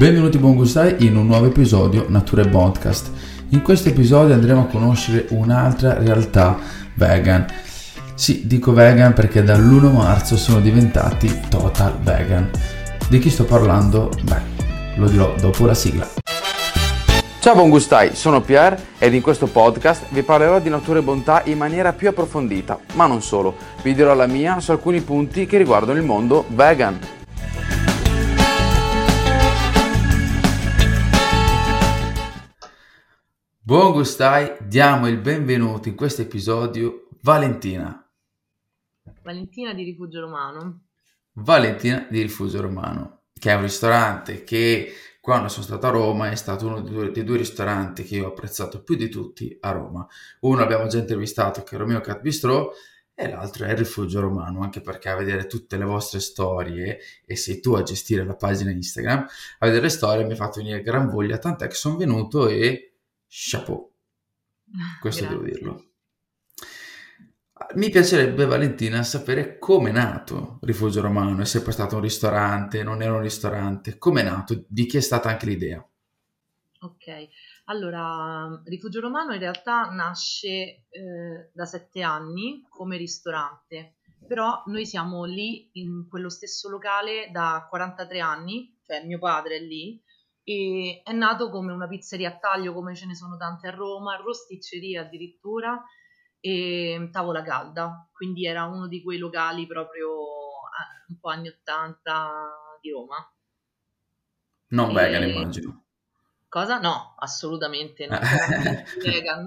Benvenuti 0.00 0.38
buon 0.38 0.54
gustai 0.54 1.04
in 1.04 1.14
un 1.14 1.26
nuovo 1.26 1.44
episodio 1.44 2.06
Nature 2.08 2.48
Podcast. 2.48 3.10
In 3.50 3.60
questo 3.60 3.90
episodio 3.90 4.32
andremo 4.32 4.62
a 4.62 4.64
conoscere 4.64 5.26
un'altra 5.28 5.98
realtà 5.98 6.56
vegan. 6.94 7.44
Sì, 8.14 8.46
dico 8.46 8.72
vegan 8.72 9.12
perché 9.12 9.42
dall'1 9.42 9.92
marzo 9.92 10.38
sono 10.38 10.60
diventati 10.60 11.42
total 11.50 11.98
vegan. 12.00 12.48
Di 13.10 13.18
chi 13.18 13.28
sto 13.28 13.44
parlando? 13.44 14.10
Beh, 14.22 14.96
lo 14.96 15.06
dirò 15.06 15.34
dopo 15.38 15.66
la 15.66 15.74
sigla. 15.74 16.08
Ciao 17.38 17.54
buon 17.54 17.68
gustai, 17.68 18.14
sono 18.14 18.40
Pierre 18.40 18.82
ed 18.98 19.12
in 19.12 19.20
questo 19.20 19.48
podcast 19.48 20.04
vi 20.12 20.22
parlerò 20.22 20.60
di 20.60 20.70
natura 20.70 21.00
e 21.00 21.02
bontà 21.02 21.42
in 21.44 21.58
maniera 21.58 21.92
più 21.92 22.08
approfondita, 22.08 22.78
ma 22.94 23.06
non 23.06 23.20
solo, 23.20 23.54
vi 23.82 23.94
dirò 23.94 24.14
la 24.14 24.26
mia 24.26 24.60
su 24.60 24.70
alcuni 24.70 25.02
punti 25.02 25.44
che 25.44 25.58
riguardano 25.58 25.98
il 25.98 26.06
mondo 26.06 26.46
vegan. 26.48 26.98
Buon 33.70 33.92
gustai, 33.92 34.56
diamo 34.66 35.06
il 35.06 35.18
benvenuto 35.18 35.86
in 35.86 35.94
questo 35.94 36.22
episodio 36.22 37.06
Valentina. 37.22 38.04
Valentina 39.22 39.72
di 39.72 39.84
Rifugio 39.84 40.18
Romano. 40.18 40.86
Valentina 41.34 42.04
di 42.10 42.20
Rifugio 42.20 42.62
Romano, 42.62 43.26
che 43.32 43.52
è 43.52 43.54
un 43.54 43.62
ristorante 43.62 44.42
che 44.42 44.92
quando 45.20 45.46
sono 45.46 45.62
stato 45.62 45.86
a 45.86 45.90
Roma 45.90 46.32
è 46.32 46.34
stato 46.34 46.66
uno 46.66 46.80
dei 46.80 46.92
due, 46.92 47.10
dei 47.12 47.22
due 47.22 47.36
ristoranti 47.36 48.02
che 48.02 48.16
io 48.16 48.24
ho 48.24 48.30
apprezzato 48.30 48.82
più 48.82 48.96
di 48.96 49.08
tutti 49.08 49.56
a 49.60 49.70
Roma. 49.70 50.04
Uno 50.40 50.62
abbiamo 50.62 50.88
già 50.88 50.98
intervistato 50.98 51.62
che 51.62 51.76
è 51.76 51.78
Romeo 51.78 52.00
Cat 52.00 52.22
Bistro 52.22 52.72
e 53.14 53.28
l'altro 53.28 53.66
è 53.66 53.70
il 53.70 53.76
Rifugio 53.76 54.18
Romano, 54.18 54.62
anche 54.62 54.80
perché 54.80 55.10
a 55.10 55.14
vedere 55.14 55.46
tutte 55.46 55.76
le 55.76 55.84
vostre 55.84 56.18
storie 56.18 56.98
e 57.24 57.36
sei 57.36 57.60
tu 57.60 57.74
a 57.74 57.84
gestire 57.84 58.24
la 58.24 58.34
pagina 58.34 58.72
Instagram, 58.72 59.20
a 59.60 59.64
vedere 59.64 59.82
le 59.82 59.90
storie 59.90 60.24
mi 60.24 60.32
ha 60.32 60.36
fatto 60.36 60.58
venire 60.58 60.82
gran 60.82 61.08
voglia, 61.08 61.38
tant'è 61.38 61.68
che 61.68 61.74
sono 61.76 61.96
venuto 61.96 62.48
e 62.48 62.89
chapeau. 63.30 63.90
Questo 65.00 65.24
Grazie. 65.24 65.28
devo 65.28 65.42
dirlo. 65.42 65.84
Mi 67.74 67.88
piacerebbe, 67.90 68.46
Valentina, 68.46 69.02
sapere 69.02 69.58
come 69.58 69.90
è 69.90 69.92
nato 69.92 70.58
Rifugio 70.62 71.00
Romano. 71.00 71.40
È 71.40 71.44
sempre 71.44 71.72
stato 71.72 71.96
un 71.96 72.02
ristorante, 72.02 72.82
non 72.82 73.00
era 73.00 73.14
un 73.14 73.20
ristorante. 73.20 73.96
Come 73.96 74.22
è 74.22 74.24
nato? 74.24 74.64
Di 74.66 74.86
chi 74.86 74.96
è 74.96 75.00
stata 75.00 75.28
anche 75.28 75.46
l'idea? 75.46 75.86
Ok, 76.82 77.28
allora 77.66 78.60
Rifugio 78.64 79.00
Romano 79.00 79.34
in 79.34 79.38
realtà 79.38 79.90
nasce 79.90 80.86
eh, 80.88 81.50
da 81.52 81.66
sette 81.66 82.00
anni 82.00 82.64
come 82.70 82.96
ristorante, 82.96 83.96
però 84.26 84.62
noi 84.66 84.86
siamo 84.86 85.24
lì 85.24 85.68
in 85.74 86.06
quello 86.08 86.30
stesso 86.30 86.70
locale 86.70 87.28
da 87.30 87.66
43 87.68 88.20
anni, 88.20 88.78
cioè 88.86 89.04
mio 89.04 89.18
padre 89.18 89.56
è 89.56 89.60
lì, 89.60 90.02
e 90.50 91.02
è 91.04 91.12
nato 91.12 91.48
come 91.48 91.70
una 91.72 91.86
pizzeria 91.86 92.30
a 92.30 92.36
taglio 92.36 92.72
come 92.72 92.96
ce 92.96 93.06
ne 93.06 93.14
sono 93.14 93.36
tante 93.36 93.68
a 93.68 93.70
Roma, 93.70 94.16
rosticceria 94.16 95.02
addirittura 95.02 95.80
e 96.40 97.08
tavola 97.12 97.42
calda, 97.42 98.08
quindi 98.10 98.46
era 98.46 98.64
uno 98.64 98.88
di 98.88 99.00
quei 99.00 99.18
locali 99.18 99.68
proprio 99.68 100.08
eh, 100.10 101.04
un 101.08 101.18
po' 101.20 101.28
anni 101.28 101.48
80 101.48 102.78
di 102.80 102.90
Roma. 102.90 103.32
Non 104.70 104.90
E- 104.90 104.92
vegan, 104.92 105.28
immagino. 105.28 105.84
Cosa? 106.48 106.80
No, 106.80 107.14
assolutamente 107.18 108.08
non 108.08 108.18
era 108.20 108.82
vegan. 109.04 109.46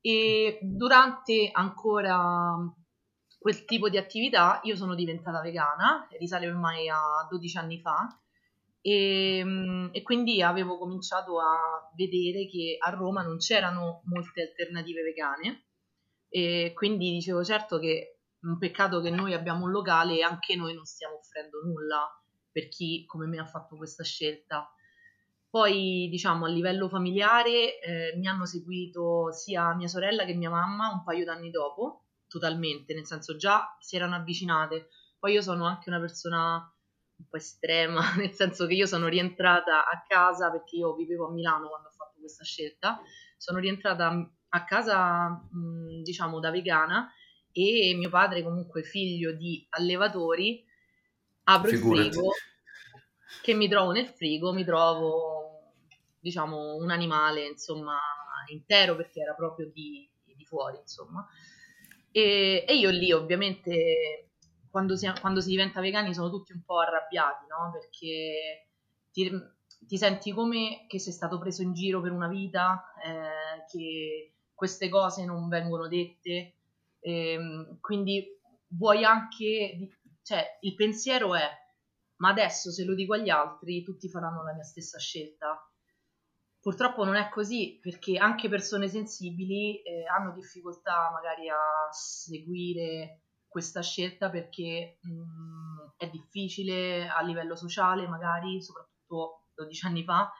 E 0.00 0.58
durante 0.60 1.50
ancora 1.52 2.56
quel 3.38 3.64
tipo 3.64 3.88
di 3.88 3.96
attività 3.96 4.58
io 4.64 4.74
sono 4.74 4.96
diventata 4.96 5.40
vegana, 5.40 6.08
risale 6.18 6.48
ormai 6.48 6.88
a 6.88 7.24
12 7.30 7.58
anni 7.58 7.80
fa, 7.80 8.08
e, 8.86 9.42
mm, 9.44 9.88
e 9.90 10.02
quindi 10.02 10.40
avevo 10.42 10.78
cominciato 10.78 11.40
a 11.40 11.90
vedere 11.96 12.46
che 12.46 12.76
a 12.78 12.90
Roma 12.90 13.22
non 13.22 13.38
c'erano 13.38 14.02
molte 14.04 14.42
alternative 14.42 15.02
vegane 15.02 15.64
e 16.28 16.70
quindi 16.72 17.10
dicevo 17.10 17.42
certo 17.42 17.80
che 17.80 17.98
è 18.40 18.46
un 18.46 18.58
peccato 18.58 19.00
che 19.00 19.10
noi 19.10 19.34
abbiamo 19.34 19.64
un 19.64 19.72
locale 19.72 20.18
e 20.18 20.22
anche 20.22 20.54
noi 20.54 20.72
non 20.72 20.84
stiamo 20.84 21.16
offrendo 21.16 21.62
nulla 21.64 22.08
per 22.52 22.68
chi 22.68 23.04
come 23.06 23.26
me 23.26 23.40
ha 23.40 23.44
fatto 23.44 23.76
questa 23.76 24.04
scelta. 24.04 24.70
Poi, 25.50 26.06
diciamo, 26.08 26.44
a 26.44 26.48
livello 26.48 26.88
familiare 26.88 27.80
eh, 27.80 28.16
mi 28.16 28.28
hanno 28.28 28.46
seguito 28.46 29.32
sia 29.32 29.74
mia 29.74 29.88
sorella 29.88 30.24
che 30.24 30.34
mia 30.34 30.50
mamma 30.50 30.92
un 30.92 31.02
paio 31.02 31.24
d'anni 31.24 31.50
dopo, 31.50 32.04
totalmente, 32.28 32.94
nel 32.94 33.06
senso 33.06 33.36
già 33.36 33.76
si 33.80 33.96
erano 33.96 34.14
avvicinate. 34.14 34.90
Poi 35.18 35.32
io 35.32 35.42
sono 35.42 35.66
anche 35.66 35.88
una 35.88 35.98
persona 35.98 36.70
un 37.18 37.26
po' 37.28 37.36
estrema, 37.36 38.00
nel 38.16 38.32
senso 38.32 38.66
che 38.66 38.74
io 38.74 38.86
sono 38.86 39.08
rientrata 39.08 39.86
a 39.86 40.04
casa 40.06 40.50
perché 40.50 40.76
io 40.76 40.94
vivevo 40.94 41.28
a 41.28 41.32
Milano 41.32 41.68
quando 41.68 41.88
ho 41.88 41.92
fatto 41.92 42.18
questa 42.20 42.44
scelta. 42.44 43.00
Sono 43.36 43.58
rientrata 43.58 44.30
a 44.48 44.64
casa, 44.64 45.28
mh, 45.28 46.02
diciamo, 46.02 46.40
da 46.40 46.50
vegana 46.50 47.10
e 47.52 47.94
mio 47.96 48.10
padre, 48.10 48.42
comunque 48.42 48.82
figlio 48.82 49.32
di 49.32 49.66
allevatori, 49.70 50.64
apro 51.44 51.70
il 51.70 51.76
Figurati. 51.76 52.10
frigo 52.10 52.32
che 53.42 53.54
mi 53.54 53.68
trovo 53.68 53.92
nel 53.92 54.08
frigo, 54.08 54.52
mi 54.52 54.64
trovo, 54.64 55.72
diciamo, 56.18 56.76
un 56.76 56.90
animale, 56.90 57.46
insomma, 57.46 57.98
intero 58.50 58.96
perché 58.96 59.20
era 59.20 59.34
proprio 59.34 59.70
di, 59.70 60.08
di 60.24 60.44
fuori, 60.44 60.78
insomma. 60.78 61.26
E, 62.10 62.64
e 62.66 62.76
io 62.76 62.90
lì, 62.90 63.12
ovviamente, 63.12 64.25
quando 64.76 64.94
si, 64.94 65.10
quando 65.20 65.40
si 65.40 65.48
diventa 65.48 65.80
vegani 65.80 66.12
sono 66.12 66.28
tutti 66.28 66.52
un 66.52 66.62
po' 66.62 66.80
arrabbiati, 66.80 67.46
no? 67.46 67.70
Perché 67.72 68.68
ti, 69.10 69.30
ti 69.78 69.96
senti 69.96 70.32
come 70.32 70.84
che 70.86 70.98
sei 70.98 71.14
stato 71.14 71.38
preso 71.38 71.62
in 71.62 71.72
giro 71.72 72.02
per 72.02 72.12
una 72.12 72.28
vita, 72.28 72.84
eh, 73.02 73.64
che 73.70 74.34
queste 74.52 74.90
cose 74.90 75.24
non 75.24 75.48
vengono 75.48 75.88
dette, 75.88 76.56
ehm, 77.00 77.80
quindi 77.80 78.38
vuoi 78.68 79.02
anche, 79.02 79.98
cioè 80.20 80.58
il 80.60 80.74
pensiero 80.74 81.34
è 81.34 81.48
ma 82.16 82.28
adesso 82.30 82.70
se 82.70 82.84
lo 82.84 82.94
dico 82.94 83.14
agli 83.14 83.30
altri 83.30 83.82
tutti 83.82 84.10
faranno 84.10 84.42
la 84.42 84.52
mia 84.52 84.62
stessa 84.62 84.98
scelta. 84.98 85.58
Purtroppo 86.60 87.04
non 87.04 87.14
è 87.16 87.30
così 87.30 87.78
perché 87.80 88.18
anche 88.18 88.48
persone 88.50 88.88
sensibili 88.88 89.80
eh, 89.82 90.04
hanno 90.06 90.32
difficoltà 90.32 91.10
magari 91.12 91.48
a 91.48 91.56
seguire 91.92 93.25
questa 93.56 93.80
scelta 93.80 94.28
perché 94.28 94.98
mh, 95.00 95.94
è 95.96 96.10
difficile 96.10 97.08
a 97.08 97.22
livello 97.22 97.56
sociale, 97.56 98.06
magari 98.06 98.60
soprattutto 98.60 99.46
12 99.54 99.86
anni 99.86 100.04
fa, 100.04 100.30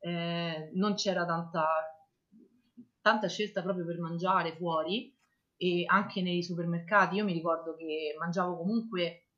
eh, 0.00 0.70
non 0.74 0.92
c'era 0.92 1.24
tanta, 1.24 1.66
tanta 3.00 3.26
scelta 3.26 3.62
proprio 3.62 3.86
per 3.86 3.98
mangiare 4.00 4.54
fuori 4.54 5.16
e 5.56 5.84
anche 5.86 6.20
nei 6.20 6.42
supermercati. 6.42 7.16
Io 7.16 7.24
mi 7.24 7.32
ricordo 7.32 7.74
che 7.74 8.14
mangiavo 8.18 8.58
comunque 8.58 9.28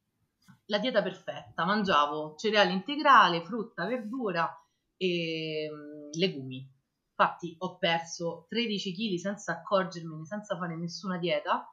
la 0.66 0.80
dieta 0.80 1.00
perfetta, 1.00 1.64
mangiavo 1.64 2.34
cereale 2.36 2.72
integrale, 2.72 3.44
frutta, 3.44 3.86
verdura 3.86 4.52
e 4.96 5.68
mm, 5.72 6.10
legumi. 6.18 6.68
Infatti 7.10 7.54
ho 7.58 7.78
perso 7.78 8.46
13 8.48 8.92
kg 8.92 9.14
senza 9.20 9.52
accorgermene, 9.52 10.24
senza 10.24 10.56
fare 10.56 10.76
nessuna 10.76 11.16
dieta, 11.16 11.64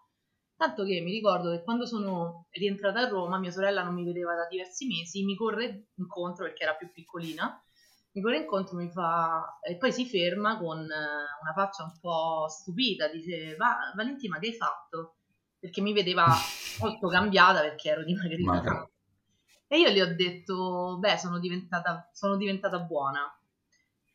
tanto 0.58 0.84
che 0.84 1.00
mi 1.02 1.12
ricordo 1.12 1.52
che 1.52 1.64
quando 1.64 1.86
sono 1.86 2.48
rientrata 2.52 3.02
a 3.02 3.08
Roma, 3.10 3.38
mia 3.40 3.52
sorella 3.52 3.84
non 3.84 3.94
mi 3.94 4.04
vedeva 4.04 4.36
da 4.36 4.48
diversi 4.48 4.88
mesi, 4.88 5.24
mi 5.24 5.36
corre 5.36 5.90
incontro 5.96 6.46
perché 6.46 6.64
era 6.64 6.76
più 6.76 6.92
piccolina, 6.92 7.62
mi 8.14 8.22
corre 8.22 8.38
incontro, 8.40 8.76
mi 8.78 8.90
fa 8.90 9.60
e 9.62 9.78
poi 9.78 9.92
si 9.94 10.06
ferma 10.08 10.58
con 10.58 10.80
eh, 10.80 10.84
una 10.86 11.54
faccia 11.56 11.84
un 11.84 11.94
po' 12.00 12.48
stupita, 12.50 13.08
dice 13.08 13.56
"Va- 13.56 13.94
Valentina, 13.96 14.40
che 14.40 14.48
hai 14.48 14.54
fatto? 14.56 15.18
Perché 15.60 15.82
mi 15.82 15.94
vedeva 15.94 16.26
molto 16.80 17.08
cambiata 17.08 17.62
perché 17.62 17.90
ero 17.90 18.04
dimagrita 18.04 18.52
Magra. 18.52 18.90
E 19.68 19.80
io 19.80 19.90
le 19.92 20.02
ho 20.02 20.16
detto, 20.16 20.98
beh, 21.00 21.18
sono 21.18 21.40
diventata, 21.40 22.10
sono 22.14 22.38
diventata 22.38 22.80
buona. 22.80 23.22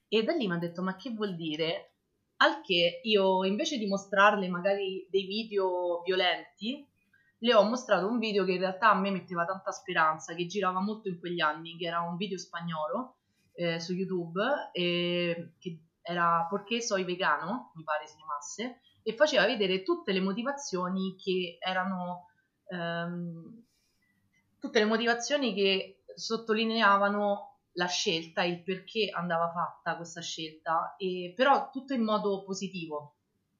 E 0.09 0.23
da 0.25 0.33
lì 0.33 0.47
mi 0.47 0.55
ha 0.55 0.59
detto, 0.59 0.83
ma 0.83 0.97
che 0.97 1.11
vuol 1.11 1.35
dire? 1.37 1.92
Al 2.43 2.61
che 2.61 3.00
io, 3.05 3.44
invece 3.44 3.79
di 3.79 3.87
mostrarle 3.87 4.49
magari 4.49 5.06
dei 5.09 5.27
video 5.27 6.03
violenti, 6.05 6.85
le 7.39 7.55
ho 7.55 7.62
mostrato 7.62 8.09
un 8.09 8.19
video 8.19 8.44
che 8.44 8.53
in 8.53 8.59
realtà 8.59 8.91
a 8.91 8.99
me 8.99 9.12
metteva 9.12 9.44
tanta 9.44 9.71
speranza, 9.71 10.35
che 10.35 10.47
girava 10.47 10.81
molto 10.81 11.09
in 11.09 11.21
quegli 11.21 11.41
anni, 11.41 11.77
che 11.77 11.87
era 11.87 12.00
un 12.00 12.17
video 12.17 12.39
spagnolo 12.39 13.19
eh, 13.55 13.79
su 13.79 13.93
YouTube, 13.93 14.43
eh, 14.73 15.53
che 15.61 15.79
era 16.03 16.49
Perché 16.50 16.81
soy 16.81 17.05
vegano, 17.05 17.71
mi 17.77 17.85
pare 17.85 18.09
si 18.09 18.17
chiamasse, 18.17 18.81
e 19.05 19.15
faceva 19.15 19.47
vedere 19.47 19.85
tutte 19.85 20.12
le 20.12 20.21
motivazioni 20.21 21.15
che 21.17 21.59
erano... 21.61 22.27
ehm, 22.67 23.65
tutte 24.59 24.79
le 24.81 24.85
motivazioni 24.85 25.55
che 25.55 26.03
sottolineavano 26.15 27.52
la 27.75 27.87
scelta, 27.87 28.43
il 28.45 28.63
perché 28.63 29.11
andava 29.11 29.51
fatta 29.51 29.97
questa 29.97 30.21
scelta, 30.21 30.95
e, 30.97 31.33
però 31.35 31.71
tutto 31.71 31.95
in 31.95 32.03
modo 32.03 32.43
positivo, 32.45 33.17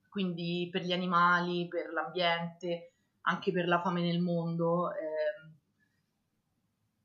quindi 0.09 0.69
per 0.71 0.83
gli 0.83 0.93
animali, 0.93 1.69
per 1.69 1.93
l'ambiente, 1.93 2.93
anche 3.23 3.53
per 3.53 3.67
la 3.69 3.81
fame 3.81 4.03
nel 4.03 4.21
mondo. 4.21 4.91
ehm. 4.93 5.51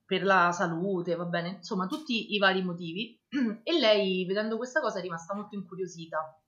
per 0.06 0.24
la 0.24 0.51
salute, 0.51 1.15
va 1.15 1.25
bene, 1.25 1.50
insomma 1.57 1.86
tutti 1.88 2.33
i 2.33 2.38
vari 2.38 2.63
motivi 2.63 3.19
e 3.63 3.80
lei 3.80 4.25
vedendo 4.25 4.56
questa 4.57 4.80
cosa 4.80 5.00
è 5.00 5.01
rimasta 5.01 5.36
molto 5.36 5.56
incuriosita. 5.56 6.42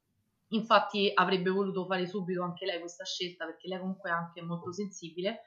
Infatti 0.51 1.11
avrebbe 1.13 1.49
voluto 1.51 1.85
fare 1.85 2.07
subito 2.07 2.41
anche 2.43 2.65
lei 2.65 2.79
questa 2.79 3.03
scelta 3.03 3.45
perché 3.45 3.67
lei 3.67 3.79
comunque 3.79 4.09
è 4.09 4.13
anche 4.13 4.41
molto 4.41 4.71
sensibile 4.71 5.41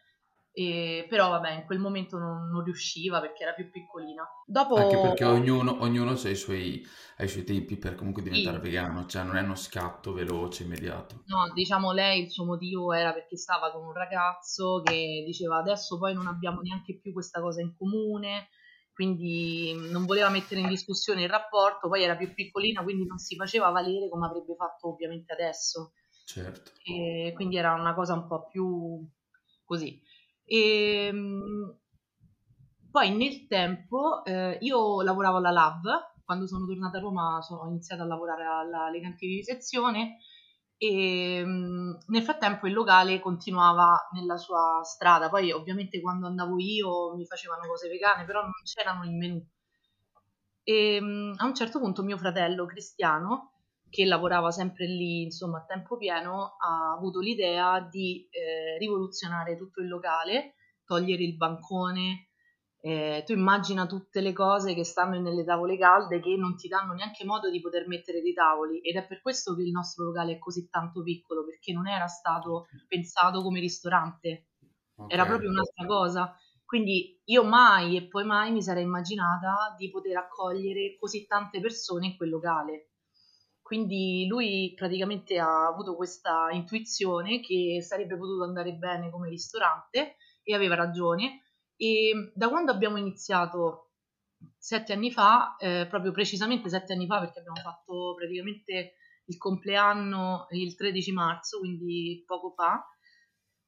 e, 0.54 1.06
però 1.08 1.31
vabbè, 1.31 1.50
in 1.52 1.64
quel 1.64 1.78
momento 1.78 2.19
non, 2.19 2.50
non, 2.50 2.62
riusciva 2.62 3.20
perché 3.20 3.43
era 3.43 3.54
più 3.54 3.70
piccolina. 3.70 4.22
Dopo... 4.44 4.75
Anche 4.75 4.99
perché 4.99 5.25
ognuno, 5.25 5.81
ognuno 5.81 6.10
ha, 6.10 6.28
i 6.28 6.37
suoi, 6.37 6.87
ha 7.16 7.25
i 7.25 7.28
suoi 7.28 7.44
tempi 7.44 7.78
per 7.78 7.94
comunque 7.94 8.22
diventare 8.22 8.58
sì. 8.58 8.62
vegano, 8.62 9.06
cioè 9.06 9.22
non 9.22 9.37
è 9.37 9.40
uno 9.40 9.54
scatto 9.54 10.12
veloce, 10.12 10.64
immediato. 10.64 11.22
No, 11.26 11.50
diciamo 11.54 11.93
lei 11.93 12.25
il 12.25 12.31
suo 12.31 12.44
motivo 12.44 12.93
era 12.93 13.14
perché 13.14 13.38
stava 13.38 13.72
con 13.72 13.82
un 13.87 13.94
ragazzo 13.94 14.82
che 14.84 15.22
diceva 15.25 15.56
adesso 15.56 15.96
poi 15.96 16.12
non 16.12 16.26
abbiamo 16.26 16.60
neanche 16.60 16.98
più 16.98 17.14
questa 17.14 17.40
cosa 17.40 17.62
in 17.62 17.75
comune, 17.75 18.48
quindi 18.93 19.72
non 19.90 20.05
voleva 20.05 20.28
mettere 20.28 20.60
in 20.60 20.69
discussione 20.69 21.22
il 21.22 21.31
rapporto, 21.31 21.88
poi 21.88 22.02
era 22.02 22.14
più 22.14 22.34
piccolina, 22.34 22.82
quindi 22.82 23.06
non 23.06 23.16
si 23.16 23.37
faceva 23.37 23.70
valere 23.70 24.10
come 24.10 24.26
avrebbe 24.26 24.55
fatto 24.55 24.90
ovviamente 24.90 25.32
adesso. 25.32 25.94
Certo. 26.26 26.72
E 26.84 27.32
quindi 27.34 27.56
era 27.56 27.72
una 27.72 27.94
cosa 27.94 28.12
un 28.12 28.26
po' 28.26 28.46
più 28.48 29.02
così. 29.64 29.98
E, 30.44 31.06
ehm, 31.06 31.77
poi 32.91 33.11
nel 33.17 33.47
tempo 33.47 34.25
eh, 34.25 34.59
io 34.61 35.03
lavoravo 35.03 35.39
alla 35.39 35.50
LAV, 35.50 35.81
quando 36.25 36.47
sono 36.47 36.67
tornata 36.67 36.99
a 36.99 37.00
Roma 37.00 37.41
sono 37.43 37.69
iniziata 37.69 38.03
a 38.03 38.06
lavorare 38.06 38.44
alla 38.44 38.91
Legantieri 38.91 39.37
di 39.37 39.43
sezione 39.43 40.19
e 40.77 41.37
ehm, 41.37 41.99
nel 42.09 42.23
frattempo 42.23 42.67
il 42.67 42.75
locale 42.75 43.21
continuava 43.21 44.09
nella 44.12 44.37
sua 44.37 44.81
strada, 44.85 45.29
poi 45.31 45.53
ovviamente 45.53 46.00
quando 46.00 46.27
andavo 46.27 46.59
io 46.59 47.15
mi 47.17 47.27
facevano 47.27 47.67
cose 47.67 47.89
vegane, 47.89 48.25
però 48.25 48.43
non 48.43 48.53
c'erano 48.65 49.05
in 49.05 49.17
menù. 49.17 49.43
E 50.65 50.97
ehm, 50.97 51.35
a 51.39 51.47
un 51.47 51.55
certo 51.55 51.79
punto 51.81 52.03
mio 52.03 52.19
fratello 52.19 52.67
Cristiano, 52.67 53.51
che 53.93 54.06
lavorava 54.06 54.50
sempre 54.50 54.87
lì, 54.87 55.25
insomma, 55.25 55.59
a 55.59 55.65
tempo 55.67 55.99
pieno, 55.99 56.56
ha 56.59 56.94
avuto 56.97 57.21
l'idea 57.21 57.79
di 57.79 58.27
eh, 58.31 58.79
rivoluzionare 58.79 59.55
tutto 59.55 59.83
il 59.83 59.89
locale, 59.89 60.55
togliere 60.87 61.23
il 61.23 61.37
bancone. 61.37 62.31
Eh, 62.81 63.23
tu 63.27 63.33
immagina 63.33 63.85
tutte 63.85 64.23
le 64.23 64.33
cose 64.33 64.73
che 64.73 64.83
stanno 64.83 65.21
nelle 65.21 65.44
tavole 65.44 65.77
calde 65.77 66.21
che 66.21 66.35
non 66.37 66.56
ti 66.56 66.69
danno 66.69 66.94
neanche 66.94 67.27
modo 67.27 67.50
di 67.50 67.61
poter 67.61 67.87
mettere 67.87 68.23
dei 68.23 68.33
tavoli 68.33 68.81
ed 68.81 68.97
è 68.97 69.06
per 69.06 69.21
questo 69.21 69.55
che 69.55 69.62
il 69.62 69.71
nostro 69.71 70.06
locale 70.06 70.33
è 70.33 70.39
così 70.39 70.69
tanto 70.71 71.03
piccolo 71.03 71.44
perché 71.44 71.73
non 71.75 71.87
era 71.87 72.06
stato 72.06 72.69
pensato 72.89 73.43
come 73.43 73.61
ristorante, 73.61 74.49
okay. 74.97 75.15
era 75.15 75.27
proprio 75.27 75.50
un'altra 75.50 75.85
cosa. 75.85 76.35
Quindi 76.65 77.21
io 77.25 77.44
mai 77.44 77.94
e 77.99 78.09
poi 78.09 78.25
mai 78.25 78.53
mi 78.53 78.62
sarei 78.62 78.85
immaginata 78.85 79.75
di 79.77 79.91
poter 79.91 80.17
accogliere 80.17 80.97
così 80.99 81.27
tante 81.27 81.61
persone 81.61 82.06
in 82.06 82.17
quel 82.17 82.31
locale. 82.31 82.92
Quindi 83.72 84.26
lui 84.28 84.74
praticamente 84.76 85.38
ha 85.38 85.66
avuto 85.66 85.96
questa 85.96 86.50
intuizione 86.50 87.40
che 87.40 87.80
sarebbe 87.80 88.19
potuto 88.19 88.44
andare 88.44 88.74
bene 88.74 89.08
come 89.08 89.30
ristorante 89.30 90.16
e 90.42 90.54
aveva 90.54 90.74
ragione. 90.74 91.44
E 91.74 92.32
da 92.34 92.50
quando 92.50 92.70
abbiamo 92.70 92.98
iniziato 92.98 93.92
sette 94.58 94.92
anni 94.92 95.10
fa, 95.10 95.56
eh, 95.56 95.86
proprio 95.88 96.12
precisamente 96.12 96.69
sette 96.69 96.92
anni 96.92 97.06
fa, 97.06 97.20
perché 97.20 97.38
abbiamo 97.38 97.62
fatto 97.62 98.12
praticamente 98.14 98.96
il 99.24 99.38
compleanno 99.38 100.48
il 100.50 100.76
13 100.76 101.12
marzo, 101.12 101.60
quindi 101.60 102.22
poco 102.26 102.50
fa. 102.50 102.86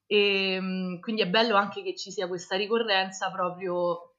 E 0.05 0.59
mm, 0.61 1.01
quindi 1.01 1.23
è 1.23 1.31
bello 1.31 1.57
anche 1.57 1.83
che 1.83 1.97
ci 1.97 2.11
sia 2.11 2.29
questa 2.29 2.57
ricorrenza 2.57 3.31
proprio 3.31 4.17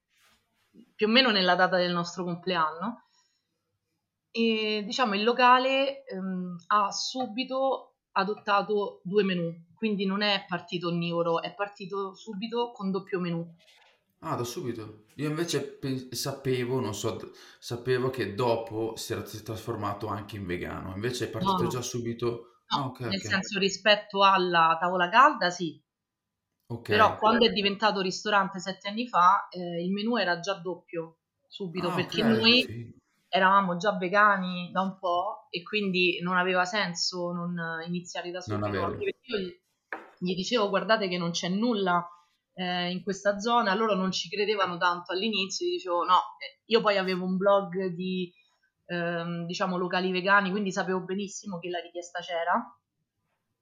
più 0.95 1.05
o 1.05 1.11
meno 1.11 1.29
nella 1.29 1.53
data 1.53 1.77
del 1.77 1.93
nostro 1.93 2.23
compleanno 2.23 3.05
e 4.37 4.83
diciamo 4.83 5.15
il 5.15 5.23
locale 5.23 6.03
ehm, 6.03 6.57
ha 6.67 6.91
subito 6.91 7.99
adottato 8.11 8.99
due 9.05 9.23
menù, 9.23 9.49
quindi 9.73 10.05
non 10.05 10.21
è 10.21 10.43
partito 10.45 10.89
onnivoro, 10.89 11.41
è 11.41 11.53
partito 11.53 12.13
subito 12.15 12.71
con 12.73 12.91
doppio 12.91 13.21
menù. 13.21 13.47
Ah, 14.19 14.35
da 14.35 14.43
subito. 14.43 15.05
Io 15.15 15.29
invece 15.29 15.61
pe- 15.61 16.09
sapevo, 16.13 16.81
non 16.81 16.93
so, 16.93 17.31
sapevo 17.59 18.09
che 18.09 18.33
dopo 18.33 18.97
si 18.97 19.13
era 19.13 19.21
trasformato 19.21 20.07
anche 20.07 20.35
in 20.35 20.45
vegano, 20.45 20.93
invece 20.93 21.27
è 21.27 21.29
partito 21.29 21.63
no, 21.63 21.69
già 21.69 21.81
subito. 21.81 22.61
No, 22.75 22.77
ah, 22.77 22.85
okay, 22.87 23.07
nel 23.07 23.19
okay. 23.19 23.31
senso 23.31 23.57
rispetto 23.57 24.21
alla 24.21 24.75
tavola 24.77 25.07
calda, 25.07 25.49
sì. 25.49 25.81
Okay. 26.67 26.97
Però 26.97 27.15
quando 27.15 27.45
è 27.45 27.51
diventato 27.51 28.01
ristorante 28.01 28.59
sette 28.59 28.89
anni 28.89 29.07
fa, 29.07 29.47
eh, 29.49 29.81
il 29.81 29.93
menù 29.93 30.17
era 30.17 30.41
già 30.41 30.55
doppio 30.55 31.19
subito, 31.47 31.87
ah, 31.87 31.95
perché 31.95 32.21
noi 32.21 32.63
sì 32.63 33.03
eravamo 33.35 33.75
già 33.75 33.97
vegani 33.97 34.69
da 34.71 34.81
un 34.81 34.97
po' 34.97 35.47
e 35.49 35.61
quindi 35.61 36.19
non 36.21 36.37
aveva 36.37 36.63
senso 36.63 37.33
non 37.33 37.53
iniziare 37.85 38.31
da 38.31 38.39
subito. 38.39 38.95
Io 38.97 39.37
gli, 40.17 40.35
dicevo 40.35 40.69
guardate 40.69 41.09
che 41.09 41.17
non 41.17 41.31
c'è 41.31 41.49
nulla 41.49 42.07
eh, 42.53 42.89
in 42.89 43.03
questa 43.03 43.37
zona, 43.37 43.75
loro 43.75 43.93
non 43.93 44.11
ci 44.11 44.29
credevano 44.29 44.77
tanto 44.77 45.11
all'inizio, 45.11 45.67
gli 45.67 45.71
dicevo 45.71 46.05
no, 46.05 46.15
eh, 46.39 46.61
io 46.67 46.79
poi 46.79 46.97
avevo 46.97 47.25
un 47.25 47.35
blog 47.35 47.87
di 47.87 48.31
ehm, 48.85 49.45
diciamo 49.45 49.77
locali 49.77 50.11
vegani, 50.11 50.49
quindi 50.49 50.71
sapevo 50.71 51.01
benissimo 51.01 51.59
che 51.59 51.69
la 51.69 51.81
richiesta 51.81 52.21
c'era 52.21 52.63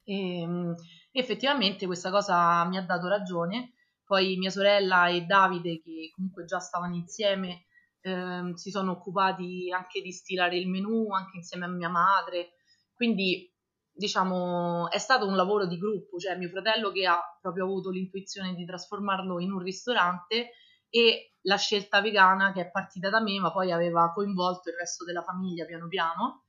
e 0.03 0.41
ehm, 0.41 0.75
effettivamente 1.11 1.87
questa 1.87 2.11
cosa 2.11 2.63
mi 2.65 2.77
ha 2.77 2.83
dato 2.83 3.07
ragione. 3.07 3.73
Poi 4.05 4.35
mia 4.35 4.51
sorella 4.51 5.07
e 5.07 5.21
Davide, 5.21 5.81
che 5.81 6.11
comunque 6.13 6.45
già 6.45 6.59
stavano 6.59 6.93
insieme, 6.93 7.65
eh, 8.03 8.51
si 8.55 8.69
sono 8.69 8.91
occupati 8.91 9.71
anche 9.71 10.01
di 10.01 10.11
stilare 10.11 10.57
il 10.57 10.67
menù, 10.67 11.11
anche 11.11 11.37
insieme 11.37 11.65
a 11.65 11.69
mia 11.69 11.89
madre, 11.89 12.53
quindi 12.93 13.49
diciamo 13.95 14.89
è 14.89 14.97
stato 14.97 15.25
un 15.25 15.35
lavoro 15.35 15.65
di 15.65 15.77
gruppo, 15.77 16.17
cioè 16.17 16.35
mio 16.35 16.49
fratello 16.49 16.91
che 16.91 17.05
ha 17.05 17.19
proprio 17.39 17.63
avuto 17.63 17.89
l'intuizione 17.89 18.53
di 18.55 18.65
trasformarlo 18.65 19.39
in 19.39 19.51
un 19.51 19.59
ristorante 19.59 20.51
e 20.89 21.35
la 21.43 21.57
scelta 21.57 22.01
vegana 22.01 22.51
che 22.51 22.61
è 22.61 22.71
partita 22.71 23.09
da 23.09 23.21
me 23.21 23.39
ma 23.39 23.51
poi 23.51 23.71
aveva 23.71 24.11
coinvolto 24.13 24.69
il 24.69 24.75
resto 24.75 25.05
della 25.05 25.23
famiglia 25.23 25.65
piano 25.65 25.87
piano. 25.87 26.45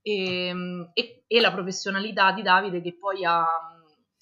E, 0.00 0.46
ehm, 0.46 0.90
e, 0.94 1.24
e 1.26 1.40
la 1.40 1.52
professionalità 1.52 2.32
di 2.32 2.42
Davide 2.42 2.80
che 2.80 2.96
poi 2.96 3.24
ha, 3.24 3.46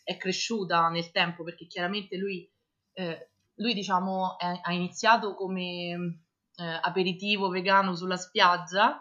è 0.03 0.17
cresciuta 0.17 0.89
nel 0.89 1.11
tempo 1.11 1.45
perché 1.45 1.67
chiaramente 1.67 2.17
lui, 2.17 2.49
eh, 2.93 3.31
lui 3.57 3.75
diciamo 3.75 4.39
è, 4.39 4.61
ha 4.63 4.73
iniziato 4.73 5.35
come 5.35 6.26
eh, 6.57 6.79
aperitivo 6.83 7.49
vegano 7.49 7.95
sulla 7.95 8.17
spiaggia. 8.17 9.01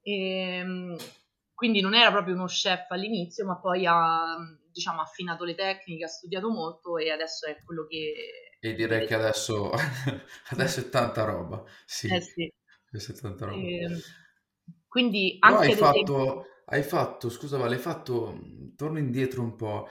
E, 0.00 0.58
ehm, 0.58 0.96
quindi 1.54 1.80
non 1.80 1.94
era 1.94 2.10
proprio 2.10 2.34
uno 2.34 2.46
chef 2.46 2.90
all'inizio, 2.90 3.46
ma 3.46 3.58
poi 3.58 3.86
ha 3.86 4.36
diciamo, 4.70 5.00
affinato 5.00 5.44
le 5.44 5.54
tecniche, 5.54 6.04
ha 6.04 6.08
studiato 6.08 6.50
molto 6.50 6.98
e 6.98 7.10
adesso 7.10 7.46
è 7.46 7.62
quello 7.64 7.86
che... 7.86 8.12
E 8.60 8.74
direi 8.74 9.06
che 9.06 9.14
adesso, 9.14 9.70
adesso 10.50 10.80
è 10.80 10.88
tanta 10.90 11.24
roba. 11.24 11.64
Sì, 11.86 12.12
eh 12.12 12.20
sì. 12.20 12.52
Adesso 12.90 13.12
è 13.12 13.14
tanta 13.14 13.46
roba. 13.46 13.58
E, 13.58 13.82
ehm, 13.82 14.00
quindi 14.86 15.36
anche... 15.40 15.66
hai 15.66 15.72
fatto, 15.74 16.44
hai 16.66 16.82
fatto, 16.82 17.30
scusa 17.30 17.56
Vale, 17.56 17.76
hai 17.76 17.80
fatto, 17.80 18.38
torno 18.76 18.98
indietro 18.98 19.42
un 19.42 19.56
po', 19.56 19.88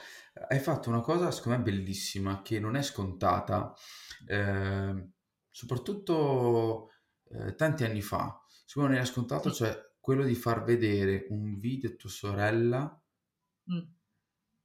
hai 0.49 0.59
fatto 0.59 0.89
una 0.89 1.01
cosa 1.01 1.31
secondo 1.31 1.57
me 1.57 1.63
bellissima 1.63 2.41
che 2.43 2.59
non 2.59 2.75
è 2.75 2.83
scontata, 2.83 3.73
eh, 4.27 5.09
soprattutto 5.49 6.91
eh, 7.29 7.55
tanti 7.55 7.83
anni 7.83 8.01
fa, 8.01 8.43
secondo 8.65 8.89
me 8.89 8.95
non 8.95 9.03
era 9.03 9.13
scontato, 9.13 9.51
cioè 9.51 9.93
quello 9.99 10.23
di 10.23 10.35
far 10.35 10.63
vedere 10.63 11.25
un 11.29 11.57
video 11.57 11.89
a 11.89 11.93
tua 11.93 12.09
sorella 12.09 13.03
mm. 13.71 13.79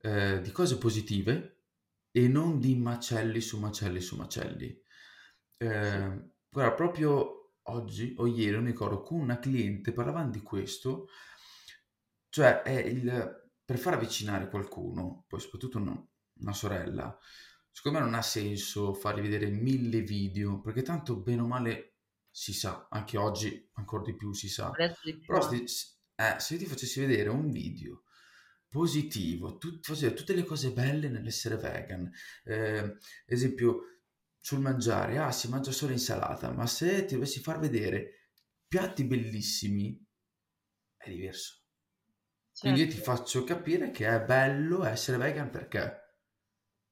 eh, 0.02 0.40
di 0.42 0.50
cose 0.50 0.76
positive 0.76 1.62
e 2.10 2.28
non 2.28 2.58
di 2.58 2.76
macelli 2.76 3.40
su 3.40 3.58
macelli 3.58 4.00
su 4.00 4.16
macelli. 4.16 4.82
Eh, 5.56 6.30
guarda, 6.50 6.74
proprio 6.74 7.54
oggi 7.64 8.14
o 8.18 8.26
ieri, 8.26 8.52
non 8.52 8.64
mi 8.64 8.70
ricordo, 8.70 9.02
con 9.02 9.20
una 9.20 9.38
cliente 9.38 9.92
parlavamo 9.92 10.30
di 10.30 10.42
questo, 10.42 11.08
cioè 12.28 12.62
è 12.62 12.78
il, 12.78 13.52
per 13.64 13.78
far 13.78 13.94
avvicinare 13.94 14.48
qualcuno, 14.48 15.24
poi 15.28 15.40
soprattutto 15.40 15.78
una, 15.78 16.08
una 16.40 16.52
sorella, 16.52 17.16
secondo 17.70 17.98
me 17.98 18.04
non 18.04 18.14
ha 18.14 18.22
senso 18.22 18.92
fargli 18.92 19.22
vedere 19.22 19.48
mille 19.48 20.00
video, 20.02 20.60
perché 20.60 20.82
tanto 20.82 21.16
bene 21.16 21.42
o 21.42 21.46
male 21.46 21.89
si 22.30 22.52
sa, 22.52 22.86
anche 22.90 23.16
oggi 23.18 23.68
ancora 23.74 24.04
di 24.04 24.14
più 24.14 24.32
si 24.32 24.48
sa. 24.48 24.70
Però 24.70 25.40
se, 25.48 25.56
eh, 26.14 26.36
se 26.38 26.54
io 26.54 26.60
ti 26.60 26.66
facessi 26.66 27.00
vedere 27.00 27.28
un 27.28 27.50
video 27.50 28.04
positivo, 28.68 29.58
tut, 29.58 29.80
tutte 30.14 30.34
le 30.34 30.44
cose 30.44 30.72
belle 30.72 31.08
nell'essere 31.08 31.56
vegan, 31.56 32.10
eh, 32.44 32.96
esempio 33.26 34.00
sul 34.38 34.60
mangiare, 34.60 35.18
ah 35.18 35.32
si 35.32 35.48
mangia 35.48 35.72
solo 35.72 35.92
insalata, 35.92 36.50
ma 36.52 36.66
se 36.66 37.04
ti 37.04 37.14
dovessi 37.14 37.40
far 37.40 37.58
vedere 37.58 38.28
piatti 38.66 39.04
bellissimi 39.04 40.02
è 40.96 41.10
diverso. 41.10 41.58
Certo. 42.52 42.60
Quindi 42.60 42.80
io 42.80 42.86
ti 42.86 43.02
certo. 43.02 43.10
faccio 43.10 43.44
capire 43.44 43.90
che 43.90 44.06
è 44.06 44.24
bello 44.24 44.84
essere 44.84 45.16
vegan 45.16 45.50
perché? 45.50 45.98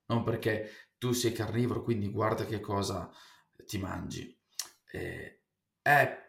Non 0.07 0.25
perché 0.25 0.91
tu 0.99 1.13
sei 1.13 1.33
carnivoro, 1.33 1.83
quindi 1.83 2.09
guarda 2.11 2.45
che 2.45 2.61
cosa 2.61 3.11
ti 3.65 3.79
mangi. 3.79 4.38
Eh, 4.91 5.41
è 5.83 6.27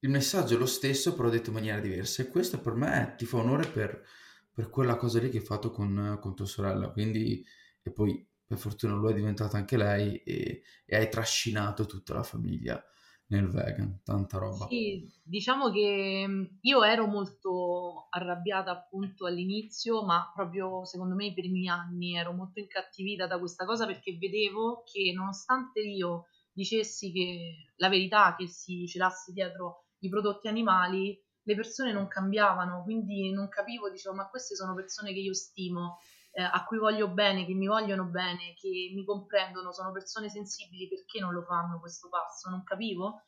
il 0.00 0.10
messaggio 0.10 0.54
è 0.54 0.58
lo 0.58 0.66
stesso, 0.66 1.14
però 1.14 1.28
detto 1.28 1.50
in 1.50 1.56
maniera 1.56 1.80
diversa. 1.80 2.22
E 2.22 2.28
questo 2.28 2.60
per 2.60 2.74
me 2.74 3.14
ti 3.16 3.24
fa 3.24 3.38
onore 3.38 3.66
per, 3.66 4.04
per 4.52 4.70
quella 4.70 4.96
cosa 4.96 5.18
lì 5.18 5.30
che 5.30 5.38
hai 5.38 5.44
fatto 5.44 5.70
con, 5.70 6.18
con 6.20 6.34
tua 6.34 6.46
sorella. 6.46 6.90
Quindi, 6.90 7.44
e 7.82 7.90
poi 7.90 8.26
per 8.46 8.58
fortuna 8.58 8.94
lo 8.94 9.10
è 9.10 9.14
diventata 9.14 9.56
anche 9.56 9.76
lei 9.76 10.16
e, 10.18 10.62
e 10.86 10.96
hai 10.96 11.08
trascinato 11.10 11.86
tutta 11.86 12.14
la 12.14 12.22
famiglia 12.22 12.82
nel 13.26 13.48
vegan, 13.48 14.00
tanta 14.02 14.38
roba. 14.38 14.66
Sì, 14.68 15.06
diciamo 15.22 15.70
che 15.70 16.24
mm, 16.26 16.44
io 16.62 16.82
ero 16.82 17.06
molto 17.06 18.06
arrabbiata 18.08 18.70
appunto 18.70 19.26
all'inizio, 19.26 20.02
ma 20.04 20.30
proprio 20.34 20.84
secondo 20.84 21.14
me 21.14 21.26
i 21.26 21.34
primi 21.34 21.68
anni 21.68 22.16
ero 22.16 22.32
molto 22.32 22.58
incattivita 22.58 23.26
da 23.26 23.38
questa 23.38 23.64
cosa 23.66 23.84
perché 23.84 24.16
vedevo 24.16 24.82
che 24.90 25.12
nonostante 25.14 25.80
io 25.80 26.28
dicessi 26.58 27.12
che 27.12 27.72
la 27.76 27.88
verità, 27.88 28.34
che 28.36 28.48
si 28.48 28.84
celassi 28.88 29.32
dietro 29.32 29.84
i 30.00 30.08
prodotti 30.08 30.48
animali, 30.48 31.16
le 31.42 31.54
persone 31.54 31.92
non 31.92 32.08
cambiavano, 32.08 32.82
quindi 32.82 33.30
non 33.30 33.48
capivo, 33.48 33.88
dicevo, 33.88 34.16
ma 34.16 34.28
queste 34.28 34.56
sono 34.56 34.74
persone 34.74 35.12
che 35.12 35.20
io 35.20 35.34
stimo, 35.34 35.98
eh, 36.32 36.42
a 36.42 36.64
cui 36.66 36.78
voglio 36.78 37.08
bene, 37.08 37.46
che 37.46 37.54
mi 37.54 37.68
vogliono 37.68 38.04
bene, 38.06 38.54
che 38.54 38.90
mi 38.92 39.04
comprendono, 39.04 39.72
sono 39.72 39.92
persone 39.92 40.28
sensibili, 40.28 40.88
perché 40.88 41.20
non 41.20 41.32
lo 41.32 41.42
fanno 41.44 41.78
questo 41.78 42.08
passo? 42.08 42.50
Non 42.50 42.64
capivo. 42.64 43.22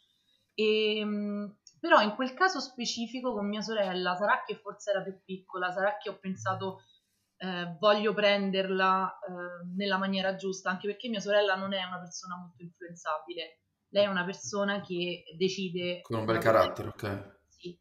E, 0.55 0.99
ehm, 0.99 1.57
però 1.79 2.03
in 2.03 2.15
quel 2.17 2.35
caso 2.35 2.59
specifico 2.61 3.33
con 3.33 3.49
mia 3.49 3.63
sorella, 3.63 4.17
sarà 4.17 4.43
che 4.45 4.57
forse 4.57 4.91
era 4.91 5.03
più 5.03 5.19
piccola, 5.25 5.71
sarà 5.71 5.97
che 5.99 6.11
ho 6.11 6.19
pensato 6.19 6.81
eh, 7.43 7.77
voglio 7.79 8.13
prenderla 8.13 9.19
eh, 9.19 9.67
nella 9.75 9.97
maniera 9.97 10.35
giusta, 10.35 10.69
anche 10.69 10.87
perché 10.87 11.09
mia 11.09 11.21
sorella 11.21 11.55
non 11.57 11.73
è 11.73 11.83
una 11.83 11.99
persona 11.99 12.37
molto 12.37 12.63
influenzabile, 12.63 13.61
lei 13.89 14.05
è 14.05 14.09
una 14.09 14.25
persona 14.25 14.83
che 14.83 15.25
decide... 15.37 16.03
Con 16.03 16.19
un 16.19 16.27
bel 16.27 16.39
carattere, 16.39 16.89
ok. 16.89 17.39
Sì, 17.49 17.79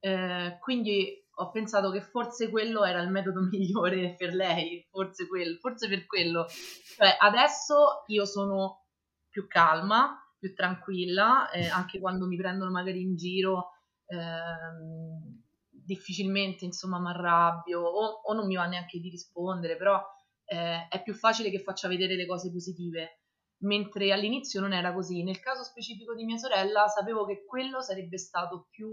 eh, 0.00 0.56
quindi 0.60 1.22
ho 1.34 1.50
pensato 1.50 1.90
che 1.90 2.00
forse 2.00 2.48
quello 2.48 2.84
era 2.84 3.02
il 3.02 3.10
metodo 3.10 3.42
migliore 3.52 4.14
per 4.16 4.32
lei, 4.32 4.86
forse, 4.90 5.26
quello, 5.26 5.58
forse 5.58 5.88
per 5.88 6.06
quello. 6.06 6.46
Cioè, 6.48 7.14
adesso 7.18 8.04
io 8.06 8.24
sono 8.24 8.86
più 9.28 9.46
calma, 9.46 10.18
più 10.38 10.54
tranquilla, 10.54 11.50
eh, 11.50 11.68
anche 11.68 12.00
quando 12.00 12.26
mi 12.26 12.36
prendono 12.36 12.70
magari 12.70 13.02
in 13.02 13.14
giro, 13.16 13.72
ehm, 14.06 15.41
difficilmente 15.84 16.64
insomma 16.64 17.00
mi 17.00 17.08
arrabbio 17.08 17.80
o, 17.80 18.20
o, 18.24 18.32
non 18.34 18.46
mi 18.46 18.56
va 18.56 18.66
neanche 18.66 18.98
di 18.98 19.08
rispondere, 19.08 19.76
però 19.76 20.00
eh, 20.44 20.88
è 20.88 21.02
più 21.02 21.14
facile 21.14 21.50
che 21.50 21.60
faccia 21.60 21.88
vedere 21.88 22.16
le 22.16 22.26
cose 22.26 22.50
positive. 22.50 23.20
Mentre 23.62 24.12
all'inizio 24.12 24.60
non 24.60 24.72
era 24.72 24.92
così. 24.92 25.22
Nel 25.22 25.38
caso 25.38 25.62
specifico 25.62 26.14
di 26.14 26.24
mia 26.24 26.36
sorella, 26.36 26.88
sapevo 26.88 27.24
che 27.24 27.44
quello 27.44 27.80
sarebbe 27.80 28.18
stato 28.18 28.66
più 28.70 28.90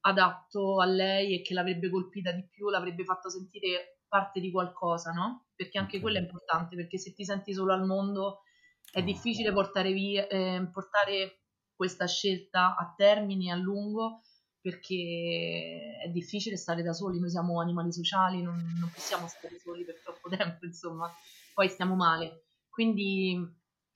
adatto 0.00 0.80
a 0.80 0.86
lei 0.86 1.34
e 1.34 1.42
che 1.42 1.54
l'avrebbe 1.54 1.90
colpita 1.90 2.32
di 2.32 2.46
più, 2.48 2.68
l'avrebbe 2.68 3.04
fatto 3.04 3.30
sentire 3.30 4.00
parte 4.08 4.40
di 4.40 4.50
qualcosa, 4.50 5.12
no? 5.12 5.46
Perché 5.54 5.78
anche 5.78 5.98
okay. 5.98 6.00
quello 6.00 6.18
è 6.18 6.22
importante, 6.22 6.74
perché 6.74 6.98
se 6.98 7.12
ti 7.14 7.24
senti 7.24 7.54
solo 7.54 7.72
al 7.72 7.86
mondo 7.86 8.40
è 8.90 9.02
difficile 9.02 9.52
portare, 9.52 9.92
via, 9.92 10.26
eh, 10.26 10.68
portare 10.72 11.42
questa 11.76 12.06
scelta 12.06 12.76
a 12.76 12.92
termine 12.96 13.52
a 13.52 13.56
lungo 13.56 14.22
perché 14.60 15.98
è 16.04 16.08
difficile 16.08 16.56
stare 16.56 16.82
da 16.82 16.92
soli, 16.92 17.18
noi 17.18 17.30
siamo 17.30 17.60
animali 17.60 17.92
sociali, 17.92 18.42
non, 18.42 18.56
non 18.78 18.90
possiamo 18.92 19.26
stare 19.26 19.58
soli 19.58 19.84
per 19.84 20.00
troppo 20.02 20.28
tempo, 20.28 20.66
insomma, 20.66 21.10
poi 21.54 21.68
stiamo 21.68 21.94
male. 21.94 22.44
Quindi 22.68 23.38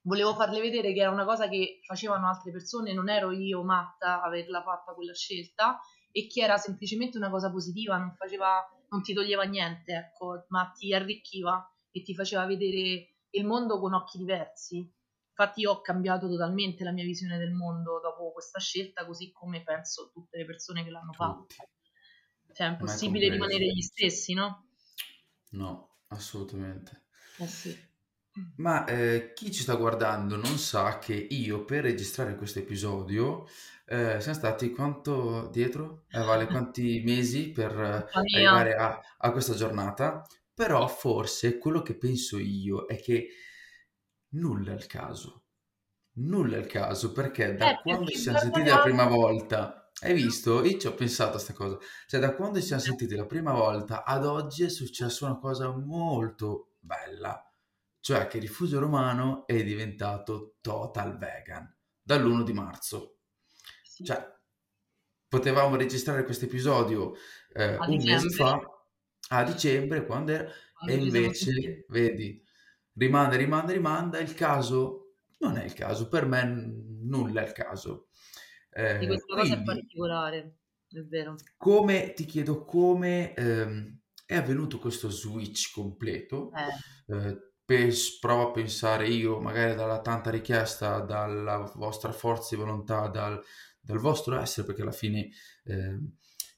volevo 0.03 0.35
farle 0.35 0.61
vedere 0.61 0.93
che 0.93 1.01
era 1.01 1.11
una 1.11 1.25
cosa 1.25 1.49
che 1.49 1.81
facevano 1.85 2.29
altre 2.29 2.51
persone, 2.51 2.93
non 2.93 3.09
ero 3.09 3.31
io 3.31 3.63
matta 3.63 4.23
a 4.23 4.27
averla 4.27 4.63
fatta 4.63 4.93
quella 4.95 5.15
scelta 5.15 5.81
e 6.11 6.27
che 6.27 6.43
era 6.43 6.57
semplicemente 6.57 7.17
una 7.19 7.31
cosa 7.31 7.51
positiva, 7.51 7.97
non, 7.97 8.15
faceva, 8.17 8.63
non 8.91 9.03
ti 9.03 9.13
toglieva 9.13 9.43
niente, 9.43 9.93
ecco, 9.93 10.45
ma 10.49 10.73
ti 10.75 10.95
arricchiva 10.95 11.69
e 11.91 12.03
ti 12.03 12.15
faceva 12.15 12.47
vedere 12.47 13.09
il 13.31 13.45
mondo 13.45 13.79
con 13.81 13.95
occhi 13.95 14.19
diversi. 14.19 14.89
Infatti 15.37 15.63
io 15.63 15.73
ho 15.73 15.81
cambiato 15.81 16.29
totalmente 16.29 16.85
la 16.85 16.93
mia 16.93 17.03
visione 17.03 17.39
del 17.39 17.51
mondo 17.51 17.99
dopo 18.01 18.31
questa 18.31 18.61
scelta, 18.61 19.05
così 19.05 19.33
come 19.33 19.65
penso 19.65 20.11
tutte 20.13 20.39
le 20.39 20.45
persone 20.45 20.85
che 20.85 20.91
l'hanno 20.91 21.13
fatta. 21.13 21.67
Cioè 22.53 22.69
è 22.69 22.71
impossibile 22.71 23.29
rimanere 23.29 23.67
gli 23.67 23.81
stessi, 23.81 24.33
no? 24.33 24.69
No, 25.51 25.97
assolutamente. 26.09 27.07
Eh 27.39 27.49
sì. 27.49 27.77
Ma 28.57 28.85
eh, 28.85 29.33
chi 29.35 29.51
ci 29.51 29.63
sta 29.63 29.75
guardando 29.75 30.37
non 30.37 30.57
sa 30.57 30.99
che 30.99 31.15
io 31.15 31.65
per 31.65 31.83
registrare 31.83 32.37
questo 32.37 32.61
episodio 32.61 33.49
eh, 33.87 34.21
siamo 34.21 34.39
stati 34.39 34.71
quanto 34.71 35.49
dietro? 35.53 36.05
Eh, 36.11 36.21
vale 36.21 36.47
quanti 36.47 37.03
mesi 37.07 37.51
per 37.51 37.73
eh, 37.73 38.07
arrivare 38.13 38.75
a, 38.77 39.01
a 39.19 39.31
questa 39.33 39.55
giornata? 39.55 40.25
Però 40.55 40.87
forse 40.87 41.59
quello 41.59 41.83
che 41.83 41.97
penso 41.97 42.39
io 42.39 42.87
è 42.87 43.01
che 43.01 43.31
nulla 44.35 44.73
è 44.73 44.75
il 44.75 44.87
caso. 44.87 45.43
Nulla 46.17 46.57
è 46.57 46.61
il 46.61 46.67
caso 46.67 47.13
perché 47.13 47.55
da 47.55 47.73
Eh, 47.73 47.83
quando 47.83 48.07
ci 48.11 48.19
siamo 48.19 48.39
sentiti 48.39 48.69
la 48.69 48.81
prima 48.81 49.07
volta, 49.07 49.91
hai 50.01 50.15
visto? 50.15 50.63
Io 50.65 50.79
ci 50.79 50.87
ho 50.87 50.95
pensato 50.95 51.31
a 51.31 51.33
questa 51.33 51.53
cosa. 51.53 51.79
Cioè, 52.07 52.21
da 52.21 52.35
quando 52.35 52.61
ci 52.61 52.67
siamo 52.67 52.83
sentiti 52.83 53.15
la 53.17 53.27
prima 53.27 53.53
volta 53.53 54.05
ad 54.05 54.25
oggi 54.25 54.65
è 54.65 54.69
successa 54.69 55.25
una 55.27 55.39
cosa 55.39 55.71
molto 55.77 56.75
bella 56.79 57.49
cioè 58.05 58.27
che 58.27 58.39
Rifugio 58.39 58.81
Romano 58.81 59.47
è 59.47 59.65
diventato 59.65 60.57
total 60.61 61.17
vegan 61.17 61.75
dall'1 62.03 62.43
di 62.43 62.53
marzo. 62.53 63.21
Sì. 63.83 64.05
Cioè, 64.05 64.23
potevamo 65.27 65.77
registrare 65.77 66.25
questo 66.25 66.45
episodio 66.45 67.15
eh, 67.55 67.79
un 67.79 67.87
dicembre. 67.87 68.13
mese 68.13 68.29
fa, 68.29 68.61
a 69.29 69.45
dicembre, 69.45 70.05
quando 70.05 70.33
era, 70.33 70.47
Quando 70.75 70.95
e 70.95 70.99
invece, 70.99 71.87
vedi, 71.89 72.44
rimanda, 72.97 73.37
rimanda, 73.37 73.73
rimanda, 73.73 74.19
il 74.19 74.35
caso 74.35 75.17
non 75.39 75.57
è 75.59 75.65
il 75.65 75.75
caso, 75.75 76.09
per 76.09 76.27
me 76.27 76.45
n- 76.45 76.99
nulla 77.09 77.43
è 77.43 77.47
il 77.47 77.53
caso. 77.53 78.09
Eh, 78.71 79.05
questa 79.07 79.35
cosa 79.37 79.55
è 79.55 79.57
quindi, 79.57 79.65
particolare, 79.65 80.59
è 80.89 81.01
vero. 81.03 81.43
come, 81.57 82.13
ti 82.13 82.25
chiedo 82.25 82.65
come 82.65 83.35
ehm, 83.35 83.99
è 84.27 84.37
avvenuto 84.37 84.79
questo 84.79 85.09
switch 85.11 85.73
completo? 85.73 86.53
Eh, 86.53 86.71
Eh, 87.07 87.39
pes- 87.65 88.19
provo 88.19 88.49
a 88.49 88.53
pensare 88.53 89.09
io, 89.09 89.41
magari 89.41 89.75
dalla 89.75 90.01
tanta 90.01 90.31
richiesta, 90.31 91.01
dalla 91.01 91.71
vostra 91.77 92.13
forza 92.13 92.55
di 92.55 92.61
volontà, 92.63 93.09
dal, 93.09 93.43
dal 93.81 93.99
vostro 93.99 94.39
essere, 94.39 94.67
perché 94.67 94.83
alla 94.83 94.93
fine 94.93 95.29
eh, 95.65 95.99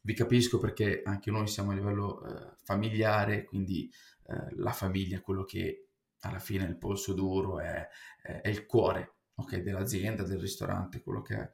vi 0.02 0.14
capisco 0.14 0.58
perché 0.58 1.02
anche 1.04 1.30
noi 1.30 1.46
siamo 1.48 1.72
a 1.72 1.74
livello 1.74 2.24
eh, 2.24 2.54
familiare, 2.62 3.44
quindi 3.44 3.90
eh, 4.28 4.54
la 4.56 4.72
famiglia 4.72 5.18
è 5.18 5.20
quello 5.20 5.44
che 5.44 5.85
alla 6.28 6.38
fine 6.38 6.64
il 6.64 6.78
polso 6.78 7.12
duro, 7.14 7.60
è, 7.60 7.88
è- 8.22 8.40
è 8.42 8.48
il 8.48 8.66
cuore, 8.66 9.18
ok, 9.34 9.58
dell'azienda, 9.58 10.22
del 10.24 10.38
ristorante, 10.38 11.02
quello 11.02 11.22
che 11.22 11.34
è. 11.36 11.50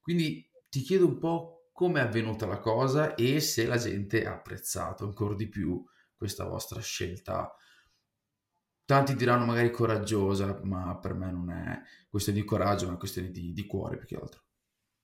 Quindi 0.00 0.50
ti 0.68 0.80
chiedo 0.82 1.06
un 1.06 1.18
po' 1.18 1.70
come 1.72 2.00
è 2.00 2.04
avvenuta 2.04 2.46
la 2.46 2.58
cosa 2.58 3.14
e 3.14 3.40
se 3.40 3.66
la 3.66 3.76
gente 3.76 4.26
ha 4.26 4.32
apprezzato 4.34 5.04
ancora 5.04 5.34
di 5.34 5.48
più 5.48 5.82
questa 6.16 6.44
vostra 6.44 6.80
scelta. 6.80 7.54
Tanti 8.84 9.14
diranno 9.14 9.44
magari 9.44 9.70
coraggiosa, 9.70 10.60
ma 10.64 10.98
per 10.98 11.14
me 11.14 11.30
non 11.30 11.48
è 11.50 11.80
questione 12.08 12.40
di 12.40 12.44
coraggio, 12.44 12.92
è 12.92 12.96
questione 12.96 13.30
di, 13.30 13.52
di 13.52 13.66
cuore 13.66 13.96
più 13.98 14.06
che 14.08 14.16
altro. 14.16 14.42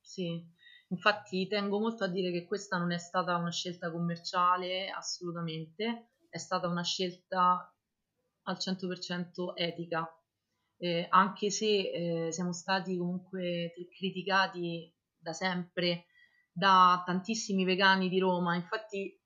sì, 0.01 0.41
infatti 0.89 1.49
tengo 1.49 1.81
molto 1.81 2.05
a 2.05 2.09
dire 2.09 2.31
che 2.31 2.47
questa 2.47 2.79
non 2.79 2.93
è 2.93 2.99
stata 2.99 3.37
una 3.37 3.51
scelta 3.51 3.91
commerciale, 3.91 4.89
assolutamente, 4.91 6.11
è 6.29 6.39
stata 6.39 6.69
una 6.69 6.83
scelta 6.85 7.74
al 8.45 8.57
100% 8.59 9.55
etica, 9.55 10.09
Eh, 10.77 11.07
anche 11.09 11.51
se 11.51 12.27
eh, 12.27 12.33
siamo 12.33 12.53
stati 12.53 12.97
comunque 12.99 13.73
criticati 13.97 14.93
da 15.17 15.33
sempre 15.33 16.07
da 16.53 17.03
tantissimi 17.07 17.65
vegani 17.65 18.09
di 18.09 18.19
Roma, 18.19 18.55
infatti 18.57 19.17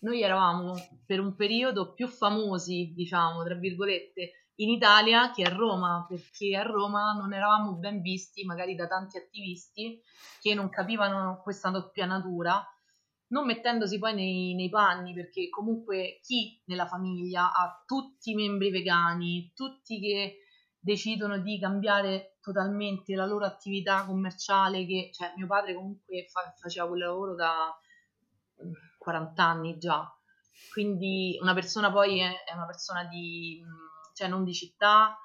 noi 0.00 0.22
eravamo 0.22 0.74
per 1.06 1.20
un 1.20 1.34
periodo 1.34 1.92
più 1.94 2.08
famosi, 2.08 2.92
diciamo, 2.94 3.42
tra 3.44 3.54
virgolette, 3.54 4.32
in 4.56 4.70
Italia 4.70 5.30
che 5.32 5.42
a 5.44 5.54
Roma, 5.54 6.04
perché 6.08 6.56
a 6.56 6.62
Roma 6.62 7.12
non 7.12 7.32
eravamo 7.32 7.74
ben 7.76 8.00
visti 8.00 8.44
magari 8.44 8.74
da 8.74 8.86
tanti 8.86 9.18
attivisti 9.18 10.00
che 10.40 10.54
non 10.54 10.68
capivano 10.68 11.40
questa 11.42 11.70
doppia 11.70 12.06
natura, 12.06 12.64
non 13.28 13.46
mettendosi 13.46 13.98
poi 13.98 14.14
nei, 14.14 14.54
nei 14.54 14.68
panni, 14.68 15.14
perché 15.14 15.48
comunque 15.48 16.20
chi 16.22 16.60
nella 16.66 16.86
famiglia 16.86 17.52
ha 17.52 17.82
tutti 17.86 18.30
i 18.30 18.34
membri 18.34 18.70
vegani, 18.70 19.52
tutti 19.54 20.00
che 20.00 20.38
decidono 20.78 21.38
di 21.38 21.58
cambiare 21.58 22.36
totalmente 22.40 23.14
la 23.14 23.26
loro 23.26 23.44
attività 23.44 24.06
commerciale, 24.06 24.86
che 24.86 25.10
cioè 25.12 25.32
mio 25.36 25.46
padre 25.46 25.74
comunque 25.74 26.26
fa- 26.30 26.54
faceva 26.56 26.88
quel 26.88 27.00
lavoro 27.00 27.34
da 27.34 27.76
mm, 28.64 28.72
40 28.96 29.42
anni 29.42 29.78
già, 29.78 30.10
quindi 30.72 31.38
una 31.40 31.54
persona 31.54 31.90
poi 31.92 32.20
è, 32.20 32.44
è 32.44 32.54
una 32.54 32.66
persona 32.66 33.04
di, 33.04 33.60
mm, 33.62 34.14
cioè 34.14 34.28
non 34.28 34.44
di 34.44 34.54
città, 34.54 35.18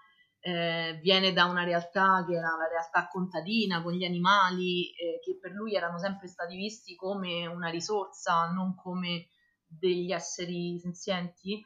eh, 0.46 1.00
viene 1.02 1.32
da 1.32 1.46
una 1.46 1.64
realtà 1.64 2.26
che 2.28 2.34
era 2.34 2.58
la 2.58 2.68
realtà 2.68 3.08
contadina 3.08 3.82
con 3.82 3.94
gli 3.94 4.04
animali, 4.04 4.92
eh, 4.92 5.22
che 5.24 5.38
per 5.40 5.52
lui 5.52 5.74
erano 5.74 5.98
sempre 5.98 6.28
stati 6.28 6.58
visti 6.58 6.96
come 6.96 7.48
una 7.48 7.70
risorsa, 7.70 8.52
non 8.52 8.76
come 8.76 9.28
degli 9.66 10.12
esseri 10.12 10.78
senzienti. 10.80 11.64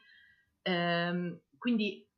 Eh, 0.62 1.42
quindi 1.58 2.08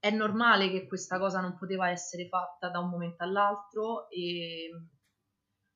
è 0.00 0.10
normale 0.10 0.68
che 0.68 0.88
questa 0.88 1.16
cosa 1.20 1.40
non 1.40 1.56
poteva 1.56 1.90
essere 1.90 2.26
fatta 2.26 2.68
da 2.70 2.80
un 2.80 2.88
momento 2.90 3.22
all'altro 3.22 4.10
e, 4.10 4.68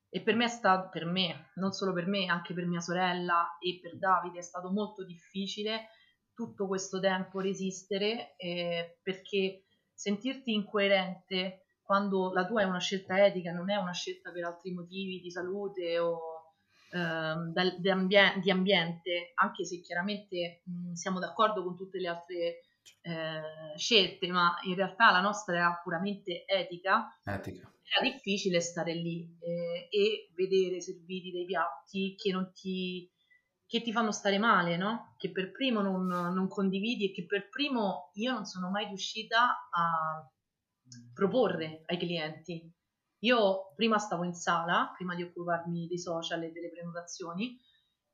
e 0.08 0.20
per 0.20 0.34
me 0.34 0.46
è 0.46 0.48
stato, 0.48 0.88
per 0.88 1.04
me, 1.04 1.52
non 1.54 1.70
solo 1.70 1.92
per 1.92 2.06
me, 2.06 2.26
anche 2.26 2.54
per 2.54 2.66
mia 2.66 2.80
sorella 2.80 3.56
e 3.60 3.78
per 3.80 3.96
Davide 3.98 4.40
è 4.40 4.42
stato 4.42 4.72
molto 4.72 5.04
difficile 5.04 5.90
tutto 6.34 6.66
questo 6.66 6.98
tempo 6.98 7.38
resistere 7.38 8.34
eh, 8.36 8.98
perché 9.00 9.63
sentirti 9.94 10.52
incoerente 10.52 11.64
quando 11.82 12.32
la 12.32 12.46
tua 12.46 12.62
è 12.62 12.64
una 12.64 12.80
scelta 12.80 13.24
etica, 13.24 13.52
non 13.52 13.70
è 13.70 13.76
una 13.76 13.92
scelta 13.92 14.30
per 14.32 14.44
altri 14.44 14.72
motivi 14.72 15.20
di 15.20 15.30
salute 15.30 15.98
o 15.98 16.34
ehm, 16.90 17.52
di, 17.78 17.90
ambien- 17.90 18.40
di, 18.40 18.50
ambiente, 18.50 19.32
anche 19.34 19.64
se 19.64 19.80
chiaramente 19.80 20.62
mh, 20.64 20.92
siamo 20.92 21.18
d'accordo 21.18 21.62
con 21.62 21.76
tutte 21.76 21.98
le 21.98 22.08
altre 22.08 22.60
eh, 23.02 23.76
scelte, 23.76 24.26
ma 24.28 24.56
in 24.62 24.74
realtà 24.74 25.10
la 25.10 25.20
nostra 25.20 25.56
era 25.56 25.80
puramente 25.82 26.44
etica, 26.46 27.20
etica. 27.24 27.70
era 27.98 28.10
difficile 28.10 28.60
stare 28.60 28.94
lì 28.94 29.36
eh, 29.40 29.88
e 29.90 30.30
vedere 30.34 30.80
serviti 30.80 31.30
dei 31.30 31.44
piatti 31.44 32.14
che 32.16 32.32
non 32.32 32.50
ti, 32.52 33.10
che 33.66 33.82
ti 33.82 33.92
fanno 33.92 34.12
stare 34.12 34.38
male, 34.38 34.76
no? 34.76 35.14
Che 35.16 35.30
per 35.30 35.50
primo 35.50 35.80
non, 35.80 36.06
non 36.06 36.48
condividi 36.48 37.10
e 37.10 37.12
che 37.12 37.26
per 37.26 37.48
primo 37.48 38.10
io 38.14 38.32
non 38.32 38.44
sono 38.44 38.70
mai 38.70 38.86
riuscita 38.86 39.68
a 39.70 40.30
proporre 41.12 41.82
ai 41.86 41.98
clienti. 41.98 42.70
Io 43.20 43.72
prima 43.74 43.98
stavo 43.98 44.24
in 44.24 44.34
sala, 44.34 44.92
prima 44.94 45.14
di 45.14 45.22
occuparmi 45.22 45.86
dei 45.86 45.98
social 45.98 46.42
e 46.42 46.52
delle 46.52 46.70
prenotazioni, 46.70 47.58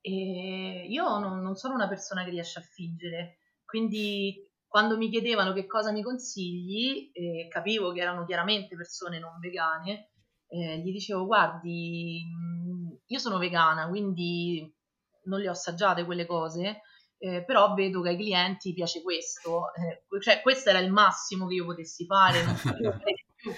e 0.01 0.87
io 0.89 1.19
non, 1.19 1.41
non 1.41 1.57
sono 1.57 1.75
una 1.75 1.89
persona 1.89 2.25
che 2.25 2.31
riesce 2.31 2.61
a 2.61 2.63
fingere, 2.63 3.39
quindi 3.65 4.49
quando 4.67 4.97
mi 4.97 5.11
chiedevano 5.11 5.53
che 5.53 5.67
cosa 5.67 5.91
mi 5.91 6.03
consigli, 6.03 7.11
eh, 7.13 7.49
capivo 7.49 7.93
che 7.93 8.01
erano 8.01 8.25
chiaramente 8.25 8.77
persone 8.77 9.19
non 9.19 9.39
vegane, 9.41 10.11
eh, 10.47 10.79
gli 10.79 10.93
dicevo 10.93 11.27
guardi, 11.27 12.23
mm, 12.25 12.91
io 13.07 13.19
sono 13.19 13.39
vegana, 13.39 13.89
quindi 13.89 14.73
non 15.25 15.41
le 15.41 15.49
ho 15.49 15.53
assaggiate 15.53 16.05
quelle 16.05 16.27
cose, 16.27 16.83
eh, 17.19 17.45
però 17.45 17.75
vedo 17.75 18.01
che 18.01 18.11
ai 18.11 18.17
clienti 18.17 18.73
piace 18.73 19.03
questo, 19.03 19.73
eh, 19.75 20.21
cioè 20.21 20.41
questo 20.41 20.71
era 20.71 20.79
il 20.79 20.91
massimo 20.91 21.47
che 21.47 21.55
io 21.55 21.65
potessi 21.65 22.07
fare, 22.07 22.43
non 22.43 22.55
potevo 22.55 22.91
fare 22.93 23.13
di 23.13 23.25
più. 23.35 23.53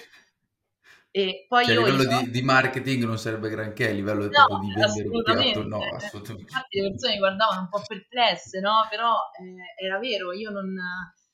E 1.15 1.45
poi 1.47 1.65
cioè, 1.65 1.75
io, 1.75 1.85
a 1.85 1.89
livello 1.89 2.09
io... 2.09 2.19
di, 2.21 2.31
di, 2.31 2.41
marketing 2.41 3.03
non 3.03 3.19
sarebbe 3.19 3.47
granché, 3.47 3.89
a 3.89 3.93
livello 3.93 4.27
no, 4.29 4.59
di 4.59 4.73
vendere 4.73 5.07
un 5.07 5.23
piatto, 5.23 5.63
no, 5.67 5.79
assolutamente. 5.93 6.49
Infatti 6.49 6.79
le 6.81 6.89
persone 6.89 7.13
mi 7.13 7.19
guardavano 7.19 7.59
un 7.61 7.69
po' 7.69 7.83
perplesse, 7.87 8.59
no? 8.59 8.87
Però 8.89 9.13
eh, 9.39 9.85
era 9.85 9.99
vero, 9.99 10.33
io 10.33 10.49
non, 10.49 10.73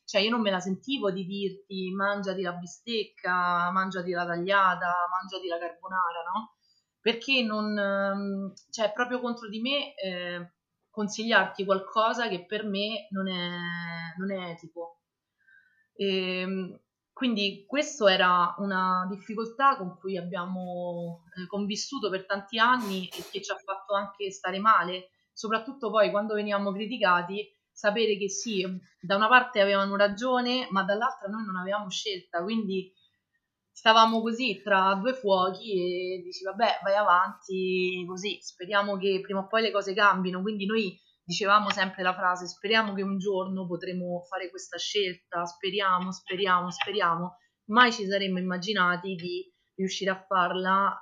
cioè 0.04 0.20
io 0.20 0.32
non 0.32 0.42
me 0.42 0.52
la 0.52 0.60
sentivo 0.60 1.12
di 1.12 1.24
dirti 1.24 1.92
mangiati 1.92 2.42
la 2.42 2.52
bistecca, 2.54 3.72
mangiati 3.72 4.12
la 4.12 4.26
tagliata, 4.26 4.92
mangiati 5.10 5.48
la 5.48 5.58
carbonara, 5.58 6.24
no? 6.34 6.56
Perché 7.10 7.42
non, 7.42 7.76
ehm, 7.76 8.54
cioè 8.70 8.92
proprio 8.92 9.20
contro 9.20 9.50
di 9.50 9.60
me 9.60 9.96
eh, 9.96 10.52
consigliarti 10.92 11.66
qualcosa 11.66 12.28
che 12.28 12.46
per 12.46 12.64
me 12.66 13.08
non 13.10 13.28
è, 13.28 13.58
non 14.20 14.32
è 14.32 14.52
etico. 14.52 15.00
E, 15.96 16.42
ehm, 16.42 16.80
quindi 17.12 17.66
questa 17.68 18.12
era 18.14 18.54
una 18.60 19.08
difficoltà 19.10 19.76
con 19.76 19.98
cui 19.98 20.18
abbiamo 20.18 21.24
eh, 21.36 21.48
convissuto 21.48 22.12
per 22.12 22.28
tanti 22.28 22.60
anni 22.60 23.08
e 23.08 23.24
che 23.32 23.42
ci 23.42 23.52
ha 23.52 23.58
fatto 23.58 23.96
anche 23.96 24.30
stare 24.30 24.60
male, 24.60 25.10
soprattutto 25.34 25.90
poi 25.90 26.12
quando 26.12 26.36
venivamo 26.36 26.72
criticati, 26.72 27.44
sapere 27.72 28.18
che 28.18 28.30
sì, 28.30 28.64
da 29.02 29.16
una 29.16 29.28
parte 29.28 29.62
avevano 29.62 29.96
ragione, 29.96 30.68
ma 30.70 30.84
dall'altra 30.84 31.28
noi 31.28 31.44
non 31.44 31.56
avevamo 31.56 31.90
scelta, 31.90 32.44
quindi 32.44 32.94
stavamo 33.80 34.20
così 34.20 34.62
tra 34.62 34.94
due 34.96 35.14
fuochi 35.14 35.72
e 35.72 36.22
dici 36.22 36.44
vabbè 36.44 36.80
vai 36.84 36.96
avanti 36.96 38.04
così, 38.06 38.38
speriamo 38.42 38.98
che 38.98 39.22
prima 39.22 39.40
o 39.40 39.48
poi 39.48 39.62
le 39.62 39.72
cose 39.72 39.94
cambino, 39.94 40.42
quindi 40.42 40.66
noi 40.66 41.00
dicevamo 41.24 41.70
sempre 41.70 42.04
la 42.04 42.14
frase 42.14 42.46
speriamo 42.46 42.94
che 42.94 43.04
un 43.04 43.18
giorno 43.18 43.66
potremo 43.66 44.22
fare 44.28 44.50
questa 44.50 44.78
scelta, 44.78 45.46
speriamo, 45.46 46.12
speriamo, 46.12 46.70
speriamo, 46.70 47.38
mai 47.70 47.94
ci 47.94 48.06
saremmo 48.06 48.40
immaginati 48.40 49.16
di 49.16 49.50
riuscire 49.76 50.12
a 50.12 50.26
farla 50.28 51.00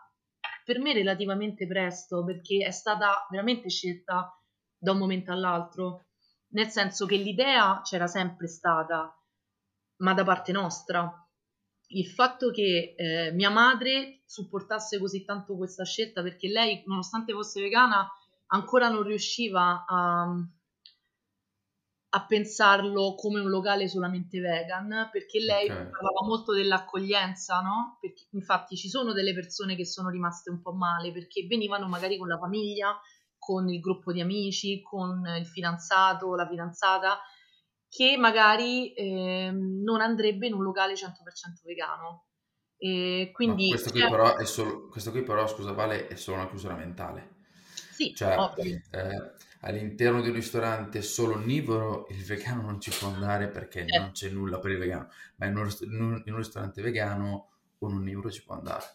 per 0.63 0.78
me 0.80 0.94
relativamente 0.94 1.66
presto 1.66 2.24
perché 2.24 2.63
è 2.63 2.72
stata 2.72 3.26
veramente 3.32 3.70
scelta 3.70 4.40
da 4.78 4.92
un 4.92 5.00
momento 5.00 5.32
all'altro, 5.32 6.10
nel 6.50 6.70
senso 6.70 7.08
che 7.08 7.16
l'idea 7.16 7.82
c'era 7.84 8.06
sempre 8.06 8.48
stata, 8.48 9.12
ma 10.04 10.13
da 10.13 10.24
parte 10.24 10.52
nostra. 10.52 11.27
Il 11.88 12.08
fatto 12.08 12.52
che 12.52 12.95
eh, 12.97 13.32
mia 13.32 13.50
madre 13.50 14.21
supportasse 14.26 15.00
così 15.00 15.23
tanto 15.23 15.56
questa 15.56 15.86
scelta 15.86 16.21
perché 16.21 16.50
lei, 16.50 16.84
nonostante 16.86 17.34
fosse 17.34 17.62
vegana, 17.62 18.10
ancora 18.47 18.89
non 18.89 19.04
riusciva 19.04 19.86
a, 19.88 20.36
a 22.10 22.26
pensarlo 22.26 23.15
come 23.15 23.39
un 23.39 23.50
locale 23.50 23.88
solamente 23.88 24.39
vegan 24.39 25.10
perché 25.12 25.39
lei 25.39 25.69
okay. 25.69 25.89
parlava 25.89 26.26
molto 26.26 26.54
dell'accoglienza, 26.54 27.62
no? 27.62 27.97
Perché 28.02 28.28
infatti 28.32 28.76
ci 28.76 28.89
sono 28.89 29.13
delle 29.13 29.34
persone 29.34 29.76
che 29.76 29.86
sono 29.86 30.10
rimaste 30.10 30.50
un 30.50 30.62
po' 30.62 30.73
male 30.73 31.12
perché 31.12 31.45
venivano 31.47 31.88
magari 31.88 32.17
con 32.17 32.28
la 32.28 32.38
famiglia, 32.38 33.00
con 33.38 33.69
il 33.69 33.80
gruppo 33.80 34.12
di 34.12 34.21
amici, 34.21 34.82
con 34.82 35.23
il 35.38 35.45
fidanzato, 35.45 36.36
la 36.36 36.47
fidanzata, 36.47 37.19
che 37.89 38.17
magari 38.17 38.93
eh, 38.93 39.52
non 39.52 40.02
andrebbe 40.02 40.47
in 40.47 40.54
un 40.54 40.63
locale 40.63 40.93
100% 40.93 41.12
vegano. 41.63 42.26
E 42.78 43.32
quindi, 43.34 43.65
no, 43.65 43.71
questo, 43.71 43.91
qui 43.91 44.00
cioè... 44.02 44.10
però 44.10 44.36
è 44.36 44.45
solo, 44.45 44.88
questo 44.88 45.12
qui 45.12 45.23
però, 45.23 45.47
scusa 45.47 45.71
Vale, 45.71 46.08
è 46.08 46.15
solo 46.15 46.38
una 46.38 46.50
chiusura 46.50 46.76
mentale. 46.76 47.36
Sì, 47.91 48.13
cioè, 48.13 48.38
eh, 48.91 49.32
all'interno 49.62 50.21
di 50.21 50.30
un 50.30 50.36
ristorante 50.36 51.02
solo 51.02 51.34
onnivoro 51.34 52.06
il 52.12 52.23
vegano 52.23 52.62
non 52.62 52.80
ci 52.80 52.91
può 52.91 53.08
andare 53.08 53.47
perché 53.47 53.86
eh. 53.86 53.97
non 53.97 54.12
c'è 54.12 54.30
nulla 54.30 54.60
per 54.60 54.71
il 54.71 54.78
vegano, 54.78 55.10
ma 55.38 55.47
in 55.47 55.58
un, 55.58 56.21
in 56.26 56.34
un 56.34 56.38
ristorante 56.38 56.84
vegano 56.84 57.50
un 57.80 57.93
onnivoro 57.93 58.30
ci 58.30 58.43
può 58.43 58.54
andare. 58.54 58.86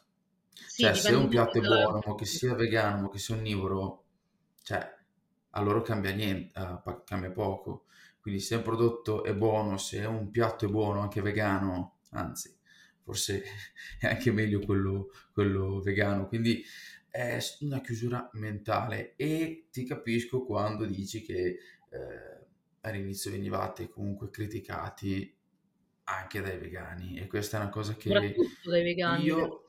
Sì, 0.52 0.83
cioè, 0.83 0.94
se 0.94 1.14
un 1.14 1.28
piatto 1.28 1.59
è 1.59 1.61
buono, 1.61 2.00
ma 2.05 2.14
che 2.14 2.24
sia 2.24 2.55
vegano, 2.55 3.02
ma 3.02 3.09
che 3.09 3.18
sia 3.18 3.35
onnivoro, 3.35 4.05
cioè, 4.62 4.96
allora 5.50 5.83
cambia 5.83 6.12
niente, 6.12 6.59
uh, 6.59 7.02
cambia 7.05 7.31
poco. 7.31 7.85
Quindi 8.23 8.41
se 8.41 8.55
un 8.55 8.63
prodotto 8.63 9.25
è 9.25 9.35
buono, 9.35 9.77
se 9.77 10.05
un 10.05 10.31
piatto 10.31 10.65
è 10.65 10.69
buono, 10.69 11.01
anche 11.01 11.21
vegano, 11.21 11.99
anzi, 12.13 12.57
forse 13.03 13.43
è 14.01 14.07
anche 14.07 14.31
meglio 14.33 14.61
quello, 14.61 15.11
quello 15.33 15.81
vegano. 15.81 16.29
Quindi 16.29 16.65
è 17.11 17.39
una 17.61 17.81
chiusura 17.81 18.31
mentale 18.35 19.15
e 19.17 19.67
ti 19.71 19.85
capisco 19.85 20.45
quando 20.45 20.87
dici 20.87 21.21
che 21.21 21.59
eh, 21.91 22.47
all'inizio 22.83 23.31
venivate 23.31 23.89
comunque 23.89 24.31
criticati 24.31 25.37
anche 26.05 26.41
dai 26.41 26.59
vegani 26.59 27.19
e 27.19 27.27
questa 27.27 27.59
è 27.59 27.61
una 27.61 27.69
cosa 27.69 27.95
che 27.95 28.09
io, 29.21 29.67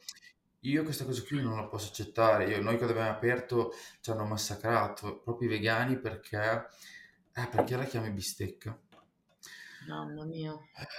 io 0.65 0.83
questa 0.83 1.03
cosa 1.03 1.21
qui 1.23 1.41
non 1.41 1.57
la 1.57 1.67
posso 1.67 1.89
accettare. 1.89 2.45
Io, 2.45 2.61
noi 2.61 2.77
quando 2.77 2.93
abbiamo 2.93 3.11
aperto 3.11 3.73
ci 3.99 4.11
hanno 4.11 4.25
massacrato 4.25 5.19
proprio 5.19 5.49
i 5.49 5.51
vegani 5.51 5.99
perché, 5.99 6.67
eh, 7.33 7.47
perché 7.47 7.75
la 7.75 7.85
chiami 7.85 8.11
bistecca. 8.11 8.79
Mamma 9.87 10.23
mia. 10.25 10.57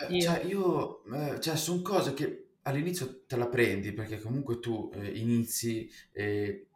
Eh, 0.09 0.20
cioè, 0.20 0.44
io, 0.44 1.05
eh, 1.05 1.40
cioè, 1.40 1.57
sono 1.57 1.83
cose 1.83 2.12
che 2.12 2.57
all'inizio 2.62 3.25
te 3.27 3.37
la 3.37 3.49
prendi 3.49 3.92
perché 3.92 4.20
comunque 4.20 4.59
tu 4.59 4.90
eh, 4.94 5.18
inizi 5.18 5.90
eh, 6.12 6.68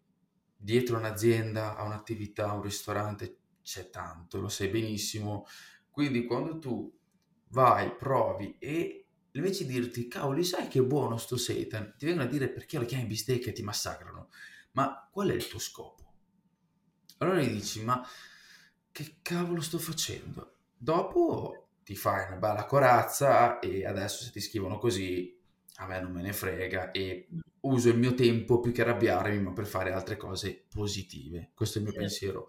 dietro 0.57 0.97
un'azienda, 0.97 1.77
a 1.77 1.85
un'attività, 1.85 2.51
a 2.51 2.55
un 2.55 2.63
ristorante, 2.63 3.39
c'è 3.63 3.91
tanto, 3.91 4.41
lo 4.41 4.49
sai 4.49 4.69
benissimo. 4.69 5.47
Quindi 5.91 6.25
quando 6.25 6.59
tu 6.59 6.97
vai, 7.49 7.95
provi 7.95 8.57
e 8.59 9.07
invece 9.33 9.67
di 9.67 9.73
dirti, 9.73 10.09
cavoli, 10.09 10.45
sai 10.45 10.69
che 10.69 10.83
buono 10.83 11.17
sto 11.17 11.37
seitan, 11.37 11.95
ti 11.97 12.07
vengono 12.07 12.27
a 12.27 12.31
dire 12.31 12.49
perché 12.49 12.79
lo 12.79 12.85
chiami 12.85 13.07
bistecca 13.07 13.51
e 13.51 13.53
ti 13.53 13.63
massacrano. 13.63 14.31
Ma 14.73 15.09
qual 15.11 15.29
è 15.29 15.35
il 15.35 15.47
tuo 15.47 15.59
scopo? 15.59 16.13
Allora 17.19 17.41
gli 17.41 17.51
dici, 17.51 17.83
ma 17.83 18.05
che 18.99 19.15
cavolo 19.23 19.61
sto 19.61 19.79
facendo? 19.79 20.55
Dopo 20.77 21.69
ti 21.85 21.95
fai 21.95 22.27
una 22.27 22.37
bella 22.37 22.65
corazza 22.65 23.61
e 23.61 23.87
adesso 23.87 24.25
se 24.25 24.33
ti 24.33 24.41
scrivono 24.41 24.79
così 24.79 25.39
a 25.77 25.87
me 25.87 26.01
non 26.01 26.11
me 26.11 26.21
ne 26.21 26.33
frega 26.33 26.91
e 26.91 27.29
uso 27.61 27.91
il 27.91 27.97
mio 27.97 28.15
tempo 28.15 28.59
più 28.59 28.73
che 28.73 28.83
arrabbiarmi, 28.83 29.41
ma 29.41 29.53
per 29.53 29.67
fare 29.67 29.93
altre 29.93 30.17
cose 30.17 30.65
positive. 30.69 31.51
Questo 31.55 31.79
è 31.79 31.81
il 31.81 31.87
mio 31.87 31.95
sì. 31.95 32.01
pensiero. 32.01 32.49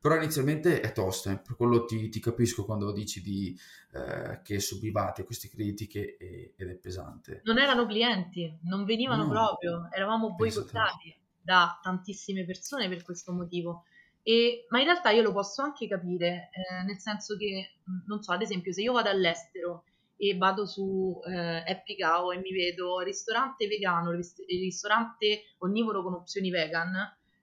Però 0.00 0.16
inizialmente 0.16 0.80
è 0.80 0.92
tosta, 0.92 1.30
eh, 1.30 1.38
per 1.38 1.56
quello 1.56 1.84
ti, 1.84 2.08
ti, 2.08 2.20
capisco 2.20 2.64
quando 2.64 2.90
dici 2.90 3.20
di, 3.20 3.54
eh, 3.92 4.40
che 4.42 4.60
subivate 4.60 5.24
queste 5.24 5.50
critiche 5.50 6.16
e, 6.16 6.54
ed 6.56 6.70
è 6.70 6.74
pesante. 6.74 7.42
Non 7.44 7.58
erano 7.58 7.84
clienti, 7.84 8.58
non 8.62 8.86
venivano 8.86 9.24
no. 9.24 9.28
proprio, 9.28 9.88
eravamo 9.92 10.34
boicottati 10.34 11.14
da 11.38 11.78
tantissime 11.82 12.46
persone 12.46 12.88
per 12.88 13.02
questo 13.02 13.32
motivo. 13.32 13.84
E, 14.22 14.66
ma 14.68 14.78
in 14.78 14.84
realtà 14.84 15.10
io 15.10 15.22
lo 15.22 15.32
posso 15.32 15.62
anche 15.62 15.88
capire, 15.88 16.50
eh, 16.52 16.84
nel 16.84 16.98
senso 16.98 17.36
che, 17.36 17.72
non 18.06 18.22
so, 18.22 18.32
ad 18.32 18.42
esempio, 18.42 18.72
se 18.72 18.82
io 18.82 18.92
vado 18.92 19.08
all'estero 19.08 19.84
e 20.16 20.36
vado 20.36 20.66
su 20.66 21.20
eh, 21.26 21.64
Happy 21.66 21.96
Cow 21.96 22.30
e 22.32 22.38
mi 22.38 22.52
vedo 22.52 23.00
ristorante 23.00 23.66
vegano, 23.66 24.12
ristorante 24.12 25.54
onnivoro 25.58 26.02
con 26.04 26.14
opzioni 26.14 26.50
vegan, 26.50 26.94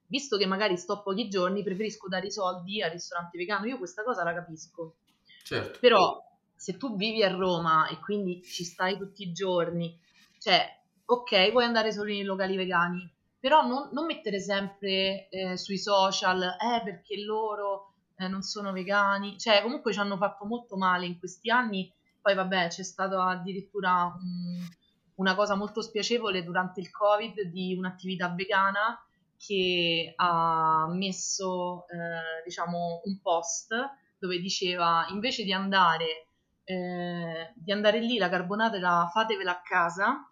visto 0.05 0.37
che 0.37 0.45
magari 0.45 0.77
sto 0.77 1.01
pochi 1.01 1.27
giorni, 1.27 1.63
preferisco 1.63 2.07
dare 2.07 2.27
i 2.27 2.31
soldi 2.31 2.81
al 2.81 2.91
ristorante 2.91 3.37
vegano. 3.37 3.65
Io 3.65 3.77
questa 3.77 4.03
cosa 4.03 4.23
la 4.23 4.33
capisco. 4.33 4.95
Certo. 5.43 5.79
Però 5.79 6.23
se 6.55 6.77
tu 6.77 6.95
vivi 6.95 7.23
a 7.23 7.29
Roma 7.29 7.89
e 7.89 7.99
quindi 7.99 8.41
ci 8.41 8.63
stai 8.63 8.97
tutti 8.97 9.23
i 9.23 9.31
giorni, 9.33 9.99
cioè, 10.39 10.65
ok, 11.05 11.51
puoi 11.51 11.65
andare 11.65 11.91
solo 11.91 12.05
nei 12.05 12.23
locali 12.23 12.55
vegani, 12.55 13.11
però 13.39 13.65
non, 13.65 13.89
non 13.91 14.05
mettere 14.05 14.39
sempre 14.39 15.29
eh, 15.29 15.57
sui 15.57 15.77
social, 15.77 16.41
eh, 16.41 16.83
perché 16.83 17.23
loro 17.23 17.93
eh, 18.17 18.27
non 18.27 18.41
sono 18.41 18.71
vegani, 18.71 19.37
cioè 19.37 19.61
comunque 19.61 19.93
ci 19.93 19.99
hanno 19.99 20.17
fatto 20.17 20.45
molto 20.45 20.75
male 20.75 21.05
in 21.05 21.17
questi 21.17 21.49
anni, 21.49 21.91
poi 22.21 22.35
vabbè 22.35 22.67
c'è 22.67 22.83
stata 22.83 23.23
addirittura 23.25 24.03
un, 24.03 24.67
una 25.15 25.35
cosa 25.35 25.55
molto 25.55 25.81
spiacevole 25.81 26.43
durante 26.43 26.81
il 26.81 26.91
Covid 26.91 27.43
di 27.43 27.75
un'attività 27.77 28.29
vegana 28.29 29.01
che 29.37 30.13
ha 30.17 30.87
messo 30.89 31.87
eh, 31.87 32.43
diciamo 32.43 33.01
un 33.05 33.21
post 33.21 33.73
dove 34.19 34.37
diceva 34.39 35.05
invece 35.11 35.45
di 35.45 35.53
andare, 35.53 36.27
eh, 36.65 37.53
di 37.55 37.71
andare 37.71 38.01
lì 38.01 38.17
la 38.17 38.27
carbonata 38.27 39.07
fatevela 39.07 39.51
a 39.51 39.61
casa 39.61 40.29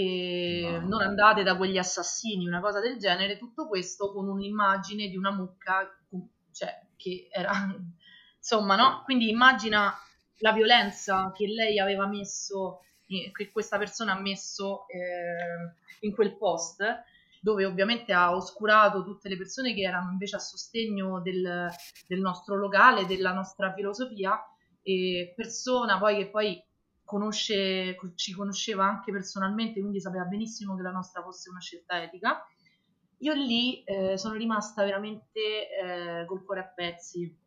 no. 0.00 0.88
non 0.88 1.02
andate 1.02 1.42
da 1.42 1.56
quegli 1.56 1.78
assassini, 1.78 2.46
una 2.46 2.60
cosa 2.60 2.80
del 2.80 2.96
genere, 2.98 3.38
tutto 3.38 3.68
questo 3.68 4.12
con 4.12 4.28
un'immagine 4.28 5.08
di 5.08 5.16
una 5.16 5.32
mucca 5.32 5.88
cioè, 6.52 6.80
che 6.96 7.28
era 7.30 7.52
insomma 8.36 8.76
no? 8.76 9.02
Quindi 9.04 9.28
immagina 9.28 9.94
la 10.38 10.52
violenza 10.52 11.30
che 11.34 11.46
lei 11.46 11.78
aveva 11.78 12.06
messo, 12.06 12.80
che 13.06 13.50
questa 13.52 13.78
persona 13.78 14.12
ha 14.12 14.20
messo 14.20 14.86
eh, 14.88 16.06
in 16.06 16.12
quel 16.12 16.36
post 16.36 16.82
dove 17.40 17.64
ovviamente 17.64 18.12
ha 18.12 18.34
oscurato 18.34 19.02
tutte 19.02 19.28
le 19.28 19.36
persone 19.36 19.74
che 19.74 19.80
erano 19.80 20.12
invece 20.12 20.36
a 20.36 20.38
sostegno 20.38 21.20
del, 21.20 21.68
del 22.06 22.20
nostro 22.20 22.56
locale, 22.56 23.04
della 23.04 23.32
nostra 23.32 23.72
filosofia, 23.74 24.40
e 24.80 25.32
persona 25.34 25.98
poi 25.98 26.18
che 26.18 26.30
poi 26.30 26.64
conosce, 27.12 27.94
ci 28.14 28.32
conosceva 28.32 28.86
anche 28.86 29.12
personalmente, 29.12 29.80
quindi 29.80 30.00
sapeva 30.00 30.24
benissimo 30.24 30.74
che 30.74 30.82
la 30.82 30.90
nostra 30.90 31.22
fosse 31.22 31.50
una 31.50 31.60
scelta 31.60 32.02
etica. 32.02 32.42
Io 33.18 33.34
lì 33.34 33.84
eh, 33.84 34.16
sono 34.16 34.34
rimasta 34.34 34.82
veramente 34.82 35.68
eh, 35.68 36.24
col 36.26 36.42
cuore 36.42 36.60
a 36.60 36.72
pezzi, 36.74 37.38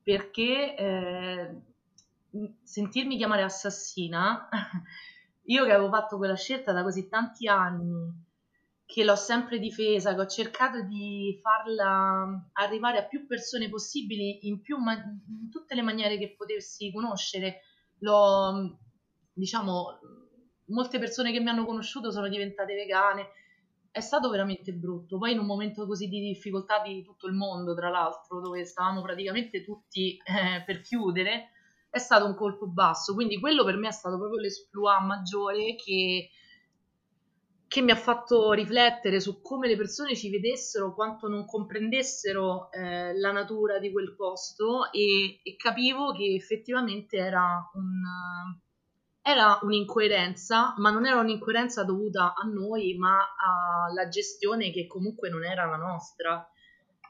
perché 0.00 0.76
eh, 0.76 1.62
sentirmi 2.62 3.16
chiamare 3.16 3.42
assassina, 3.42 4.48
io 5.46 5.64
che 5.64 5.72
avevo 5.72 5.90
fatto 5.90 6.16
quella 6.16 6.36
scelta 6.36 6.72
da 6.72 6.84
così 6.84 7.08
tanti 7.08 7.48
anni, 7.48 8.22
che 8.86 9.02
l'ho 9.02 9.16
sempre 9.16 9.58
difesa, 9.58 10.14
che 10.14 10.20
ho 10.20 10.26
cercato 10.26 10.82
di 10.82 11.36
farla 11.42 12.48
arrivare 12.52 12.98
a 12.98 13.06
più 13.06 13.26
persone 13.26 13.68
possibili 13.68 14.46
in, 14.46 14.60
più 14.60 14.78
in 14.78 15.50
tutte 15.50 15.74
le 15.74 15.82
maniere 15.82 16.16
che 16.16 16.36
potessi 16.36 16.92
conoscere. 16.92 17.62
L'ho, 17.98 18.78
diciamo, 19.34 19.98
molte 20.66 20.98
persone 20.98 21.32
che 21.32 21.40
mi 21.40 21.50
hanno 21.50 21.66
conosciuto 21.66 22.10
sono 22.10 22.28
diventate 22.28 22.74
vegane. 22.74 23.28
È 23.90 24.00
stato 24.00 24.30
veramente 24.30 24.72
brutto. 24.72 25.18
Poi 25.18 25.32
in 25.32 25.38
un 25.38 25.46
momento 25.46 25.86
così 25.86 26.08
di 26.08 26.20
difficoltà 26.20 26.80
di 26.82 27.02
tutto 27.04 27.26
il 27.26 27.34
mondo, 27.34 27.74
tra 27.74 27.90
l'altro, 27.90 28.40
dove 28.40 28.64
stavamo 28.64 29.02
praticamente 29.02 29.62
tutti 29.62 30.16
eh, 30.16 30.62
per 30.64 30.80
chiudere, 30.80 31.50
è 31.90 31.98
stato 31.98 32.24
un 32.24 32.34
colpo 32.34 32.66
basso. 32.66 33.14
Quindi 33.14 33.38
quello 33.38 33.64
per 33.64 33.76
me 33.76 33.88
è 33.88 33.92
stato 33.92 34.16
proprio 34.16 34.40
l'esploit 34.40 35.02
maggiore 35.02 35.76
che 35.76 36.30
che 37.74 37.82
mi 37.82 37.90
ha 37.90 37.96
fatto 37.96 38.52
riflettere 38.52 39.18
su 39.18 39.40
come 39.42 39.66
le 39.66 39.76
persone 39.76 40.14
ci 40.14 40.30
vedessero, 40.30 40.94
quanto 40.94 41.26
non 41.26 41.44
comprendessero 41.44 42.70
eh, 42.70 43.18
la 43.18 43.32
natura 43.32 43.80
di 43.80 43.90
quel 43.90 44.14
posto 44.14 44.92
e, 44.92 45.40
e 45.42 45.56
capivo 45.56 46.12
che 46.12 46.34
effettivamente 46.36 47.16
era, 47.16 47.68
un, 47.74 48.00
era 49.26 49.58
un'incoerenza, 49.62 50.74
ma 50.76 50.90
non 50.90 51.06
era 51.06 51.18
un'incoerenza 51.18 51.82
dovuta 51.82 52.34
a 52.36 52.46
noi, 52.46 52.94
ma 52.98 53.34
alla 53.88 54.06
gestione 54.08 54.70
che 54.70 54.86
comunque 54.86 55.30
non 55.30 55.46
era 55.46 55.64
la 55.64 55.76
nostra. 55.76 56.46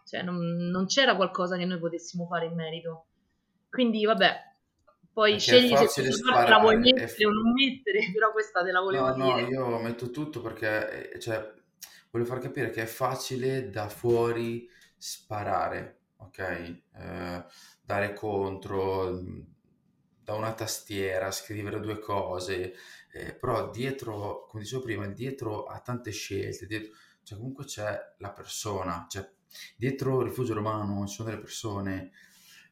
Cioè 0.05 0.23
non, 0.23 0.37
non 0.37 0.87
c'era 0.87 1.17
qualcosa 1.17 1.57
che 1.57 1.65
noi 1.65 1.81
potessimo 1.81 2.27
fare 2.27 2.47
in 2.47 2.55
merito. 2.55 3.07
Quindi 3.69 4.05
vabbè, 4.05 4.33
poi 5.13 5.41
scegli 5.41 5.75
se 5.75 6.09
la 6.23 6.59
vuoi 6.61 6.77
mettere 6.77 7.09
f... 7.09 7.19
o 7.25 7.31
non 7.31 7.53
mettere, 7.53 7.99
però 8.15 8.31
questa 8.31 8.63
te 8.63 8.71
la 8.71 8.81
volevo 8.81 9.17
no, 9.17 9.35
dire. 9.35 9.43
No, 9.43 9.49
io 9.49 9.79
metto 9.81 10.11
tutto 10.11 10.41
perché, 10.41 11.15
eh, 11.15 11.19
cioè, 11.19 11.53
voglio 12.13 12.27
far 12.27 12.39
capire 12.39 12.71
che 12.71 12.83
è 12.83 12.87
facile 12.87 13.71
da 13.71 13.89
fuori 13.89 14.69
sparare, 14.97 16.03
ok? 16.19 16.39
Eh, 16.39 17.45
dare 17.83 18.13
contro, 18.13 19.15
mm, 19.15 19.41
da 20.25 20.33
una 20.33 20.55
tastiera, 20.55 21.31
scrivere 21.31 21.81
due 21.81 21.99
cose, 21.99 22.75
eh, 23.13 23.35
però 23.35 23.71
dietro, 23.71 24.47
come 24.49 24.63
dicevo 24.63 24.83
prima, 24.83 25.07
dietro 25.07 25.65
a 25.65 25.79
tante 25.81 26.11
scelte, 26.11 26.67
dietro, 26.67 26.93
cioè 27.23 27.39
comunque 27.39 27.67
c'è 27.67 28.15
la 28.19 28.33
persona, 28.33 29.07
cioè 29.09 29.31
dietro 29.77 30.21
il 30.21 30.29
rifugio 30.29 30.55
romano 30.55 31.07
ci 31.07 31.15
sono 31.15 31.29
delle 31.29 31.41
persone, 31.41 32.11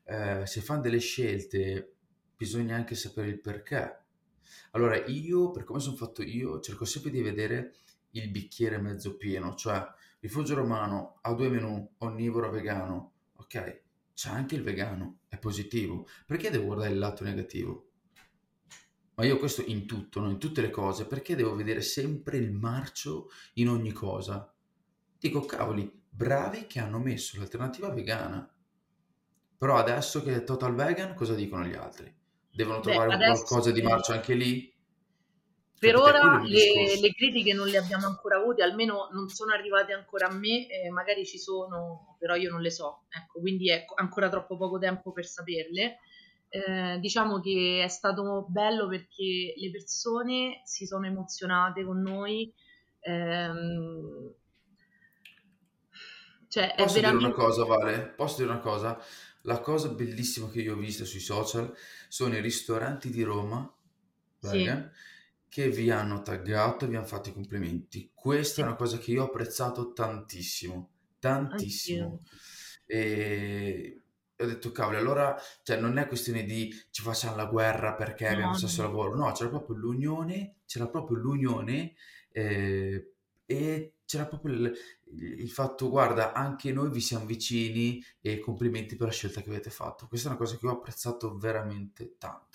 eh, 0.05 0.47
se 0.47 0.61
fanno 0.63 0.81
delle 0.81 0.99
scelte 0.99 1.97
bisogna 2.35 2.75
anche 2.75 2.95
sapere 2.95 3.29
il 3.29 3.41
perché. 3.41 4.01
Allora, 4.71 4.97
io, 5.05 5.51
per 5.51 5.65
come 5.65 5.81
sono 5.81 5.97
fatto 5.97 6.23
io, 6.23 6.59
cerco 6.61 6.87
sempre 6.87 7.11
di 7.11 7.21
vedere 7.21 7.75
il 8.13 8.31
bicchiere 8.31 8.79
mezzo 8.79 9.17
pieno, 9.17 9.55
cioè 9.55 9.87
rifugio 10.21 10.55
romano 10.55 11.19
ha 11.21 11.33
due 11.35 11.51
menù, 11.51 11.95
onnivoro, 11.99 12.51
vegano, 12.51 13.13
ok? 13.35 13.82
C'è 14.15 14.31
anche 14.31 14.55
il 14.55 14.63
vegano, 14.63 15.21
è 15.29 15.39
positivo. 15.39 16.07
Perché 16.27 16.51
devo 16.51 16.67
guardare 16.67 16.93
il 16.93 16.99
lato 16.99 17.25
negativo? 17.25 17.89
Ma 19.15 19.25
io 19.25 19.39
questo 19.39 19.63
in 19.67 19.87
tutto, 19.87 20.21
no? 20.21 20.31
in 20.31 20.39
tutte 20.39 20.63
le 20.63 20.71
cose, 20.71 21.07
perché 21.07 21.37
devo 21.37 21.55
vedere 21.55 21.83
sempre 21.83 22.39
il 22.39 22.51
marcio 22.51 23.29
in 23.55 23.69
ogni 23.69 23.93
cosa? 23.93 24.53
Dico, 25.19 25.45
cavoli, 25.45 25.91
bravi 26.09 26.67
che 26.67 26.81
hanno 26.81 26.99
messo 26.99 27.39
l'alternativa 27.39 27.91
vegana. 27.91 28.49
Però 29.59 29.77
adesso 29.77 30.23
che 30.23 30.35
è 30.35 30.45
total 30.45 30.75
vegan, 30.75 31.15
cosa 31.15 31.35
dicono 31.35 31.65
gli 31.65 31.75
altri? 31.75 32.13
Devono 32.51 32.81
trovare 32.81 33.09
Beh, 33.09 33.15
adesso... 33.15 33.45
qualcosa 33.45 33.71
di 33.71 33.83
marcio 33.83 34.13
anche 34.13 34.35
lì? 34.35 34.72
Per 35.83 35.97
ora 35.97 36.41
le, 36.45 37.01
le, 37.01 37.13
critiche 37.13 37.53
non 37.55 37.67
le 37.67 37.77
abbiamo 37.77 38.07
ancora 38.07 38.37
avute, 38.37 38.63
almeno 38.63 39.09
non 39.11 39.29
sono 39.29 39.53
arrivate 39.53 39.93
ancora 39.93 40.29
a 40.29 40.33
me, 40.33 40.69
eh, 40.69 40.91
magari 40.91 41.27
ci 41.27 41.39
sono, 41.39 42.15
però 42.21 42.37
io 42.37 42.53
non 42.53 42.61
le 42.61 42.71
so, 42.71 43.03
ecco, 43.09 43.41
quindi 43.41 43.69
è 43.69 43.85
ancora 43.97 44.29
troppo 44.29 44.57
poco 44.57 44.79
tempo 44.79 45.11
per 45.11 45.27
saperle. 45.27 45.99
Eh, 46.51 47.01
diciamo 47.01 47.41
che 47.41 47.83
è 47.83 47.89
stato 47.89 48.47
bello 48.49 48.87
perché 48.87 49.55
le 49.57 49.71
persone 49.73 50.61
si 50.65 50.87
sono 50.87 51.07
emozionate 51.07 51.85
con 51.85 52.01
noi. 52.01 52.55
Ehm, 53.01 54.35
cioè, 56.47 56.75
Posso 56.77 56.95
veramente... 56.95 57.27
dire 57.27 57.35
una 57.35 57.45
cosa, 57.45 57.65
Vale? 57.65 58.07
Posso 58.15 58.37
dire 58.37 58.51
una 58.51 58.61
cosa? 58.61 59.03
La 59.41 59.59
cosa 59.59 59.89
bellissima 59.89 60.49
che 60.49 60.61
io 60.61 60.75
ho 60.75 60.79
visto 60.79 61.05
sui 61.05 61.19
social 61.19 61.75
sono 62.07 62.37
i 62.37 62.41
ristoranti 62.41 63.11
di 63.11 63.25
Roma 63.25 63.69
sì. 64.39 65.11
Che 65.53 65.69
vi 65.69 65.91
hanno 65.91 66.23
taggato 66.23 66.87
e 66.87 66.89
vi 66.89 66.97
hanno 66.97 67.05
fatto 67.05 67.29
i 67.29 67.35
complimenti. 67.35 68.11
Questa 68.15 68.63
è 68.63 68.65
una 68.65 68.75
cosa 68.75 68.97
che 68.97 69.11
io 69.11 69.21
ho 69.21 69.27
apprezzato 69.27 69.93
tantissimo, 69.93 70.93
tantissimo. 71.19 72.23
E 72.87 74.01
ho 74.35 74.47
detto, 74.47 74.73
cavolo, 74.73 74.97
allora 74.97 75.39
cioè, 75.63 75.79
non 75.79 75.99
è 75.99 76.07
questione 76.07 76.45
di 76.45 76.75
ci 76.91 77.03
facciamo 77.03 77.37
la 77.37 77.45
guerra 77.45 77.93
perché 77.93 78.25
no, 78.25 78.31
abbiamo 78.31 78.53
lo 78.53 78.57
stesso 78.57 78.81
lavoro, 78.81 79.15
no, 79.15 79.31
c'era 79.33 79.51
proprio 79.51 79.77
l'unione, 79.77 80.55
c'era 80.65 80.89
proprio 80.89 81.19
l'unione 81.19 81.97
eh, 82.31 83.13
e 83.45 83.93
c'era 84.07 84.25
proprio 84.25 84.55
il, 84.55 84.75
il, 85.19 85.51
fatto, 85.51 85.91
guarda, 85.91 86.33
anche 86.33 86.73
noi 86.73 86.89
vi 86.91 87.01
siamo 87.03 87.27
vicini 87.27 88.03
e 88.23 88.39
complimenti 88.39 88.97
per 88.97 89.09
la 89.09 89.13
scelta 89.13 89.43
che 89.43 89.51
avete 89.51 89.69
fatto. 89.69 90.09
Questa 90.09 90.29
è 90.29 90.31
una 90.31 90.41
cosa 90.41 90.57
che 90.57 90.67
ho 90.67 90.71
apprezzato 90.71 91.37
veramente 91.37 92.15
tanto. 92.17 92.52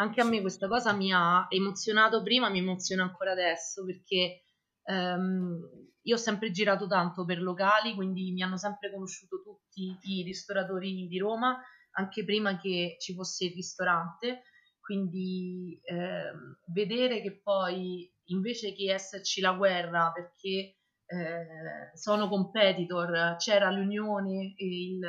Anche 0.00 0.22
a 0.22 0.24
me 0.24 0.40
questa 0.40 0.66
cosa 0.66 0.94
mi 0.94 1.12
ha 1.12 1.46
emozionato 1.50 2.22
prima, 2.22 2.48
mi 2.48 2.58
emoziona 2.60 3.02
ancora 3.02 3.32
adesso 3.32 3.84
perché 3.84 4.44
ehm, 4.84 5.60
io 6.00 6.14
ho 6.14 6.18
sempre 6.18 6.50
girato 6.50 6.86
tanto 6.86 7.26
per 7.26 7.42
locali, 7.42 7.94
quindi 7.94 8.32
mi 8.32 8.42
hanno 8.42 8.56
sempre 8.56 8.90
conosciuto 8.90 9.42
tutti 9.42 9.98
i 10.00 10.22
ristoratori 10.22 11.06
di 11.06 11.18
Roma, 11.18 11.60
anche 11.92 12.24
prima 12.24 12.58
che 12.58 12.96
ci 12.98 13.12
fosse 13.12 13.44
il 13.44 13.52
ristorante. 13.52 14.44
Quindi 14.80 15.78
ehm, 15.84 16.60
vedere 16.72 17.20
che 17.20 17.38
poi 17.42 18.10
invece 18.30 18.72
che 18.72 18.90
esserci 18.94 19.42
la 19.42 19.52
guerra 19.52 20.10
perché 20.14 20.78
eh, 21.04 21.90
sono 21.94 22.26
competitor, 22.28 23.36
c'era 23.36 23.70
l'unione 23.70 24.54
e 24.56 24.64
il 24.64 25.00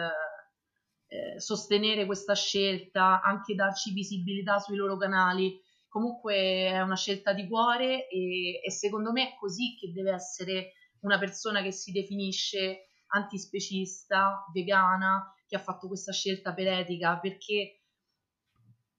eh, 1.13 1.41
sostenere 1.41 2.05
questa 2.05 2.33
scelta, 2.35 3.19
anche 3.21 3.53
darci 3.53 3.91
visibilità 3.91 4.59
sui 4.59 4.77
loro 4.77 4.95
canali, 4.95 5.61
comunque 5.89 6.35
è 6.35 6.79
una 6.79 6.95
scelta 6.95 7.33
di 7.33 7.49
cuore 7.49 8.07
e, 8.07 8.61
e 8.63 8.71
secondo 8.71 9.11
me 9.11 9.31
è 9.31 9.35
così 9.37 9.75
che 9.77 9.91
deve 9.91 10.13
essere 10.13 10.71
una 11.01 11.19
persona 11.19 11.61
che 11.61 11.73
si 11.73 11.91
definisce 11.91 12.85
antispecista, 13.07 14.45
vegana, 14.53 15.35
che 15.45 15.57
ha 15.57 15.59
fatto 15.59 15.87
questa 15.87 16.13
scelta 16.13 16.53
per 16.53 16.67
etica, 16.67 17.19
perché 17.19 17.81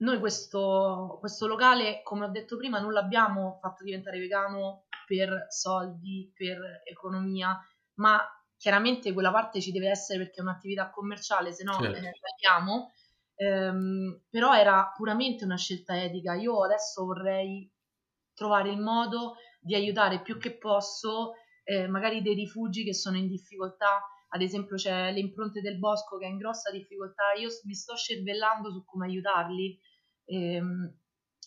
noi 0.03 0.19
questo, 0.19 1.17
questo 1.19 1.47
locale, 1.47 2.03
come 2.03 2.27
ho 2.27 2.31
detto 2.31 2.59
prima, 2.59 2.79
non 2.79 2.93
l'abbiamo 2.93 3.57
fatto 3.59 3.85
diventare 3.85 4.19
vegano 4.19 4.85
per 5.07 5.47
soldi, 5.49 6.31
per 6.37 6.83
economia, 6.85 7.59
ma 7.95 8.23
chiaramente 8.63 9.13
quella 9.13 9.33
parte 9.33 9.61
ci 9.61 9.73
deve 9.73 9.89
essere 9.89 10.21
perché 10.21 10.39
è 10.39 10.43
un'attività 10.43 10.89
commerciale, 10.91 11.53
se 11.53 11.65
no 11.65 11.73
certo. 11.81 11.99
eh, 11.99 12.13
tagliamo 12.13 12.93
ehm, 13.35 14.23
però 14.31 14.55
era 14.57 14.93
puramente 14.95 15.45
una 15.45 15.57
scelta 15.57 16.01
etica. 16.01 16.35
Io 16.35 16.63
adesso 16.63 17.05
vorrei 17.05 17.69
trovare 18.35 18.71
il 18.71 18.79
modo 18.79 19.35
di 19.61 19.75
aiutare 19.75 20.23
più 20.23 20.39
che 20.39 20.57
posso 20.59 21.33
eh, 21.65 21.89
magari 21.89 22.23
dei 22.23 22.35
rifugi 22.35 22.85
che 22.85 22.95
sono 22.95 23.17
in 23.17 23.27
difficoltà, 23.27 24.01
ad 24.29 24.41
esempio 24.41 24.77
c'è 24.77 25.11
le 25.11 25.19
impronte 25.19 25.61
del 25.61 25.81
bosco 25.81 26.17
che 26.17 26.27
è 26.27 26.29
in 26.29 26.39
grossa 26.39 26.71
difficoltà, 26.71 27.33
io 27.37 27.49
mi 27.65 27.75
sto 27.75 27.97
cervellando 27.97 28.71
su 28.71 28.85
come 28.85 29.07
aiutarli 29.07 29.77
ehm, 30.27 30.99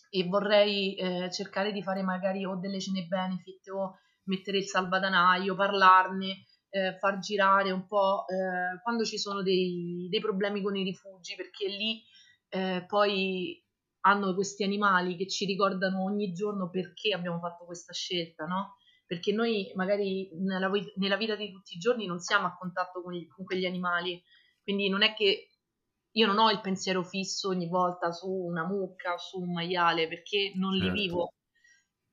e 0.10 0.24
vorrei 0.26 0.96
eh, 0.96 1.32
cercare 1.32 1.72
di 1.72 1.82
fare 1.82 2.02
magari 2.04 2.44
o 2.44 2.58
delle 2.58 2.82
cene 2.82 3.06
benefit 3.06 3.70
o 3.70 4.00
mettere 4.26 4.58
il 4.58 4.66
salvadanaio, 4.66 5.56
parlarne, 5.56 6.44
eh, 6.70 6.98
far 6.98 7.20
girare 7.20 7.72
un 7.72 7.86
po' 7.86 8.26
eh, 8.28 8.82
quando 8.82 9.04
ci 9.04 9.18
sono 9.18 9.42
dei, 9.42 10.08
dei, 10.10 10.20
problemi 10.20 10.62
con 10.62 10.76
i 10.76 10.84
rifugi, 10.84 11.36
perché 11.36 11.68
lì 11.68 12.02
eh, 12.50 12.84
poi 12.88 13.62
hanno 14.02 14.34
questi 14.34 14.64
animali 14.64 15.16
che 15.16 15.28
ci 15.28 15.46
ricordano 15.46 16.04
ogni 16.04 16.32
giorno 16.32 16.70
perché 16.70 17.14
abbiamo 17.14 17.40
fatto 17.40 17.66
questa 17.66 17.94
scelta, 17.94 18.46
no? 18.46 18.76
Perché 19.06 19.32
noi 19.32 19.72
magari 19.76 20.30
nella, 20.34 20.70
nella 20.96 21.18
vita 21.18 21.36
di 21.36 21.52
tutti 21.52 21.76
i 21.76 21.80
giorni 21.80 22.06
non 22.06 22.20
siamo 22.20 22.48
a 22.48 22.56
contatto 22.56 23.02
con, 23.02 23.14
gli, 23.14 23.28
con 23.28 23.46
quegli 23.46 23.66
animali, 23.66 24.22
quindi 24.64 24.90
non 24.90 25.04
è 25.04 25.14
che 25.14 25.50
io 26.12 26.28
non 26.28 26.38
ho 26.38 26.50
il 26.50 26.62
pensiero 26.62 27.04
fisso 27.04 27.50
ogni 27.50 27.68
volta 27.68 28.12
su 28.12 28.30
una 28.30 28.66
mucca, 28.66 29.18
su 29.18 29.40
un 29.40 29.54
maiale, 29.54 30.08
perché 30.08 30.54
non 30.56 30.78
certo. 30.78 30.94
li 30.94 31.02
vivo 31.02 31.34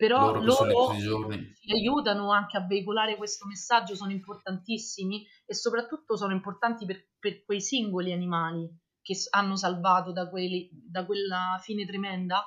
però 0.03 0.33
loro, 0.33 0.65
loro 0.65 1.29
aiutano 1.71 2.33
anche 2.33 2.57
a 2.57 2.67
veicolare 2.67 3.15
questo 3.17 3.47
messaggio, 3.47 3.95
sono 3.95 4.11
importantissimi 4.11 5.25
e 5.47 5.55
soprattutto 5.55 6.17
sono 6.17 6.33
importanti 6.33 6.85
per, 6.87 7.11
per 7.21 7.45
quei 7.45 7.61
singoli 7.61 8.11
animali 8.11 8.69
che 9.01 9.15
hanno 9.31 9.55
salvato 9.55 10.11
da, 10.11 10.29
quelli, 10.29 10.69
da 10.73 11.07
quella 11.07 11.57
fine 11.63 11.87
tremenda. 11.87 12.45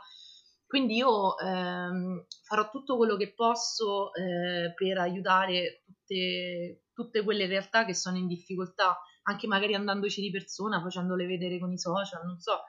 Quindi 0.68 0.98
io 0.98 1.38
ehm, 1.38 2.26
farò 2.44 2.70
tutto 2.70 2.98
quello 2.98 3.16
che 3.16 3.34
posso 3.34 4.14
eh, 4.14 4.74
per 4.74 4.98
aiutare 4.98 5.82
tutte, 5.86 6.88
tutte 6.92 7.24
quelle 7.24 7.46
realtà 7.46 7.86
che 7.86 7.94
sono 7.94 8.18
in 8.18 8.28
difficoltà, 8.28 9.00
anche 9.24 9.48
magari 9.48 9.76
andandoci 9.76 10.20
di 10.20 10.30
persona, 10.30 10.82
facendole 10.82 11.26
vedere 11.26 11.58
con 11.58 11.72
i 11.72 11.78
social, 11.78 12.26
non 12.26 12.38
so. 12.38 12.64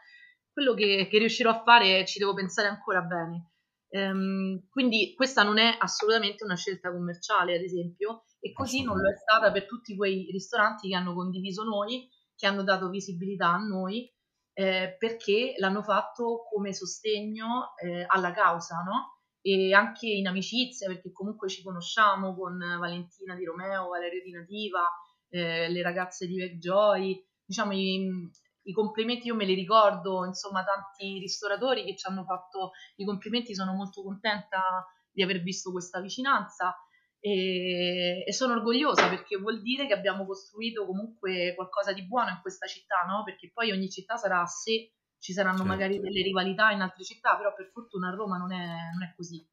Quello 0.52 0.74
che, 0.74 1.08
che 1.10 1.18
riuscirò 1.18 1.50
a 1.50 1.62
fare 1.64 2.06
ci 2.06 2.20
devo 2.20 2.34
pensare 2.34 2.68
ancora 2.68 3.00
bene 3.00 3.50
Ehm, 3.88 4.66
quindi 4.68 5.14
questa 5.14 5.42
non 5.42 5.58
è 5.58 5.76
assolutamente 5.78 6.44
una 6.44 6.56
scelta 6.56 6.90
commerciale, 6.90 7.56
ad 7.56 7.62
esempio, 7.62 8.24
e 8.40 8.52
così 8.52 8.82
non 8.82 8.98
lo 8.98 9.10
è 9.10 9.16
stata 9.16 9.50
per 9.52 9.66
tutti 9.66 9.96
quei 9.96 10.28
ristoranti 10.30 10.88
che 10.88 10.94
hanno 10.94 11.14
condiviso 11.14 11.62
noi, 11.62 12.08
che 12.34 12.46
hanno 12.46 12.62
dato 12.62 12.88
visibilità 12.90 13.48
a 13.48 13.58
noi, 13.58 14.12
eh, 14.52 14.96
perché 14.98 15.54
l'hanno 15.58 15.82
fatto 15.82 16.46
come 16.50 16.72
sostegno 16.72 17.74
eh, 17.82 18.04
alla 18.06 18.32
causa, 18.32 18.82
no? 18.82 19.20
E 19.40 19.72
anche 19.72 20.08
in 20.08 20.26
amicizia, 20.26 20.88
perché 20.88 21.12
comunque 21.12 21.48
ci 21.48 21.62
conosciamo 21.62 22.34
con 22.34 22.58
Valentina 22.58 23.34
di 23.34 23.44
Romeo, 23.44 23.88
Valerio 23.88 24.22
di 24.22 24.32
Nativa, 24.32 24.82
eh, 25.28 25.68
le 25.68 25.82
ragazze 25.82 26.26
di 26.26 26.36
Vegjoy, 26.36 27.24
diciamo 27.44 27.72
i, 27.72 28.30
i 28.66 28.72
complimenti 28.72 29.28
io 29.28 29.34
me 29.34 29.44
li 29.44 29.54
ricordo, 29.54 30.24
insomma 30.24 30.64
tanti 30.64 31.18
ristoratori 31.18 31.84
che 31.84 31.96
ci 31.96 32.06
hanno 32.06 32.24
fatto 32.24 32.72
i 32.96 33.04
complimenti, 33.04 33.54
sono 33.54 33.72
molto 33.74 34.02
contenta 34.02 34.86
di 35.10 35.22
aver 35.22 35.40
visto 35.40 35.72
questa 35.72 36.00
vicinanza 36.00 36.76
e, 37.20 38.22
e, 38.26 38.32
sono 38.32 38.52
orgogliosa 38.52 39.08
perché 39.08 39.36
vuol 39.36 39.62
dire 39.62 39.86
che 39.86 39.94
abbiamo 39.94 40.26
costruito 40.26 40.84
comunque 40.84 41.54
qualcosa 41.54 41.92
di 41.92 42.06
buono 42.06 42.30
in 42.30 42.40
questa 42.40 42.66
città, 42.66 43.04
no? 43.06 43.22
Perché 43.24 43.50
poi 43.52 43.70
ogni 43.72 43.88
città 43.88 44.16
sarà 44.16 44.40
a 44.42 44.46
sé, 44.46 44.92
ci 45.18 45.32
saranno 45.32 45.58
certo. 45.58 45.72
magari 45.72 46.00
delle 46.00 46.22
rivalità 46.22 46.70
in 46.70 46.82
altre 46.82 47.04
città, 47.04 47.36
però 47.36 47.54
per 47.54 47.70
fortuna 47.72 48.08
a 48.08 48.14
Roma 48.14 48.36
non 48.36 48.52
è, 48.52 48.66
non 48.92 49.02
è 49.02 49.14
così. 49.16 49.44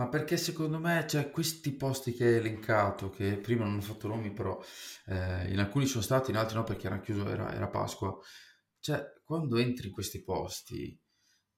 Ma 0.00 0.08
perché 0.08 0.38
secondo 0.38 0.78
me, 0.78 1.04
cioè, 1.06 1.30
questi 1.30 1.76
posti 1.76 2.14
che 2.14 2.24
hai 2.24 2.34
elencato, 2.36 3.10
che 3.10 3.36
prima 3.36 3.66
non 3.66 3.76
ho 3.76 3.80
fatto 3.82 4.08
nomi, 4.08 4.32
però 4.32 4.58
eh, 5.04 5.52
in 5.52 5.58
alcuni 5.58 5.84
sono 5.84 6.02
stati, 6.02 6.30
in 6.30 6.38
altri 6.38 6.56
no 6.56 6.64
perché 6.64 6.86
era 6.86 7.00
chiuso, 7.00 7.28
era, 7.28 7.52
era 7.52 7.68
Pasqua. 7.68 8.18
Cioè, 8.78 9.20
quando 9.22 9.58
entri 9.58 9.88
in 9.88 9.92
questi 9.92 10.24
posti, 10.24 10.98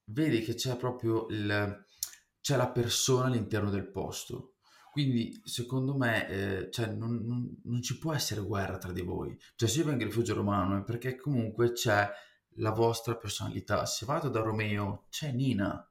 vedi 0.07 0.41
che 0.41 0.55
c'è 0.55 0.77
proprio 0.77 1.29
il, 1.29 1.87
c'è 2.41 2.57
la 2.57 2.69
persona 2.73 3.27
all'interno 3.27 3.71
del 3.71 3.89
posto. 3.89 4.55
Quindi, 4.91 5.41
secondo 5.45 5.97
me, 5.97 6.29
eh, 6.29 6.71
cioè, 6.73 6.89
non, 6.89 7.25
non, 7.25 7.61
non 7.63 7.81
ci 7.81 7.97
può 7.97 8.13
essere 8.13 8.41
guerra 8.41 8.77
tra 8.77 8.91
di 8.91 9.03
voi. 9.03 9.39
Cioè, 9.55 9.69
se 9.69 9.79
io 9.79 9.85
vengo 9.85 10.03
in 10.03 10.09
rifugio 10.09 10.35
romano 10.35 10.79
è 10.79 10.83
perché 10.83 11.15
comunque 11.15 11.71
c'è 11.75 12.11
la 12.57 12.71
vostra 12.73 13.15
personalità. 13.17 13.87
Se 13.87 14.05
vado 14.05 14.29
da 14.29 14.41
Romeo, 14.41 15.07
c'è 15.11 15.31
Nina, 15.31 15.89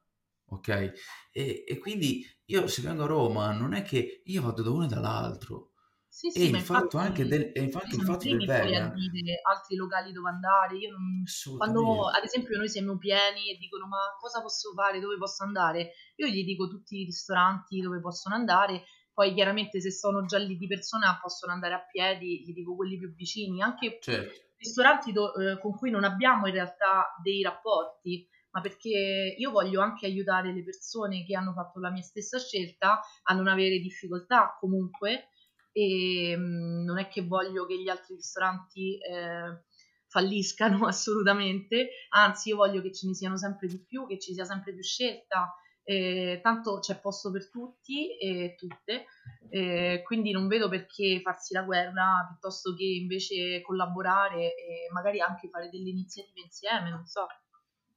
ok? 0.52 0.94
E, 1.32 1.64
e 1.68 1.78
quindi 1.80 2.26
io 2.46 2.68
se 2.68 2.82
vengo 2.82 3.04
a 3.04 3.08
Roma 3.08 3.52
non 3.52 3.74
è 3.74 3.82
che 3.82 4.22
io 4.26 4.42
vado 4.42 4.62
da 4.62 4.70
uno 4.70 4.86
e 4.86 4.88
dall'altro. 4.88 5.70
Sì, 6.08 6.30
sì, 6.30 6.40
e 6.40 6.58
il 6.58 6.60
fatto 6.60 6.98
anche 6.98 7.26
del, 7.26 7.52
e 7.54 7.62
infatti 7.62 7.96
il 7.96 8.04
fatto 8.04 8.26
del 8.26 8.46
vegan 8.46 8.92
a 8.92 8.94
dire 8.94 9.40
altri 9.50 9.78
locali 9.78 10.12
dove 10.12 10.28
andare. 10.28 10.76
Io 10.76 10.92
non, 10.92 11.24
quando 11.56 12.10
ad 12.10 12.24
esempio 12.26 12.58
noi 12.58 12.68
siamo 12.68 12.98
pieni 12.98 13.50
e 13.50 13.58
dicono 13.58 13.88
ma 13.88 13.98
cosa 14.20 14.42
posso 14.42 14.74
fare? 14.74 15.00
Dove 15.00 15.18
posso 15.18 15.44
andare? 15.44 15.94
Io 16.18 16.28
gli 16.28 16.44
dico 16.44 16.68
tutti 16.68 17.00
i 17.00 17.06
ristoranti 17.06 17.80
dove 17.80 18.02
possono 18.02 18.36
andare. 18.36 18.84
Poi 19.14 19.34
chiaramente 19.34 19.80
se 19.80 19.90
sono 19.90 20.26
già 20.26 20.38
lì 20.38 20.58
di 20.58 20.68
persona 20.68 21.18
possono 21.22 21.54
andare 21.54 21.76
a 21.76 21.86
piedi 21.90 22.44
gli 22.44 22.52
dico 22.52 22.76
quelli 22.76 22.98
più 22.98 23.14
vicini. 23.14 23.62
Anche 23.62 23.98
certo. 24.02 24.38
ristoranti 24.58 25.14
do, 25.14 25.34
eh, 25.36 25.60
con 25.60 25.78
cui 25.78 25.92
non 25.92 26.04
abbiamo 26.04 26.48
in 26.48 26.54
realtà 26.54 27.16
dei 27.24 27.42
rapporti 27.42 28.28
ma 28.52 28.62
perché 28.62 29.36
io 29.38 29.52
voglio 29.52 29.82
anche 29.82 30.06
aiutare 30.06 30.54
le 30.54 30.64
persone 30.64 31.26
che 31.26 31.36
hanno 31.36 31.54
fatto 31.54 31.80
la 31.80 31.90
mia 31.90 32.02
stessa 32.02 32.40
scelta 32.40 33.02
a 33.24 33.34
non 33.34 33.48
avere 33.48 33.80
difficoltà 33.80 34.58
comunque. 34.60 35.30
E 35.72 36.36
mm, 36.38 36.84
non 36.84 37.00
è 37.00 37.08
che 37.08 37.22
voglio 37.22 37.66
che 37.66 37.82
gli 37.82 37.88
altri 37.88 38.16
ristoranti 38.16 38.98
eh, 38.98 39.64
falliscano 40.08 40.86
assolutamente, 40.88 41.90
anzi 42.10 42.50
io 42.50 42.58
voglio 42.58 42.82
che 42.82 42.94
ce 42.94 43.08
ne 43.08 43.14
siano 43.14 43.38
sempre 43.38 43.68
di 43.68 43.82
più, 43.84 44.06
che 44.06 44.20
ci 44.20 44.34
sia 44.34 44.44
sempre 44.44 44.74
più 44.74 44.84
scelta, 44.84 45.56
eh, 45.84 46.40
tanto 46.44 46.80
c'è 46.80 47.00
posto 47.00 47.32
per 47.32 47.50
tutti 47.50 48.18
e 48.18 48.56
tutte, 48.56 49.06
eh, 49.50 50.02
quindi 50.04 50.32
non 50.32 50.48
vedo 50.48 50.70
perché 50.70 51.22
farsi 51.24 51.54
la 51.54 51.64
guerra 51.64 52.26
piuttosto 52.28 52.74
che 52.76 52.84
invece 52.84 53.62
collaborare 53.62 54.54
e 54.56 54.90
magari 54.92 55.22
anche 55.22 55.50
fare 55.50 55.70
delle 55.70 55.90
iniziative 55.90 56.42
insieme, 56.42 56.90
non 56.90 57.06
so. 57.06 57.26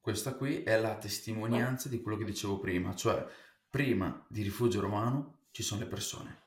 Questa 0.05 0.35
qui 0.35 0.63
è 0.65 0.79
la 0.79 0.99
testimonianza 0.99 1.89
di 1.89 2.03
quello 2.03 2.19
che 2.19 2.27
dicevo 2.27 2.59
prima, 2.59 2.95
cioè 2.95 3.27
prima 3.71 4.23
di 4.29 4.43
Rifugio 4.43 4.83
Romano 4.83 5.47
ci 5.51 5.63
sono 5.63 5.81
le 5.81 5.87
persone. 5.87 6.43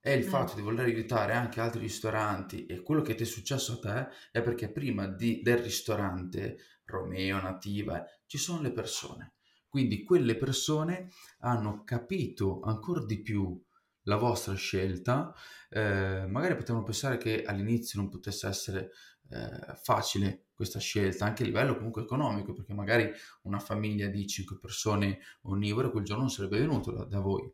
E 0.00 0.14
il 0.14 0.26
mm. 0.26 0.28
fatto 0.28 0.56
di 0.56 0.62
voler 0.62 0.86
aiutare 0.86 1.34
anche 1.34 1.60
altri 1.60 1.78
ristoranti 1.78 2.66
e 2.66 2.82
quello 2.82 3.00
che 3.00 3.14
ti 3.14 3.22
è 3.22 3.26
successo 3.26 3.74
a 3.74 3.78
te 3.78 4.08
è 4.32 4.42
perché 4.42 4.72
prima 4.72 5.06
di, 5.06 5.40
del 5.40 5.58
ristorante 5.58 6.58
Romeo, 6.86 7.40
Nativa, 7.40 8.04
ci 8.26 8.38
sono 8.38 8.60
le 8.60 8.72
persone. 8.72 9.34
Quindi 9.68 10.02
quelle 10.02 10.34
persone 10.34 11.10
hanno 11.42 11.84
capito 11.84 12.58
ancora 12.64 13.04
di 13.04 13.22
più 13.22 13.56
la 14.02 14.16
vostra 14.16 14.54
scelta. 14.54 15.32
Eh, 15.70 16.26
magari 16.26 16.56
potevano 16.56 16.82
pensare 16.82 17.18
che 17.18 17.44
all'inizio 17.44 18.00
non 18.00 18.10
potesse 18.10 18.48
essere 18.48 18.90
eh, 19.30 19.76
facile 19.80 20.47
questa 20.58 20.80
scelta, 20.80 21.24
anche 21.24 21.44
a 21.44 21.46
livello 21.46 21.76
comunque 21.76 22.02
economico, 22.02 22.52
perché 22.52 22.74
magari 22.74 23.08
una 23.42 23.60
famiglia 23.60 24.08
di 24.08 24.26
5 24.26 24.58
persone 24.58 25.20
onnivore 25.42 25.92
quel 25.92 26.02
giorno 26.02 26.22
non 26.22 26.32
sarebbe 26.32 26.58
venuto 26.58 26.90
da, 26.90 27.04
da 27.04 27.20
voi. 27.20 27.48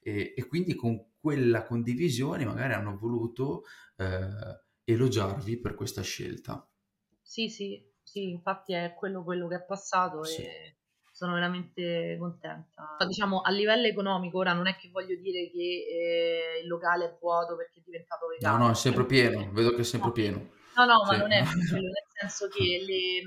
E, 0.00 0.32
e, 0.34 0.46
quindi 0.46 0.74
con 0.74 1.18
quella 1.20 1.64
condivisione 1.64 2.46
magari 2.46 2.72
hanno 2.72 2.96
voluto 2.96 3.64
eh, 3.96 4.62
elogiarvi 4.84 5.60
per 5.60 5.74
questa 5.74 6.00
scelta. 6.00 6.66
Sì, 7.20 7.50
sì, 7.50 7.86
sì, 8.02 8.30
infatti 8.30 8.72
è 8.72 8.94
quello, 8.96 9.22
quello 9.22 9.48
che 9.48 9.56
è 9.56 9.62
passato 9.62 10.24
sì. 10.24 10.40
e 10.40 10.76
sono 11.10 11.34
veramente 11.34 12.16
contenta. 12.18 12.96
Diciamo 13.06 13.42
a 13.42 13.50
livello 13.50 13.86
economico, 13.86 14.38
ora 14.38 14.54
non 14.54 14.66
è 14.66 14.76
che 14.76 14.88
voglio 14.90 15.16
dire 15.16 15.50
che 15.50 15.84
eh, 15.90 16.60
il 16.62 16.68
locale 16.68 17.04
è 17.04 17.16
vuoto 17.20 17.54
perché 17.54 17.80
è 17.80 17.82
diventato 17.84 18.28
vegano. 18.28 18.56
No, 18.56 18.64
no, 18.64 18.70
è 18.70 18.74
sempre 18.74 19.04
pieno, 19.04 19.50
vedo 19.52 19.74
che 19.74 19.82
è 19.82 19.84
sempre 19.84 20.08
no. 20.08 20.14
pieno. 20.14 20.54
No, 20.76 20.84
no, 20.84 21.04
ma 21.04 21.12
sì. 21.12 21.18
non 21.18 21.32
è 21.32 21.42
quello, 21.42 21.88
nel 21.88 22.06
senso 22.12 22.48
che 22.48 22.84
le, 22.86 23.22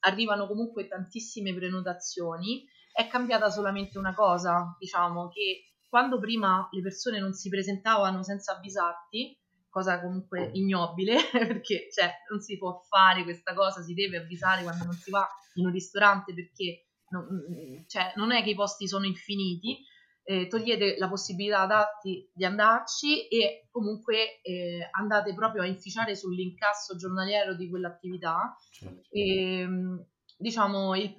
arrivano 0.00 0.46
comunque 0.46 0.86
tantissime 0.88 1.54
prenotazioni. 1.54 2.64
È 2.92 3.06
cambiata 3.08 3.50
solamente 3.50 3.98
una 3.98 4.14
cosa, 4.14 4.74
diciamo, 4.78 5.28
che 5.28 5.74
quando 5.88 6.18
prima 6.18 6.68
le 6.72 6.80
persone 6.80 7.18
non 7.20 7.32
si 7.32 7.48
presentavano 7.48 8.22
senza 8.22 8.56
avvisarti, 8.56 9.38
cosa 9.68 10.00
comunque 10.00 10.50
ignobile, 10.54 11.16
perché 11.32 11.88
cioè, 11.92 12.10
non 12.30 12.40
si 12.40 12.56
può 12.56 12.80
fare 12.88 13.24
questa 13.24 13.54
cosa, 13.54 13.82
si 13.82 13.94
deve 13.94 14.18
avvisare 14.18 14.62
quando 14.62 14.84
non 14.84 14.94
si 14.94 15.10
va 15.10 15.28
in 15.54 15.66
un 15.66 15.72
ristorante 15.72 16.32
perché 16.32 16.86
non, 17.08 17.84
cioè, 17.86 18.12
non 18.16 18.32
è 18.32 18.42
che 18.42 18.50
i 18.50 18.54
posti 18.54 18.88
sono 18.88 19.04
infiniti, 19.04 19.84
eh, 20.26 20.46
togliete 20.46 20.96
la 20.98 21.08
possibilità 21.08 21.60
ad 21.60 21.70
altri 21.70 22.28
di 22.32 22.44
andarci 22.44 23.28
e 23.28 23.68
comunque 23.70 24.40
eh, 24.40 24.88
andate 24.92 25.34
proprio 25.34 25.62
a 25.62 25.66
inficiare 25.66 26.16
sull'incasso 26.16 26.96
giornaliero 26.96 27.54
di 27.54 27.68
quell'attività. 27.68 28.56
Certo. 28.70 29.08
E, 29.10 29.58
ehm, 29.60 30.06
diciamo, 30.38 30.96
il, 30.96 31.14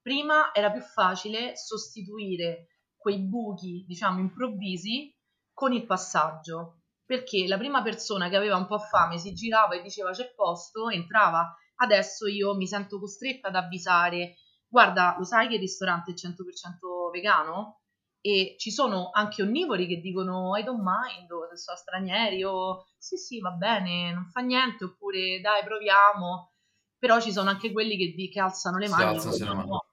prima 0.00 0.54
era 0.54 0.70
più 0.70 0.82
facile 0.82 1.56
sostituire 1.56 2.68
quei 2.96 3.18
buchi, 3.18 3.84
diciamo, 3.86 4.20
improvvisi 4.20 5.12
con 5.52 5.72
il 5.72 5.84
passaggio, 5.84 6.82
perché 7.04 7.46
la 7.46 7.58
prima 7.58 7.82
persona 7.82 8.28
che 8.28 8.36
aveva 8.36 8.56
un 8.56 8.66
po' 8.66 8.78
fame 8.78 9.18
si 9.18 9.34
girava 9.34 9.74
e 9.74 9.82
diceva 9.82 10.12
c'è 10.12 10.32
posto, 10.34 10.88
entrava. 10.88 11.54
Adesso 11.76 12.28
io 12.28 12.54
mi 12.54 12.68
sento 12.68 13.00
costretta 13.00 13.48
ad 13.48 13.56
avvisare, 13.56 14.36
guarda, 14.68 15.16
lo 15.18 15.24
sai 15.24 15.48
che 15.48 15.54
il 15.54 15.60
ristorante 15.60 16.12
è 16.12 16.14
100% 16.14 17.10
vegano? 17.12 17.80
E 18.26 18.54
ci 18.56 18.70
sono 18.70 19.10
anche 19.12 19.42
onnivori 19.42 19.86
che 19.86 20.00
dicono 20.00 20.56
I 20.56 20.62
don't 20.62 20.80
mind, 20.82 21.30
o 21.30 21.46
se 21.50 21.58
sono 21.58 21.76
stranieri, 21.76 22.42
o 22.42 22.86
sì 22.96 23.18
sì 23.18 23.38
va 23.38 23.50
bene, 23.50 24.14
non 24.14 24.30
fa 24.30 24.40
niente, 24.40 24.84
oppure 24.84 25.42
dai 25.42 25.62
proviamo, 25.62 26.54
però 26.98 27.20
ci 27.20 27.30
sono 27.30 27.50
anche 27.50 27.70
quelli 27.70 27.98
che, 27.98 28.30
che 28.30 28.40
alzano 28.40 28.78
le 28.78 28.88
mani. 28.88 29.22
No. 29.42 29.84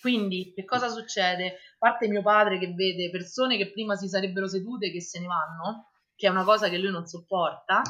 Quindi 0.00 0.52
che 0.56 0.64
cosa 0.64 0.88
succede? 0.88 1.46
A 1.46 1.76
parte 1.78 2.08
mio 2.08 2.22
padre 2.22 2.58
che 2.58 2.74
vede 2.74 3.10
persone 3.10 3.56
che 3.56 3.70
prima 3.70 3.94
si 3.94 4.08
sarebbero 4.08 4.48
sedute 4.48 4.90
che 4.90 5.00
se 5.00 5.20
ne 5.20 5.26
vanno, 5.26 5.90
che 6.16 6.26
è 6.26 6.30
una 6.30 6.42
cosa 6.42 6.68
che 6.68 6.78
lui 6.78 6.90
non 6.90 7.06
sopporta, 7.06 7.80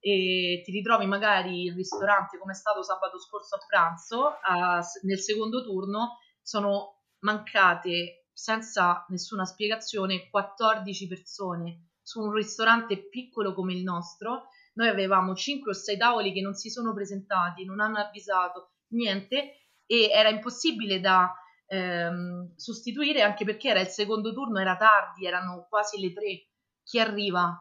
e 0.00 0.62
ti 0.64 0.72
ritrovi 0.72 1.06
magari 1.06 1.62
il 1.62 1.74
ristorante 1.76 2.38
come 2.38 2.50
è 2.50 2.56
stato 2.56 2.82
sabato 2.82 3.20
scorso 3.20 3.54
a 3.54 3.64
pranzo, 3.68 4.36
a, 4.42 4.84
nel 5.02 5.20
secondo 5.20 5.62
turno 5.62 6.18
sono 6.42 7.02
mancate 7.20 8.25
senza 8.36 9.06
nessuna 9.08 9.46
spiegazione 9.46 10.28
14 10.28 11.06
persone 11.08 11.92
su 12.02 12.20
un 12.20 12.32
ristorante 12.32 13.08
piccolo 13.08 13.54
come 13.54 13.72
il 13.72 13.82
nostro. 13.82 14.48
Noi 14.74 14.88
avevamo 14.88 15.34
5 15.34 15.70
o 15.70 15.74
6 15.74 15.96
tavoli 15.96 16.34
che 16.34 16.42
non 16.42 16.52
si 16.52 16.68
sono 16.68 16.92
presentati, 16.92 17.64
non 17.64 17.80
hanno 17.80 17.96
avvisato 17.96 18.74
niente 18.88 19.70
e 19.86 20.10
era 20.12 20.28
impossibile 20.28 21.00
da 21.00 21.32
ehm, 21.66 22.52
sostituire 22.56 23.22
anche 23.22 23.46
perché 23.46 23.70
era 23.70 23.80
il 23.80 23.88
secondo 23.88 24.34
turno, 24.34 24.60
era 24.60 24.76
tardi, 24.76 25.24
erano 25.24 25.66
quasi 25.70 25.98
le 25.98 26.12
3. 26.12 26.48
Chi 26.84 27.00
arriva? 27.00 27.58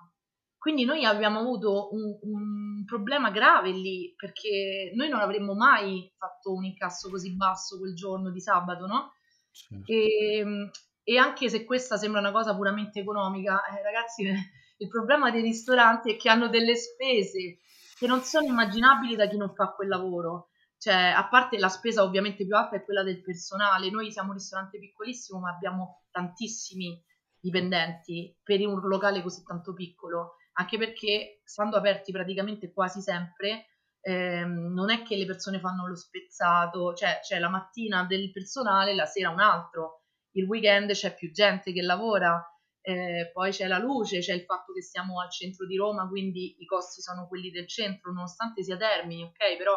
Quindi 0.57 0.83
noi 0.83 1.05
abbiamo 1.05 1.39
avuto 1.39 1.87
un, 1.93 2.19
un 2.21 2.83
problema 2.85 3.31
grave 3.31 3.71
lì 3.71 4.13
perché 4.17 4.91
noi 4.93 5.07
non 5.07 5.21
avremmo 5.21 5.53
mai 5.53 6.11
fatto 6.17 6.53
un 6.53 6.65
incasso 6.65 7.09
così 7.09 7.33
basso 7.33 7.77
quel 7.77 7.95
giorno 7.95 8.29
di 8.29 8.41
sabato, 8.41 8.85
no? 8.87 9.13
Certo. 9.55 9.91
E, 9.91 10.37
ehm, 10.39 10.69
e, 11.03 11.17
anche 11.17 11.49
se 11.49 11.63
questa 11.63 11.97
sembra 11.97 12.19
una 12.19 12.31
cosa 12.31 12.55
puramente 12.55 12.99
economica, 12.99 13.63
eh, 13.65 13.81
ragazzi, 13.81 14.23
il 14.77 14.87
problema 14.89 15.31
dei 15.31 15.41
ristoranti 15.41 16.13
è 16.13 16.17
che 16.17 16.29
hanno 16.29 16.49
delle 16.49 16.75
spese 16.75 17.59
che 17.97 18.07
non 18.07 18.21
sono 18.21 18.47
immaginabili 18.47 19.15
da 19.15 19.27
chi 19.27 19.37
non 19.37 19.53
fa 19.53 19.71
quel 19.73 19.87
lavoro. 19.87 20.49
Cioè, 20.77 20.93
a 20.93 21.27
parte 21.29 21.57
la 21.57 21.69
spesa 21.69 22.03
ovviamente 22.03 22.45
più 22.45 22.55
alta 22.55 22.75
è 22.75 22.83
quella 22.83 23.01
del 23.01 23.21
personale, 23.21 23.89
noi 23.89 24.11
siamo 24.11 24.29
un 24.29 24.35
ristorante 24.35 24.77
piccolissimo, 24.77 25.39
ma 25.39 25.49
abbiamo 25.49 26.03
tantissimi 26.11 27.01
dipendenti 27.39 28.35
per 28.43 28.59
un 28.67 28.79
locale 28.81 29.21
così 29.21 29.43
tanto 29.43 29.73
piccolo, 29.73 30.35
anche 30.53 30.77
perché 30.77 31.41
stando 31.45 31.77
aperti 31.77 32.11
praticamente 32.11 32.71
quasi 32.73 33.01
sempre, 33.01 33.74
ehm, 34.07 34.71
non 34.71 34.91
è 34.91 35.01
che 35.01 35.15
le 35.15 35.25
persone 35.25 35.59
fanno 35.59 35.87
lo 35.87 35.95
spezzato, 35.95 36.93
cioè 36.93 37.19
c'è 37.23 37.39
la 37.39 37.49
mattina 37.49 38.03
del 38.03 38.29
personale, 38.31 38.93
la 38.93 39.05
sera 39.05 39.31
un 39.31 39.39
altro, 39.39 40.03
il 40.33 40.45
weekend 40.45 40.91
c'è 40.91 41.15
più 41.15 41.31
gente 41.31 41.73
che 41.73 41.81
lavora, 41.81 42.39
eh, 42.81 43.31
poi 43.33 43.49
c'è 43.49 43.65
la 43.65 43.79
luce, 43.79 44.19
c'è 44.19 44.33
il 44.33 44.43
fatto 44.43 44.73
che 44.73 44.83
siamo 44.83 45.19
al 45.21 45.31
centro 45.31 45.65
di 45.65 45.75
Roma, 45.75 46.07
quindi 46.07 46.55
i 46.59 46.65
costi 46.65 47.01
sono 47.01 47.27
quelli 47.27 47.49
del 47.49 47.67
centro, 47.67 48.11
nonostante 48.13 48.61
sia 48.61 48.77
Termini, 48.77 49.23
ok, 49.23 49.57
però 49.57 49.75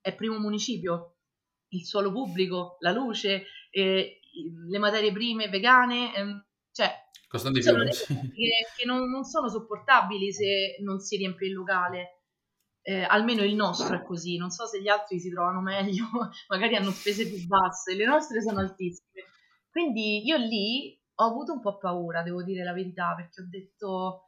è 0.00 0.14
primo 0.14 0.38
municipio, 0.38 1.16
il 1.72 1.84
suolo 1.84 2.10
pubblico, 2.10 2.76
la 2.80 2.92
luce, 2.92 3.44
eh, 3.70 4.20
le 4.68 4.78
materie 4.78 5.12
prime 5.12 5.50
vegane, 5.50 6.16
ehm, 6.16 6.46
cioè 6.72 6.90
costano 7.28 7.52
di 7.52 7.60
più. 7.60 7.74
che, 7.74 8.50
che 8.76 8.86
non, 8.86 9.10
non, 9.10 9.24
sono 9.24 9.50
sopportabili 9.50 10.32
se 10.32 10.78
non 10.80 10.98
si 10.98 11.16
riempie 11.16 11.48
il 11.48 11.52
locale 11.52 12.19
eh, 12.82 13.02
almeno 13.02 13.42
il 13.42 13.54
nostro 13.54 13.96
è 13.96 14.02
così, 14.02 14.36
non 14.36 14.50
so 14.50 14.66
se 14.66 14.80
gli 14.80 14.88
altri 14.88 15.18
si 15.20 15.30
trovano 15.30 15.60
meglio, 15.60 16.04
magari 16.48 16.76
hanno 16.76 16.90
spese 16.90 17.28
più 17.28 17.46
basse, 17.46 17.94
le 17.94 18.04
nostre 18.04 18.42
sono 18.42 18.60
altissime. 18.60 19.24
Quindi 19.70 20.24
io 20.24 20.36
lì 20.36 20.98
ho 21.14 21.24
avuto 21.24 21.52
un 21.52 21.60
po' 21.60 21.78
paura, 21.78 22.22
devo 22.22 22.42
dire 22.42 22.64
la 22.64 22.72
verità, 22.72 23.14
perché 23.14 23.40
ho 23.42 23.46
detto 23.48 24.24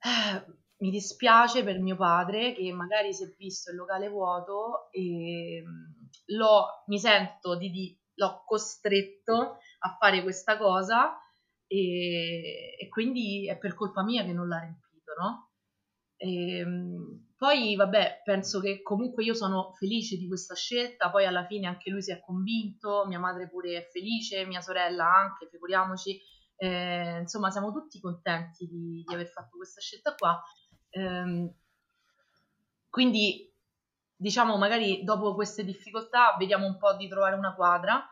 eh, 0.00 0.58
mi 0.78 0.90
dispiace 0.90 1.62
per 1.62 1.78
mio 1.78 1.96
padre 1.96 2.52
che 2.54 2.72
magari 2.72 3.12
si 3.12 3.24
è 3.24 3.34
visto 3.36 3.70
il 3.70 3.76
locale 3.76 4.08
vuoto 4.08 4.90
e 4.92 5.62
mm, 5.64 6.34
mi 6.86 6.98
sento 6.98 7.56
di, 7.56 7.70
di 7.70 8.00
l'ho 8.14 8.42
costretto 8.44 9.58
a 9.80 9.96
fare 9.98 10.22
questa 10.22 10.56
cosa 10.58 11.18
e, 11.66 12.76
e, 12.78 12.88
quindi 12.88 13.48
è 13.48 13.56
per 13.56 13.74
colpa 13.74 14.02
mia 14.02 14.24
che 14.24 14.32
non 14.32 14.48
l'ha 14.48 14.58
riempito, 14.58 15.12
no? 15.18 15.49
E, 16.22 16.58
ehm, 16.58 17.28
poi, 17.34 17.74
vabbè, 17.74 18.20
penso 18.22 18.60
che 18.60 18.82
comunque 18.82 19.24
io 19.24 19.32
sono 19.32 19.72
felice 19.72 20.18
di 20.18 20.28
questa 20.28 20.54
scelta, 20.54 21.10
poi 21.10 21.24
alla 21.24 21.46
fine 21.46 21.66
anche 21.66 21.88
lui 21.88 22.02
si 22.02 22.12
è 22.12 22.20
convinto, 22.20 23.06
mia 23.06 23.18
madre 23.18 23.48
pure 23.48 23.78
è 23.78 23.88
felice, 23.90 24.44
mia 24.44 24.60
sorella 24.60 25.06
anche, 25.06 25.48
figuriamoci. 25.48 26.20
Eh, 26.56 27.20
insomma, 27.20 27.50
siamo 27.50 27.72
tutti 27.72 27.98
contenti 28.00 28.66
di, 28.66 29.02
di, 29.06 29.14
aver 29.14 29.28
fatto 29.28 29.56
questa 29.56 29.80
scelta 29.80 30.14
qua. 30.14 30.42
Eh, 30.90 31.54
quindi, 32.90 33.50
diciamo, 34.14 34.58
magari 34.58 35.02
dopo 35.02 35.34
queste 35.34 35.64
difficoltà 35.64 36.36
vediamo 36.38 36.66
un 36.66 36.76
po' 36.76 36.94
di 36.96 37.08
trovare 37.08 37.36
una 37.36 37.54
quadra. 37.54 38.06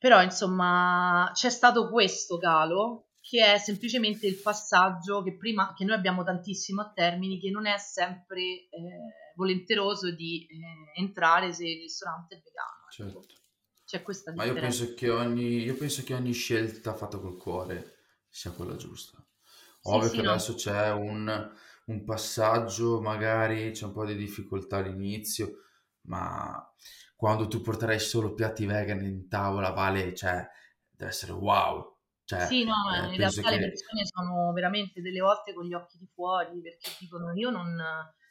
Però, 0.00 0.20
insomma, 0.20 1.30
c'è 1.32 1.50
stato 1.50 1.88
questo 1.88 2.38
calo 2.38 3.11
che 3.32 3.54
è 3.54 3.56
semplicemente 3.56 4.26
il 4.26 4.36
passaggio 4.36 5.22
che 5.22 5.38
prima, 5.38 5.72
che 5.72 5.86
noi 5.86 5.96
abbiamo 5.96 6.22
tantissimo 6.22 6.82
a 6.82 6.92
termini, 6.94 7.40
che 7.40 7.48
non 7.48 7.64
è 7.64 7.78
sempre 7.78 8.42
eh, 8.42 8.68
volenteroso 9.36 10.14
di 10.14 10.46
eh, 10.46 11.00
entrare 11.00 11.50
se 11.50 11.66
il 11.66 11.80
ristorante 11.80 12.34
è 12.34 12.42
vegano. 12.42 13.10
Ecco. 13.10 13.22
Certo. 13.22 13.40
C'è 13.86 14.02
questa 14.02 14.32
differenza. 14.32 14.60
Ma 14.60 14.66
io 14.66 14.68
penso, 14.68 14.94
che 14.94 15.08
ogni, 15.08 15.62
io 15.62 15.74
penso 15.76 16.02
che 16.02 16.12
ogni 16.12 16.32
scelta 16.32 16.92
fatta 16.92 17.16
col 17.16 17.38
cuore 17.38 18.00
sia 18.28 18.50
quella 18.50 18.76
giusta. 18.76 19.26
Ovvio 19.84 20.10
sì, 20.10 20.16
che 20.16 20.22
no. 20.22 20.30
adesso 20.32 20.54
c'è 20.54 20.90
un, 20.90 21.52
un 21.86 22.04
passaggio, 22.04 23.00
magari 23.00 23.70
c'è 23.70 23.86
un 23.86 23.92
po' 23.92 24.04
di 24.04 24.14
difficoltà 24.14 24.76
all'inizio, 24.76 25.62
ma 26.02 26.62
quando 27.16 27.48
tu 27.48 27.62
porterai 27.62 27.98
solo 27.98 28.34
piatti 28.34 28.66
vegan 28.66 29.02
in 29.02 29.26
tavola 29.26 29.70
vale, 29.70 30.14
cioè, 30.14 30.46
deve 30.90 31.10
essere 31.10 31.32
wow, 31.32 31.92
cioè, 32.38 32.46
sì, 32.46 32.64
no, 32.64 32.74
eh, 32.94 33.12
in 33.12 33.16
realtà 33.16 33.42
che... 33.42 33.50
le 33.50 33.58
persone 33.58 34.02
sono 34.04 34.52
veramente 34.52 35.00
delle 35.00 35.20
volte 35.20 35.54
con 35.54 35.64
gli 35.64 35.74
occhi 35.74 35.98
di 35.98 36.08
fuori 36.12 36.60
perché 36.60 36.90
dicono 36.98 37.32
io 37.34 37.50
non 37.50 37.76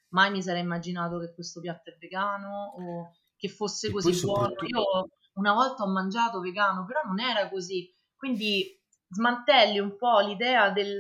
mai 0.10 0.32
mi 0.32 0.42
sarei 0.42 0.62
immaginato 0.62 1.20
che 1.20 1.34
questo 1.34 1.62
piatto 1.62 1.90
è 1.90 1.98
vegano 2.00 2.74
o 2.78 3.12
che 3.36 3.50
fosse 3.50 3.88
e 3.88 3.92
così 3.92 4.20
buono. 4.22 4.50
Soprattutto... 4.50 4.66
Io 4.66 5.10
una 5.34 5.54
volta 5.54 5.84
ho 5.84 5.88
mangiato 5.88 6.40
vegano, 6.40 6.86
però 6.86 7.02
non 7.06 7.20
era 7.20 7.50
così. 7.50 7.90
Quindi 8.16 8.80
smantelli 9.10 9.80
un 9.80 9.98
po' 9.98 10.20
l'idea 10.20 10.70
del 10.70 10.98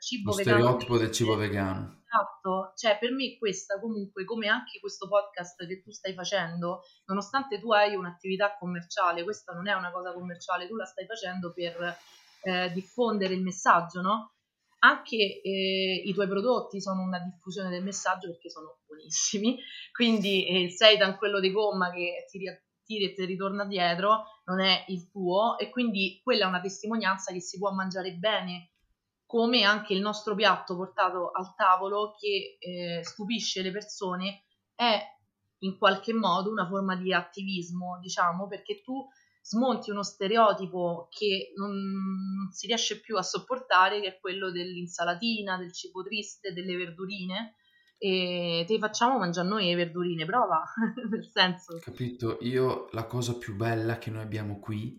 cibo 0.00 0.30
Lo 0.30 0.36
vegano. 0.36 0.58
stereotipo 0.58 0.98
del 0.98 1.10
cibo 1.10 1.36
vegano. 1.36 2.02
Esatto, 2.14 2.72
cioè 2.76 2.96
per 2.98 3.10
me 3.10 3.36
questa 3.38 3.80
comunque, 3.80 4.24
come 4.24 4.46
anche 4.46 4.78
questo 4.78 5.08
podcast 5.08 5.66
che 5.66 5.82
tu 5.82 5.90
stai 5.90 6.14
facendo, 6.14 6.82
nonostante 7.06 7.58
tu 7.58 7.72
hai 7.72 7.96
un'attività 7.96 8.56
commerciale, 8.56 9.24
questa 9.24 9.52
non 9.52 9.66
è 9.66 9.72
una 9.72 9.90
cosa 9.90 10.12
commerciale, 10.12 10.68
tu 10.68 10.76
la 10.76 10.84
stai 10.84 11.06
facendo 11.06 11.52
per 11.52 11.96
eh, 12.44 12.70
diffondere 12.72 13.34
il 13.34 13.42
messaggio, 13.42 14.00
no? 14.00 14.34
Anche 14.80 15.16
eh, 15.16 16.02
i 16.04 16.12
tuoi 16.12 16.28
prodotti 16.28 16.80
sono 16.80 17.02
una 17.02 17.18
diffusione 17.18 17.70
del 17.70 17.82
messaggio 17.82 18.28
perché 18.28 18.50
sono 18.50 18.80
buonissimi, 18.86 19.58
quindi 19.92 20.46
eh, 20.46 20.60
il 20.60 20.70
seitan, 20.72 21.16
quello 21.16 21.40
di 21.40 21.50
gomma 21.50 21.90
che 21.90 22.26
ti 22.30 22.38
tiri 22.84 23.04
e 23.04 23.14
ti 23.14 23.24
ritorna 23.24 23.64
dietro, 23.64 24.24
non 24.44 24.60
è 24.60 24.84
il 24.88 25.10
tuo 25.10 25.56
e 25.58 25.70
quindi 25.70 26.20
quella 26.22 26.44
è 26.44 26.48
una 26.48 26.60
testimonianza 26.60 27.32
che 27.32 27.40
si 27.40 27.58
può 27.58 27.72
mangiare 27.72 28.12
bene 28.12 28.72
come 29.26 29.64
anche 29.64 29.94
il 29.94 30.00
nostro 30.00 30.34
piatto 30.34 30.76
portato 30.76 31.30
al 31.30 31.54
tavolo 31.56 32.14
che 32.18 32.58
eh, 32.60 33.02
stupisce 33.02 33.62
le 33.62 33.70
persone 33.70 34.44
è 34.74 35.00
in 35.60 35.78
qualche 35.78 36.12
modo 36.12 36.50
una 36.50 36.66
forma 36.68 36.94
di 36.94 37.12
attivismo, 37.12 37.98
diciamo, 38.00 38.46
perché 38.46 38.82
tu 38.82 39.06
smonti 39.44 39.90
uno 39.90 40.02
stereotipo 40.02 41.08
che 41.10 41.52
non, 41.56 42.48
si 42.50 42.66
riesce 42.66 42.98
più 43.00 43.18
a 43.18 43.22
sopportare, 43.22 44.00
che 44.00 44.06
è 44.08 44.18
quello 44.18 44.50
dell'insalatina, 44.50 45.58
del 45.58 45.70
cibo 45.70 46.02
triste, 46.02 46.54
delle 46.54 46.74
verdurine, 46.74 47.56
e 47.98 48.64
ti 48.66 48.78
facciamo 48.78 49.18
mangiare 49.18 49.46
noi 49.46 49.66
le 49.66 49.74
verdurine, 49.74 50.24
prova, 50.24 50.64
nel 51.10 51.28
senso... 51.30 51.78
Capito? 51.78 52.38
Io 52.40 52.88
la 52.92 53.04
cosa 53.04 53.36
più 53.36 53.54
bella 53.54 53.98
che 53.98 54.10
noi 54.10 54.22
abbiamo 54.22 54.58
qui 54.58 54.98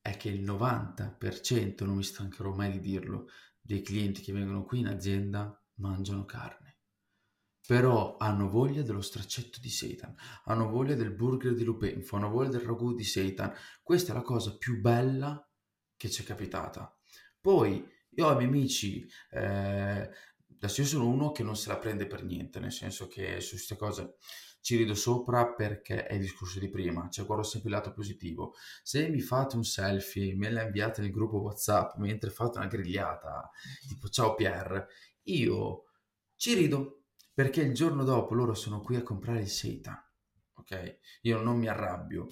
è 0.00 0.16
che 0.16 0.28
il 0.28 0.42
90%, 0.42 1.84
non 1.84 1.94
mi 1.94 2.02
stancherò 2.02 2.52
mai 2.52 2.72
di 2.72 2.80
dirlo, 2.80 3.28
dei 3.60 3.80
clienti 3.80 4.22
che 4.22 4.32
vengono 4.32 4.64
qui 4.64 4.80
in 4.80 4.88
azienda 4.88 5.56
mangiano 5.76 6.24
carne, 6.24 6.63
però 7.66 8.16
hanno 8.18 8.48
voglia 8.48 8.82
dello 8.82 9.00
straccetto 9.00 9.58
di 9.60 9.70
seitan, 9.70 10.14
hanno 10.44 10.68
voglia 10.68 10.94
del 10.94 11.14
burger 11.14 11.54
di 11.54 11.64
Lupenfo, 11.64 12.16
hanno 12.16 12.30
voglia 12.30 12.50
del 12.50 12.60
ragù 12.60 12.94
di 12.94 13.04
seitan. 13.04 13.52
Questa 13.82 14.12
è 14.12 14.14
la 14.14 14.22
cosa 14.22 14.56
più 14.56 14.80
bella 14.80 15.46
che 15.96 16.10
ci 16.10 16.22
è 16.22 16.26
capitata. 16.26 16.94
Poi 17.40 17.86
io 18.10 18.26
ho 18.26 18.32
i 18.32 18.36
miei 18.36 18.48
amici, 18.48 19.06
eh, 19.30 20.10
adesso 20.56 20.80
io 20.80 20.86
sono 20.86 21.08
uno 21.08 21.32
che 21.32 21.42
non 21.42 21.56
se 21.56 21.68
la 21.68 21.78
prende 21.78 22.06
per 22.06 22.22
niente, 22.24 22.60
nel 22.60 22.72
senso 22.72 23.06
che 23.06 23.40
su 23.40 23.54
queste 23.54 23.76
cose 23.76 24.16
ci 24.60 24.76
rido 24.76 24.94
sopra 24.94 25.52
perché 25.52 26.06
è 26.06 26.14
il 26.14 26.20
discorso 26.20 26.58
di 26.58 26.70
prima, 26.70 27.08
cioè 27.10 27.26
guardo 27.26 27.44
sempre 27.44 27.70
il 27.70 27.76
lato 27.76 27.92
positivo. 27.92 28.54
Se 28.82 29.08
mi 29.08 29.20
fate 29.20 29.56
un 29.56 29.64
selfie, 29.64 30.34
me 30.36 30.50
la 30.50 30.62
inviate 30.62 31.00
nel 31.00 31.10
gruppo 31.10 31.40
WhatsApp 31.40 31.96
mentre 31.96 32.30
fate 32.30 32.58
una 32.58 32.66
grigliata, 32.66 33.50
tipo 33.86 34.08
ciao 34.08 34.34
Pierre, 34.34 34.86
io 35.24 35.84
ci 36.36 36.54
rido 36.54 37.03
perché 37.34 37.60
il 37.60 37.74
giorno 37.74 38.04
dopo 38.04 38.34
loro 38.34 38.54
sono 38.54 38.80
qui 38.80 38.96
a 38.96 39.02
comprare 39.02 39.40
il 39.40 39.48
seitan, 39.48 40.00
ok? 40.54 40.98
Io 41.22 41.42
non 41.42 41.58
mi 41.58 41.66
arrabbio. 41.68 42.28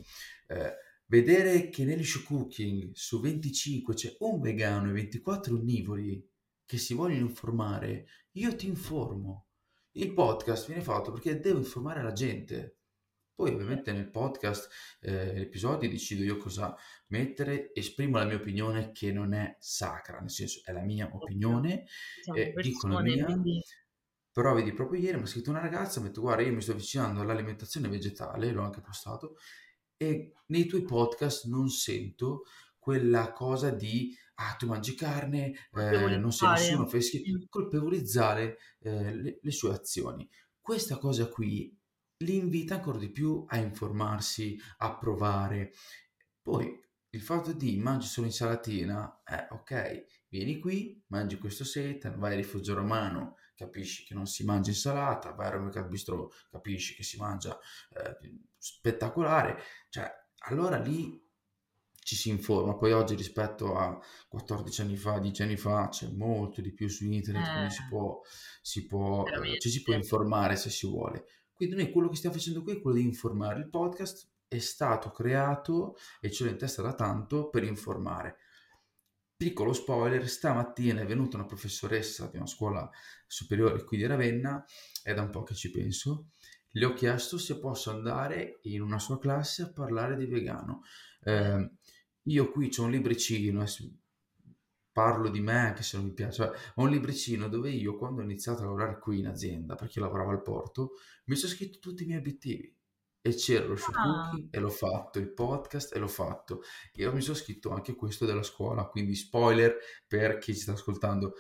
Eh, 0.47 0.75
vedere 1.07 1.69
che 1.69 1.85
negli 1.85 2.05
show 2.05 2.23
cooking 2.23 2.93
su 2.95 3.21
25 3.21 3.95
c'è 3.95 4.17
un 4.21 4.41
vegano 4.41 4.89
e 4.89 4.93
24 4.93 5.57
onnivori 5.57 6.27
che 6.65 6.79
si 6.79 6.95
vogliono 6.95 7.27
informare, 7.27 8.07
io 8.33 8.55
ti 8.57 8.67
informo 8.67 9.49
il 9.93 10.15
podcast 10.15 10.69
viene 10.69 10.83
fatto 10.83 11.13
perché 11.13 11.39
devo 11.39 11.59
informare 11.59 12.03
la 12.03 12.13
gente. 12.13 12.79
Poi 13.35 13.51
ovviamente 13.51 13.93
nel 13.93 14.11
podcast, 14.11 14.69
eh, 15.01 15.41
episodi 15.41 15.89
decido 15.89 16.23
io 16.23 16.37
cosa 16.37 16.75
mettere, 17.09 17.75
esprimo 17.75 18.19
la 18.19 18.25
mia 18.25 18.37
opinione 18.37 18.93
che 18.93 19.11
non 19.11 19.33
è 19.33 19.57
sacra, 19.59 20.21
nel 20.21 20.31
senso 20.31 20.61
è 20.65 20.73
la 20.73 20.83
mia 20.83 21.11
opinione, 21.13 21.85
eh, 22.35 22.53
dico 22.55 22.87
la 22.89 23.01
mia, 23.01 23.25
quindi... 23.25 23.61
però 24.33 24.55
vedi 24.55 24.73
proprio 24.73 25.01
ieri 25.01 25.19
mi 25.19 25.25
ha 25.25 25.27
scritto 25.27 25.51
una 25.51 25.61
ragazza, 25.61 26.01
mi 26.01 26.07
ha 26.07 26.09
detto 26.09 26.23
guarda 26.23 26.43
io 26.43 26.53
mi 26.53 26.63
sto 26.63 26.73
avvicinando 26.73 27.21
all'alimentazione 27.21 27.89
vegetale, 27.89 28.51
l'ho 28.51 28.63
anche 28.63 28.81
postato, 28.81 29.37
e 29.97 30.33
nei 30.47 30.67
tuoi 30.67 30.83
podcast 30.83 31.47
non 31.47 31.69
sento 31.69 32.43
quella 32.79 33.33
cosa 33.33 33.71
di 33.71 34.17
ah, 34.35 34.55
tu 34.55 34.67
mangi 34.67 34.95
carne, 34.95 35.53
eh, 35.73 36.17
non 36.17 36.33
sei 36.33 36.51
nessuno, 36.51 36.87
fai 36.87 37.03
schifo, 37.03 37.47
colpevolizzare 37.49 38.59
eh, 38.81 39.15
le, 39.15 39.39
le, 39.41 39.51
sue 39.51 39.73
azioni. 39.73 40.29
Questa 40.61 40.97
cosa 40.97 41.29
qui 41.29 41.77
li 42.19 42.37
invita 42.37 42.77
ancora 42.77 42.99
di 42.99 43.11
più 43.11 43.45
a 43.49 43.59
informarsi, 43.59 44.59
a 44.79 44.97
provare. 44.97 45.73
Poi 46.41 46.81
il 47.11 47.21
fatto 47.21 47.53
di 47.53 47.77
mangi 47.77 48.07
solo 48.07 48.27
insalatina, 48.27 49.23
eh, 49.25 49.47
ok, 49.51 50.07
vieni 50.29 50.59
qui, 50.59 51.01
mangi 51.09 51.39
questo 51.39 51.65
seitan, 51.65 52.19
vai 52.19 52.33
al 52.33 52.39
rifugio 52.39 52.75
romano, 52.75 53.37
capisci 53.55 54.05
che 54.05 54.15
non 54.15 54.27
si 54.27 54.45
mangia 54.45 54.71
insalata, 54.71 55.33
vai 55.33 55.47
al 55.47 55.53
Romecat 55.53 55.89
Bistro, 55.89 56.33
capisci 56.51 56.95
che 56.95 57.03
si 57.03 57.17
mangia 57.19 57.59
eh, 57.91 58.17
spettacolare, 58.57 59.63
cioè 59.89 60.11
allora 60.47 60.79
lì 60.79 61.21
ci 62.05 62.17
si 62.17 62.31
informa. 62.31 62.77
Poi 62.77 62.93
oggi 62.93 63.15
rispetto 63.15 63.77
a 63.77 63.99
14 64.29 64.81
anni 64.83 64.97
fa, 64.97 65.19
10 65.19 65.43
anni 65.43 65.57
fa, 65.57 65.89
c'è 65.89 66.09
molto 66.09 66.61
di 66.61 66.73
più 66.73 66.89
su 66.89 67.05
internet, 67.05 67.47
eh, 67.47 67.51
quindi 67.51 67.71
si 67.71 67.83
può, 67.89 68.21
si 68.61 68.87
può, 68.87 69.25
eh, 69.27 69.59
ci 69.59 69.71
si 69.71 69.83
può 69.83 69.95
informare 69.95 70.57
se 70.57 70.71
si 70.71 70.87
vuole. 70.87 71.25
Quindi 71.53 71.77
noi 71.77 71.93
quello 71.93 72.09
che 72.09 72.17
stiamo 72.17 72.35
facendo 72.35 72.63
qui 72.63 72.73
è 72.73 72.81
quello 72.81 72.97
di 72.97 73.05
informare. 73.05 73.61
Il 73.61 73.69
podcast 73.69 74.29
è 74.49 74.59
stato 74.59 75.11
creato 75.11 75.97
e 76.21 76.31
ce 76.31 76.45
l'ho 76.45 76.51
in 76.51 76.59
testa 76.59 76.83
da 76.83 76.95
tanto 76.95 77.49
per 77.49 77.63
informare. 77.63 78.37
Piccolo 79.43 79.73
spoiler, 79.73 80.29
stamattina 80.29 81.01
è 81.01 81.05
venuta 81.05 81.37
una 81.37 81.47
professoressa 81.47 82.29
di 82.29 82.37
una 82.37 82.47
scuola 82.47 82.89
superiore 83.27 83.83
qui 83.83 83.97
di 83.97 84.07
Ravenna, 84.07 84.65
è 85.03 85.13
da 85.15 85.23
un 85.23 85.31
po' 85.31 85.43
che 85.43 85.57
ci 85.57 85.73
penso, 85.73 86.29
le 86.71 86.85
ho 86.85 86.93
chiesto 86.93 87.39
se 87.39 87.59
posso 87.59 87.91
andare 87.91 88.61
in 88.63 88.83
una 88.83 89.01
sua 89.01 89.19
classe 89.19 89.63
a 89.63 89.73
parlare 89.73 90.17
di 90.17 90.27
vegano. 90.27 90.83
Eh, 91.25 91.73
io 92.23 92.53
qui 92.53 92.71
ho 92.77 92.83
un 92.85 92.93
libricino, 92.93 93.65
parlo 94.93 95.29
di 95.29 95.41
me 95.41 95.59
anche 95.59 95.83
se 95.83 95.97
non 95.97 96.07
mi 96.07 96.13
piace, 96.13 96.45
cioè, 96.45 96.59
ho 96.77 96.83
un 96.85 96.91
libricino 96.91 97.49
dove 97.49 97.71
io 97.71 97.97
quando 97.97 98.21
ho 98.21 98.25
iniziato 98.25 98.61
a 98.63 98.67
lavorare 98.67 99.01
qui 99.01 99.19
in 99.19 99.27
azienda, 99.27 99.75
perché 99.75 99.99
lavoravo 99.99 100.31
al 100.31 100.43
porto, 100.43 100.93
mi 101.25 101.35
sono 101.35 101.53
scritto 101.53 101.81
tutti 101.81 102.05
i 102.05 102.07
miei 102.07 102.21
obiettivi. 102.21 102.73
E 103.25 103.35
c'era 103.35 103.67
lo 103.67 103.77
show 103.77 103.95
ah. 103.95 104.33
e 104.51 104.59
l'ho 104.59 104.69
fatto, 104.69 105.21
il 105.21 105.33
podcast 105.33 105.95
e 105.95 105.99
l'ho 106.01 106.09
fatto. 106.09 106.63
E 106.93 107.03
io 107.03 107.13
mi 107.13 107.21
sono 107.21 107.37
scritto 107.37 107.71
anche 107.71 107.95
questo 107.95 108.27
della 108.27 108.43
scuola, 108.43 108.87
quindi 108.87 109.15
spoiler 109.15 109.77
per 110.07 110.39
chi 110.39 110.55
ci 110.55 110.61
sta 110.61 110.73
ascoltando. 110.73 111.35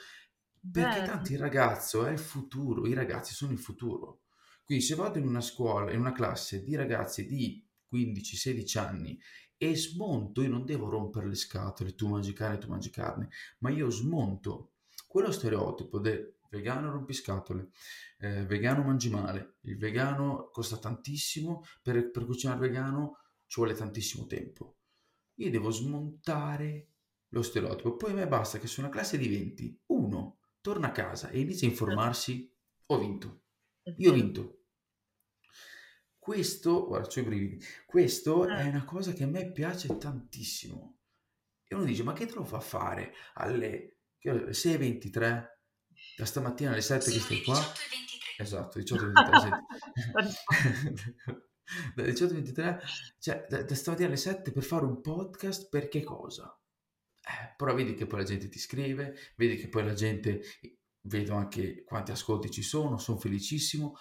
Perché 0.70 1.00
Beh. 1.00 1.06
tanto 1.06 1.32
il 1.32 1.38
ragazzo 1.38 2.06
è 2.06 2.12
il 2.12 2.20
futuro, 2.20 2.86
i 2.86 2.94
ragazzi 2.94 3.34
sono 3.34 3.50
il 3.50 3.58
futuro. 3.58 4.20
Quindi 4.64 4.84
se 4.84 4.94
vado 4.94 5.18
in 5.18 5.26
una 5.26 5.40
scuola, 5.40 5.90
in 5.90 5.98
una 5.98 6.12
classe 6.12 6.62
di 6.62 6.76
ragazzi 6.76 7.26
di 7.26 7.66
15-16 7.92 8.78
anni 8.78 9.20
e 9.56 9.76
smonto, 9.76 10.42
io 10.42 10.48
non 10.48 10.64
devo 10.64 10.88
rompere 10.88 11.28
le 11.28 11.34
scatole, 11.34 11.94
tu 11.94 12.08
mangi 12.08 12.32
carne, 12.32 12.58
tu 12.58 12.68
mangi 12.68 12.90
carne, 12.90 13.28
ma 13.58 13.70
io 13.70 13.90
smonto 13.90 14.71
quello 15.12 15.30
stereotipo 15.30 15.98
del 15.98 16.38
vegano 16.48 16.90
rompiscatole, 16.90 17.68
eh, 18.18 18.46
vegano 18.46 18.82
mangi 18.82 19.10
male, 19.10 19.56
il 19.64 19.76
vegano 19.76 20.48
costa 20.50 20.78
tantissimo, 20.78 21.62
per, 21.82 22.10
per 22.10 22.24
cucinare 22.24 22.60
vegano 22.60 23.18
ci 23.44 23.60
vuole 23.60 23.74
tantissimo 23.74 24.24
tempo. 24.24 24.78
Io 25.34 25.50
devo 25.50 25.68
smontare 25.68 26.92
lo 27.28 27.42
stereotipo, 27.42 27.96
poi 27.96 28.12
a 28.12 28.14
me 28.14 28.26
basta 28.26 28.58
che 28.58 28.66
su 28.66 28.80
una 28.80 28.88
classe 28.88 29.18
di 29.18 29.28
20, 29.28 29.82
uno 29.88 30.38
torna 30.62 30.86
a 30.86 30.92
casa 30.92 31.28
e 31.28 31.40
inizia 31.40 31.68
a 31.68 31.70
informarsi, 31.70 32.50
ho 32.86 32.98
vinto. 32.98 33.42
Io 33.98 34.12
ho 34.12 34.14
vinto. 34.14 34.60
Questo, 36.16 36.86
guarda, 36.86 37.08
c'ho 37.08 37.20
i 37.20 37.24
brividi, 37.24 37.62
questo 37.84 38.46
è 38.46 38.64
eh. 38.64 38.68
una 38.68 38.84
cosa 38.84 39.12
che 39.12 39.24
a 39.24 39.28
me 39.28 39.52
piace 39.52 39.94
tantissimo. 39.94 41.00
E 41.66 41.74
uno 41.74 41.84
dice, 41.84 42.02
ma 42.02 42.14
che 42.14 42.24
te 42.24 42.32
lo 42.32 42.44
fa 42.44 42.60
fare 42.60 43.12
alle 43.34 43.98
6.23? 44.22 45.44
Da 46.16 46.24
stamattina 46.24 46.70
alle 46.70 46.80
7 46.80 47.10
che 47.10 47.20
stai 47.20 47.42
qua? 47.42 47.60
Esatto, 48.38 48.78
18.23. 48.78 49.12
da 51.94 52.02
18.23, 52.02 52.78
cioè 53.18 53.46
da, 53.48 53.62
da, 53.62 53.74
stamattina 53.74 54.08
alle 54.08 54.16
7 54.16 54.52
per 54.52 54.62
fare 54.62 54.84
un 54.84 55.00
podcast 55.00 55.68
per 55.68 55.88
che 55.88 56.02
cosa? 56.02 56.56
Eh, 57.20 57.54
però 57.56 57.74
vedi 57.74 57.94
che 57.94 58.06
poi 58.06 58.20
la 58.20 58.24
gente 58.24 58.48
ti 58.48 58.58
scrive, 58.58 59.14
vedi 59.36 59.56
che 59.56 59.68
poi 59.68 59.84
la 59.84 59.94
gente, 59.94 60.42
vedo 61.02 61.34
anche 61.34 61.84
quanti 61.84 62.10
ascolti 62.10 62.50
ci 62.50 62.62
sono, 62.62 62.98
sono 62.98 63.18
felicissimo, 63.18 63.96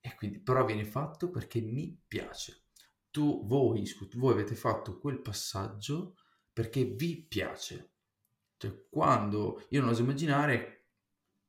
e 0.00 0.14
quindi, 0.14 0.40
però 0.40 0.64
viene 0.64 0.84
fatto 0.84 1.30
perché 1.30 1.60
mi 1.60 1.98
piace. 2.06 2.64
Tu, 3.10 3.46
voi, 3.46 3.84
voi 4.14 4.32
avete 4.32 4.54
fatto 4.54 4.98
quel 4.98 5.20
passaggio 5.20 6.14
perché 6.52 6.84
vi 6.84 7.26
piace. 7.26 7.89
Cioè, 8.60 8.88
quando 8.90 9.64
io 9.70 9.80
non 9.80 9.88
oso 9.88 10.02
immaginare 10.02 10.88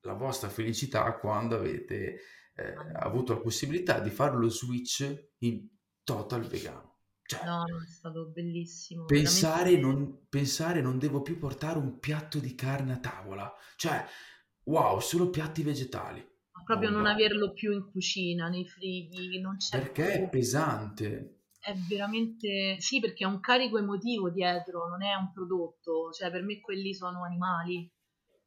la 0.03 0.13
vostra 0.13 0.47
felicità 0.47 1.17
quando 1.17 1.57
avete 1.57 2.19
eh, 2.55 2.73
avuto 2.93 3.33
la 3.33 3.41
possibilità 3.41 3.99
di 3.99 4.09
fare 4.09 4.37
lo 4.37 4.47
switch 4.47 5.29
in 5.39 5.67
total 6.03 6.45
vegano. 6.45 6.99
Cioè, 7.21 7.43
no, 7.43 7.65
è 7.65 7.87
stato 7.87 8.29
bellissimo. 8.29 9.03
Pensare 9.03 9.77
non, 9.77 10.27
pensare 10.29 10.81
non 10.81 10.97
devo 10.97 11.21
più 11.21 11.37
portare 11.37 11.77
un 11.77 11.99
piatto 11.99 12.39
di 12.39 12.55
carne 12.55 12.93
a 12.93 12.99
tavola. 12.99 13.53
Cioè, 13.75 14.05
wow, 14.63 14.99
solo 15.01 15.29
piatti 15.29 15.63
vegetali 15.63 16.29
proprio 16.63 16.89
non 16.89 17.03
Bomba. 17.03 17.11
averlo 17.17 17.51
più 17.51 17.73
in 17.73 17.85
cucina, 17.91 18.47
nei 18.47 18.65
frighi, 18.65 19.39
non 19.39 19.57
c'è 19.57 19.77
Perché 19.77 20.13
è 20.13 20.17
più. 20.19 20.29
pesante. 20.29 21.40
È 21.63 21.73
veramente 21.87 22.77
sì, 22.79 22.99
perché 22.99 23.23
è 23.23 23.27
un 23.27 23.39
carico 23.39 23.77
emotivo 23.77 24.31
dietro, 24.31 24.87
non 24.89 25.03
è 25.03 25.13
un 25.13 25.31
prodotto, 25.31 26.11
cioè 26.11 26.31
per 26.31 26.41
me 26.41 26.59
quelli 26.59 26.93
sono 26.93 27.23
animali. 27.23 27.87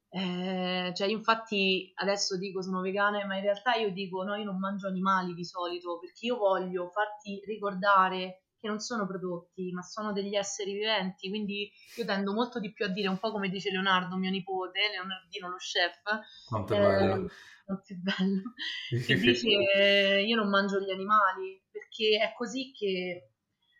Eh, 0.09 0.93
cioè, 0.95 1.09
infatti 1.09 1.93
adesso 1.97 2.37
dico 2.37 2.61
sono 2.62 2.81
vegana, 2.81 3.25
ma 3.27 3.37
in 3.37 3.43
realtà 3.43 3.75
io 3.75 3.91
dico 3.93 4.23
no, 4.25 4.35
io 4.35 4.45
non 4.45 4.59
mangio 4.59 4.89
animali 4.89 5.33
di 5.35 5.45
solito 5.45 5.99
perché 5.99 6.27
io 6.27 6.37
voglio 6.37 6.89
farti 6.91 7.41
ricordare 7.47 8.43
che 8.59 8.69
non 8.69 8.79
sono 8.81 9.07
prodotti, 9.07 9.71
ma 9.73 9.83
sono 9.83 10.12
degli 10.12 10.35
esseri 10.35 10.73
viventi. 10.73 11.29
Quindi 11.29 11.71
io 11.97 12.05
tendo 12.05 12.33
molto 12.33 12.59
di 12.61 12.73
più 12.73 12.85
a 12.85 12.89
dire, 12.89 13.09
un 13.09 13.19
po' 13.19 13.31
come 13.31 13.49
dice 13.49 13.71
Leonardo, 13.71 14.17
mio 14.17 14.31
nipote, 14.31 14.81
Leonardino 14.91 15.49
lo 15.51 15.57
chef, 15.57 16.03
Quanto 16.49 16.75
è 16.75 16.79
eh, 16.79 16.81
bello. 16.81 17.29
quanto 17.65 17.93
è 17.93 17.97
bello, 17.97 18.53
che 19.07 19.15
dice 19.17 19.49
eh, 19.75 20.25
io 20.27 20.37
non 20.37 20.49
mangio 20.49 20.81
gli 20.81 20.91
animali 20.91 21.62
perché 21.75 22.18
è 22.22 22.33
così 22.37 22.70
che, 22.72 23.33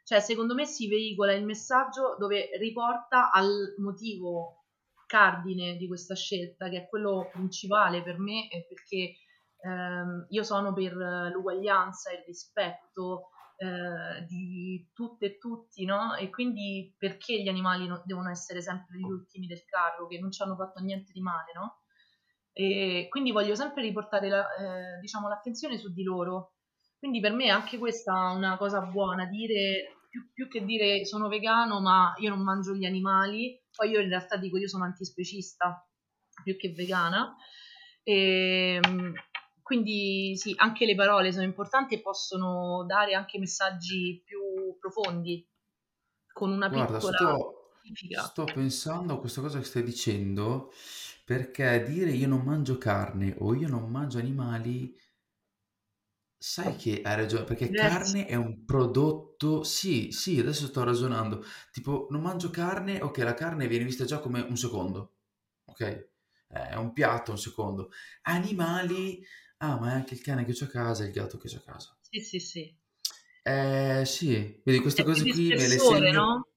cioè, 0.03 0.19
secondo 0.21 0.55
me 0.55 0.67
si 0.67 0.89
veicola 0.89 1.33
il 1.33 1.45
messaggio 1.45 2.17
dove 2.19 2.51
riporta 2.59 3.31
al 3.31 3.75
motivo 3.79 4.65
cardine 5.07 5.77
di 5.77 5.87
questa 5.87 6.17
scelta, 6.17 6.69
che 6.69 6.79
è 6.79 6.89
quello 6.89 7.29
principale 7.33 8.03
per 8.03 8.19
me, 8.19 8.49
perché 8.69 9.15
ehm, 9.61 10.27
io 10.31 10.43
sono 10.43 10.73
per 10.73 10.93
l'uguaglianza, 11.33 12.11
il 12.13 12.25
rispetto 12.27 13.29
eh, 13.57 14.25
di 14.27 14.91
tutte 14.93 15.27
e 15.27 15.39
tutti, 15.39 15.85
no? 15.85 16.17
E 16.17 16.31
quindi 16.31 16.93
perché 16.99 17.41
gli 17.41 17.49
animali 17.49 17.87
no- 17.87 18.03
devono 18.05 18.31
essere 18.31 18.61
sempre 18.61 18.99
gli 18.99 19.05
ultimi 19.05 19.47
del 19.47 19.65
carro, 19.65 20.07
che 20.09 20.19
non 20.19 20.33
ci 20.33 20.43
hanno 20.43 20.57
fatto 20.57 20.81
niente 20.83 21.13
di 21.13 21.21
male, 21.21 21.53
no? 21.55 21.83
E 22.53 23.07
quindi 23.11 23.33
voglio 23.33 23.55
sempre 23.55 23.83
riportare 23.83 24.29
la- 24.29 24.55
eh, 24.55 25.01
diciamo, 25.01 25.29
l'attenzione 25.29 25.79
su 25.79 25.93
di 25.93 26.03
loro. 26.03 26.54
Quindi 27.05 27.21
per 27.21 27.35
me 27.35 27.51
anche 27.51 27.77
questa 27.77 28.31
è 28.31 28.35
una 28.35 28.57
cosa 28.57 28.81
buona, 28.81 29.27
dire 29.27 29.99
più, 30.09 30.33
più 30.33 30.49
che 30.49 30.65
dire 30.65 31.05
sono 31.05 31.29
vegano 31.29 31.79
ma 31.79 32.15
io 32.17 32.31
non 32.31 32.43
mangio 32.43 32.75
gli 32.75 32.87
animali, 32.87 33.63
poi 33.77 33.91
io 33.91 34.01
in 34.01 34.09
realtà 34.09 34.39
dico 34.39 34.57
io 34.57 34.69
sono 34.69 34.85
antispecista 34.85 35.87
più 36.43 36.57
che 36.57 36.73
vegana. 36.73 37.37
E, 38.03 38.81
quindi 39.61 40.35
sì, 40.39 40.55
anche 40.57 40.87
le 40.87 40.95
parole 40.95 41.31
sono 41.31 41.45
importanti 41.45 41.95
e 41.95 42.01
possono 42.01 42.87
dare 42.87 43.13
anche 43.13 43.39
messaggi 43.39 44.23
più 44.25 44.41
profondi 44.81 45.47
con 46.33 46.53
una 46.53 46.69
Guarda, 46.69 46.97
piccola 46.97 47.17
sto, 47.19 47.71
sto 48.23 48.45
pensando 48.45 49.13
a 49.13 49.19
questa 49.19 49.43
cosa 49.43 49.59
che 49.59 49.65
stai 49.67 49.83
dicendo 49.83 50.73
perché 51.23 51.85
dire 51.87 52.13
io 52.13 52.29
non 52.29 52.41
mangio 52.41 52.79
carne 52.79 53.35
o 53.41 53.55
io 53.55 53.69
non 53.69 53.91
mangio 53.91 54.17
animali, 54.17 54.99
sai 56.47 56.77
che 56.77 57.01
hai 57.03 57.17
ragione, 57.17 57.45
perché 57.45 57.73
Diverso. 57.73 58.15
carne 58.15 58.27
è 58.27 58.35
un 58.35 58.65
prodotto, 58.67 59.63
sì, 59.65 60.11
sì, 60.13 60.39
adesso 60.39 60.67
sto 60.67 60.85
ragionando, 60.85 61.43
tipo 61.73 62.07
non 62.11 62.21
mangio 62.21 62.51
carne, 62.51 63.01
ok, 63.01 63.17
la 63.19 63.33
carne 63.35 63.67
viene 63.67 63.85
vista 63.85 64.05
già 64.05 64.19
come 64.21 64.41
un 64.41 64.57
secondo, 64.57 65.15
ok? 65.65 65.81
Eh, 65.81 66.09
È 66.49 66.75
un 66.77 66.93
piatto, 66.93 67.31
un 67.31 67.39
secondo. 67.39 67.91
Animali, 68.23 69.25
ah, 69.59 69.79
ma 69.79 69.91
è 69.91 69.95
anche 69.95 70.15
il 70.15 70.21
cane 70.21 70.45
che 70.45 70.53
c'è 70.53 70.67
a 70.67 70.69
casa 70.69 71.03
e 71.05 71.07
il 71.07 71.13
gatto 71.13 71.39
che 71.39 71.49
c'è 71.49 71.57
a 71.57 71.61
casa. 71.63 71.97
Sì, 72.01 72.21
sì, 72.21 72.39
sì. 72.39 72.79
Eh, 73.43 74.03
sì, 74.07 74.61
vedi, 74.65 74.81
queste 74.81 75.03
È 75.03 75.09
più 75.11 75.25
cose 75.25 75.27
qui 75.27 75.53
me 75.55 75.67
le 75.69 75.79
segno. 75.79 76.13
no? 76.13 76.49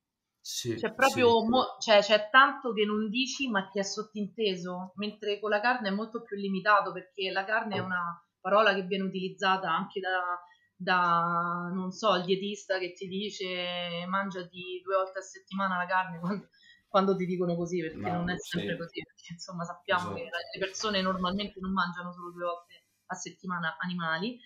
Sì, 0.41 0.73
C'è 0.73 0.93
sì. 0.97 1.21
proprio 1.21 1.43
mo- 1.45 1.77
cioè, 1.79 1.99
c'è 2.01 2.29
tanto 2.29 2.71
che 2.73 2.85
non 2.85 3.09
dici, 3.09 3.49
ma 3.49 3.67
ti 3.67 3.79
è 3.79 3.83
sottinteso, 3.83 4.93
mentre 4.95 5.39
con 5.39 5.49
la 5.49 5.59
carne 5.59 5.89
è 5.89 5.91
molto 5.91 6.21
più 6.21 6.37
limitato 6.37 6.91
perché 6.93 7.31
la 7.31 7.43
carne 7.45 7.75
è 7.77 7.79
una 7.79 8.23
parola 8.39 8.73
che 8.73 8.83
viene 8.83 9.03
utilizzata 9.03 9.69
anche 9.69 9.99
da, 9.99 10.39
da, 10.75 11.69
non 11.73 11.91
so, 11.91 12.15
il 12.15 12.25
dietista 12.25 12.77
che 12.77 12.93
ti 12.93 13.07
dice 13.07 14.05
mangiati 14.07 14.81
due 14.83 14.95
volte 14.95 15.19
a 15.19 15.21
settimana 15.21 15.77
la 15.77 15.85
carne 15.85 16.19
quando, 16.19 16.49
quando 16.87 17.15
ti 17.15 17.25
dicono 17.25 17.55
così, 17.55 17.81
perché 17.81 18.09
No, 18.09 18.11
non 18.11 18.29
è 18.29 18.37
sì. 18.37 18.59
sempre 18.59 18.77
così, 18.77 19.01
perché 19.03 19.33
insomma 19.33 19.63
sappiamo 19.63 20.13
che 20.13 20.23
Esatto. 20.23 20.37
le 20.53 20.59
persone 20.59 21.01
normalmente 21.01 21.59
non 21.59 21.73
mangiano 21.73 22.11
solo 22.13 22.31
due 22.31 22.43
volte 22.45 22.85
a 23.07 23.15
settimana 23.15 23.75
animali. 23.79 24.39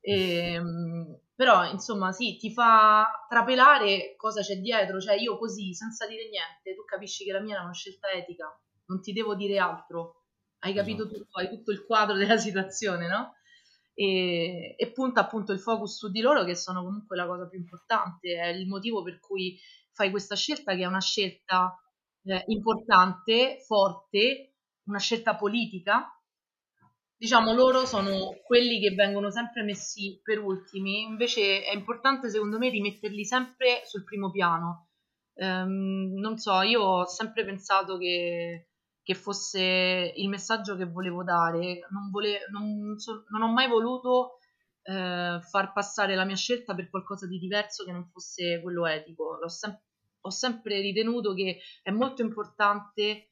Ehm, 0.00 1.20
però 1.34 1.68
insomma 1.70 2.12
sì, 2.12 2.36
ti 2.36 2.52
fa 2.52 3.26
trapelare 3.28 4.14
cosa 4.16 4.40
c'è 4.40 4.56
dietro, 4.56 5.00
cioè 5.00 5.16
io 5.16 5.36
così 5.38 5.74
senza 5.74 6.06
dire 6.06 6.28
niente, 6.28 6.74
tu 6.74 6.84
capisci 6.84 7.24
che 7.24 7.32
la 7.32 7.40
mia 7.40 7.54
era 7.56 7.64
una 7.64 7.72
scelta 7.72 8.08
etica, 8.10 8.46
non 8.86 9.00
ti 9.00 9.12
devo 9.12 9.34
dire 9.34 9.58
altro, 9.58 10.25
hai 10.60 10.72
capito 10.74 11.02
Esatto. 11.04 11.18
tutto, 11.18 11.38
hai 11.38 11.48
tutto 11.48 11.72
il 11.72 11.84
quadro 11.84 12.16
della 12.16 12.38
situazione, 12.38 13.08
no? 13.08 13.34
E, 13.94 14.74
e 14.76 14.92
punta 14.92 15.20
appunto 15.20 15.52
il 15.52 15.60
focus 15.60 15.96
su 15.96 16.10
di 16.10 16.20
loro 16.20 16.44
che 16.44 16.54
sono 16.54 16.82
comunque 16.82 17.16
la 17.16 17.26
cosa 17.26 17.48
più 17.48 17.58
importante, 17.58 18.34
è 18.34 18.48
il 18.48 18.66
motivo 18.66 19.02
per 19.02 19.18
cui 19.20 19.58
fai 19.92 20.10
questa 20.10 20.36
scelta 20.36 20.74
che 20.74 20.82
è 20.82 20.86
una 20.86 21.00
scelta 21.00 21.74
eh, 22.24 22.44
importante, 22.48 23.58
forte, 23.66 24.56
una 24.84 24.98
scelta 24.98 25.34
politica 25.36 26.10
diciamo 27.16 27.54
loro 27.54 27.86
sono 27.86 28.38
quelli 28.44 28.78
che 28.78 28.94
vengono 28.94 29.30
sempre 29.30 29.62
messi 29.62 30.20
per 30.22 30.38
ultimi, 30.38 31.02
invece 31.02 31.64
è 31.64 31.74
importante 31.74 32.28
secondo 32.30 32.58
me 32.58 32.68
rimetterli 32.68 33.24
sempre 33.24 33.82
sul 33.84 34.04
primo 34.04 34.30
piano. 34.30 34.88
Ehm, 35.34 36.12
non 36.16 36.38
so, 36.38 36.60
io 36.62 36.82
ho 36.82 37.06
sempre 37.06 37.44
pensato 37.44 37.98
che, 37.98 38.70
che 39.06 39.14
fosse 39.14 40.12
il 40.16 40.28
messaggio 40.28 40.74
che 40.76 40.84
volevo 40.84 41.22
dare, 41.22 41.86
non, 41.90 42.10
vole- 42.10 42.48
non 42.50 42.98
so- 42.98 43.24
non 43.28 43.42
ho 43.42 43.52
mai 43.52 43.68
voluto 43.68 44.38
eh, 44.82 45.38
far 45.48 45.72
passare 45.72 46.16
la 46.16 46.24
mia 46.24 46.34
scelta 46.34 46.74
per 46.74 46.90
qualcosa 46.90 47.28
di 47.28 47.38
diverso 47.38 47.84
che 47.84 47.92
non 47.92 48.08
fosse 48.08 48.60
quello 48.60 48.84
etico. 48.86 49.38
Sem- 49.48 49.80
ho 50.22 50.30
sempre 50.30 50.80
ritenuto 50.80 51.34
che 51.34 51.60
è 51.84 51.90
molto 51.92 52.22
importante 52.22 53.28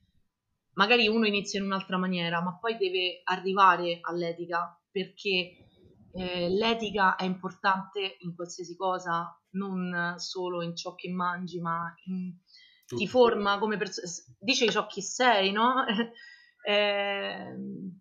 magari 0.75 1.09
uno 1.09 1.27
inizia 1.27 1.59
in 1.59 1.67
un'altra 1.67 1.99
maniera, 1.99 2.41
ma 2.41 2.57
poi 2.59 2.77
deve 2.77 3.21
arrivare 3.25 3.99
all'etica 4.01 4.81
perché 4.93 5.57
eh, 6.13 6.49
l'etica 6.51 7.17
è 7.17 7.25
importante 7.25 8.17
in 8.21 8.37
qualsiasi 8.37 8.77
cosa, 8.77 9.37
non 9.51 10.15
solo 10.19 10.63
in 10.63 10.77
ciò 10.77 10.95
che 10.95 11.11
mangi, 11.11 11.61
ma 11.61 11.93
in- 12.07 12.33
ti 12.87 12.97
Tutto. 12.97 13.07
forma 13.07 13.59
come 13.59 13.77
persona, 13.77 14.07
dice 14.39 14.71
ciò 14.71 14.87
chi 14.87 15.03
sei, 15.03 15.53
no? 15.53 15.85
Eh, 16.67 17.55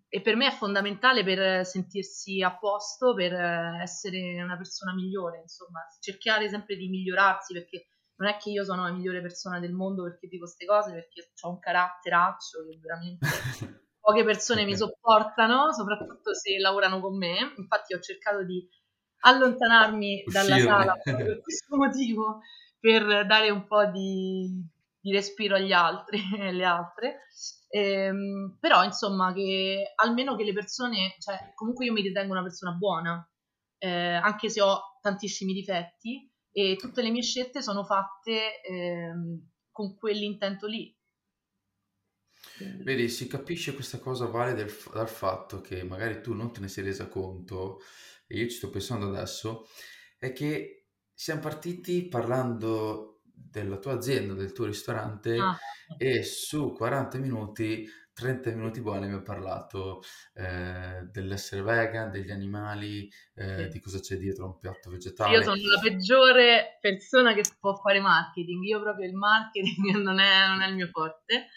e 0.08 0.20
per 0.22 0.36
me 0.36 0.46
è 0.46 0.50
fondamentale 0.50 1.22
per 1.22 1.66
sentirsi 1.66 2.40
a 2.40 2.56
posto, 2.56 3.12
per 3.12 3.34
essere 3.82 4.42
una 4.42 4.56
persona 4.56 4.94
migliore, 4.94 5.40
insomma, 5.40 5.80
cercare 6.00 6.48
sempre 6.48 6.76
di 6.76 6.88
migliorarsi 6.88 7.52
perché 7.52 7.88
non 8.16 8.28
è 8.28 8.36
che 8.36 8.50
io 8.50 8.64
sono 8.64 8.84
la 8.84 8.92
migliore 8.92 9.20
persona 9.20 9.60
del 9.60 9.72
mondo 9.72 10.04
perché 10.04 10.28
dico 10.28 10.44
queste 10.44 10.64
cose, 10.64 10.92
perché 10.92 11.32
ho 11.42 11.50
un 11.50 11.58
caratteraccio 11.58 12.64
che 12.66 12.78
veramente 12.80 13.26
poche 14.00 14.24
persone 14.24 14.64
mi 14.64 14.76
sopportano, 14.76 15.72
soprattutto 15.72 16.34
se 16.34 16.58
lavorano 16.58 17.00
con 17.00 17.16
me. 17.16 17.52
Infatti 17.56 17.94
ho 17.94 18.00
cercato 18.00 18.44
di 18.44 18.66
allontanarmi 19.20 20.24
dalla 20.30 20.54
Uscirne. 20.54 20.84
sala 20.84 20.96
per 21.02 21.40
questo 21.40 21.76
motivo, 21.76 22.40
per 22.78 23.26
dare 23.26 23.50
un 23.50 23.66
po' 23.66 23.84
di, 23.86 24.64
di 25.04 25.12
respiro 25.12 25.56
agli 25.56 25.72
altri 25.72 26.18
e 26.34 26.48
alle 26.48 26.64
altre. 26.64 27.26
Ehm, 27.68 28.56
però 28.58 28.84
insomma 28.84 29.34
che 29.34 29.92
almeno 29.96 30.34
che 30.34 30.44
le 30.44 30.54
persone, 30.54 31.16
cioè 31.18 31.52
comunque 31.54 31.84
io 31.84 31.92
mi 31.92 32.00
ritengo 32.00 32.32
una 32.32 32.42
persona 32.42 32.72
buona, 32.72 33.30
eh, 33.78 34.14
anche 34.14 34.48
se 34.48 34.62
ho 34.62 34.80
tantissimi 35.02 35.52
difetti 35.52 36.30
e 36.50 36.76
tutte 36.76 37.02
le 37.02 37.10
mie 37.10 37.20
scelte 37.20 37.60
sono 37.60 37.84
fatte 37.84 38.62
ehm, 38.62 39.50
con 39.70 39.94
quell'intento 39.94 40.66
lì. 40.66 40.96
Vedi, 42.82 43.08
si 43.08 43.26
capisce 43.26 43.74
questa 43.74 43.98
cosa 43.98 44.26
vale 44.26 44.54
del 44.54 44.72
dal 44.92 45.08
fatto 45.08 45.60
che 45.60 45.82
magari 45.82 46.22
tu 46.22 46.32
non 46.32 46.52
te 46.52 46.60
ne 46.60 46.68
sei 46.68 46.84
resa 46.84 47.08
conto, 47.08 47.80
e 48.26 48.38
io 48.38 48.48
ci 48.48 48.56
sto 48.56 48.70
pensando 48.70 49.08
adesso, 49.08 49.66
è 50.18 50.32
che 50.32 50.86
siamo 51.12 51.40
partiti 51.40 52.06
parlando 52.08 53.13
della 53.34 53.78
tua 53.78 53.92
azienda, 53.94 54.34
del 54.34 54.52
tuo 54.52 54.66
ristorante, 54.66 55.36
Ah, 55.38 55.58
e 55.96 56.22
su 56.22 56.72
40 56.72 57.18
minuti, 57.18 57.86
30 58.12 58.50
minuti 58.52 58.80
buoni 58.80 59.06
mi 59.08 59.14
ha 59.14 59.22
parlato 59.22 60.02
eh, 60.34 61.06
dell'essere 61.10 61.62
vegan, 61.62 62.10
degli 62.10 62.30
animali, 62.30 63.10
eh, 63.34 63.66
Sì. 63.66 63.68
di 63.68 63.80
cosa 63.80 63.98
c'è 64.00 64.16
dietro 64.16 64.46
un 64.46 64.58
piatto 64.58 64.90
io 64.90 64.96
vegetale. 64.98 65.42
sono 65.42 65.56
la 65.56 65.80
peggiore 65.80 66.78
persona 66.80 67.34
che 67.34 67.42
può 67.58 67.74
fare 67.76 68.00
marketing, 68.00 68.62
io 68.64 68.80
proprio 68.80 69.08
il 69.08 69.14
marketing 69.14 69.96
non 70.02 70.18
è, 70.18 70.46
non 70.48 70.60
è 70.62 70.68
il 70.68 70.74
mio 70.74 70.88
forte, 70.88 71.48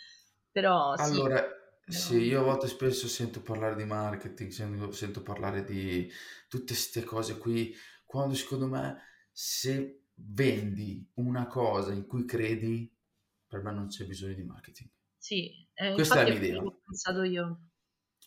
però 0.51 0.95
sì, 0.95 1.03
Allora, 1.03 1.43
sì, 1.85 2.17
io 2.17 2.41
a 2.41 2.43
volte 2.43 2.67
spesso 2.67 3.07
sento 3.07 3.41
parlare 3.41 3.75
di 3.75 3.85
marketing, 3.85 4.49
sento, 4.51 4.91
sento 4.91 5.21
parlare 5.21 5.63
di 5.63 6.09
tutte 6.47 6.73
queste 6.73 7.03
cose 7.03 7.37
qui, 7.37 7.73
quando 8.05 8.33
secondo 8.33 8.67
me 8.67 8.97
se 9.31 10.06
vendi 10.17 11.09
una 11.15 11.47
cosa 11.47 11.93
in 11.93 12.05
cui 12.05 12.25
credi, 12.25 12.91
per 13.47 13.61
me 13.63 13.71
non 13.71 13.87
c'è 13.87 14.05
bisogno 14.05 14.33
di 14.33 14.43
marketing. 14.43 14.89
sì, 15.17 15.67
eh, 15.73 15.89
Questa 15.91 16.21
è 16.21 16.23
infatti 16.23 16.29
la 16.29 16.35
è 16.35 16.39
mia 16.39 16.47
quello 16.47 16.61
idea. 16.61 16.61
che 16.61 16.67
ho 16.67 16.81
pensato 16.83 17.23
io. 17.23 17.61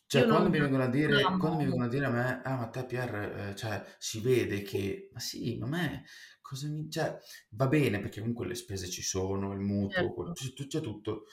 Cioè, 0.06 0.22
Io 0.22 0.26
quando 0.26 0.48
non, 0.48 0.50
mi 0.50 0.58
vengono 0.58 0.82
a 0.82 0.88
dire, 0.88 1.22
non 1.22 1.38
quando 1.38 1.58
mi 1.58 1.64
vengono 1.64 1.84
a 1.86 1.88
dire 1.88 2.04
a 2.06 2.10
me, 2.10 2.42
ah, 2.42 2.56
ma 2.56 2.68
te 2.68 2.84
Pierre, 2.84 3.50
eh, 3.50 3.54
cioè, 3.56 3.82
si 3.98 4.20
vede 4.20 4.60
che, 4.62 5.08
ma 5.12 5.20
sì, 5.20 5.56
ma 5.58 5.66
a 5.66 5.68
me, 5.68 6.04
cosa 6.40 6.68
mi, 6.68 6.90
cioè, 6.90 7.16
va 7.50 7.66
bene 7.68 8.00
perché 8.00 8.18
comunque 8.20 8.46
le 8.46 8.54
spese 8.56 8.88
ci 8.90 9.02
sono, 9.02 9.52
il 9.52 9.60
mutuo, 9.60 9.88
Certo. 9.92 10.14
quello- 10.14 10.32
c'è 10.32 10.66
c'è 10.66 10.80
tutto, 10.80 11.26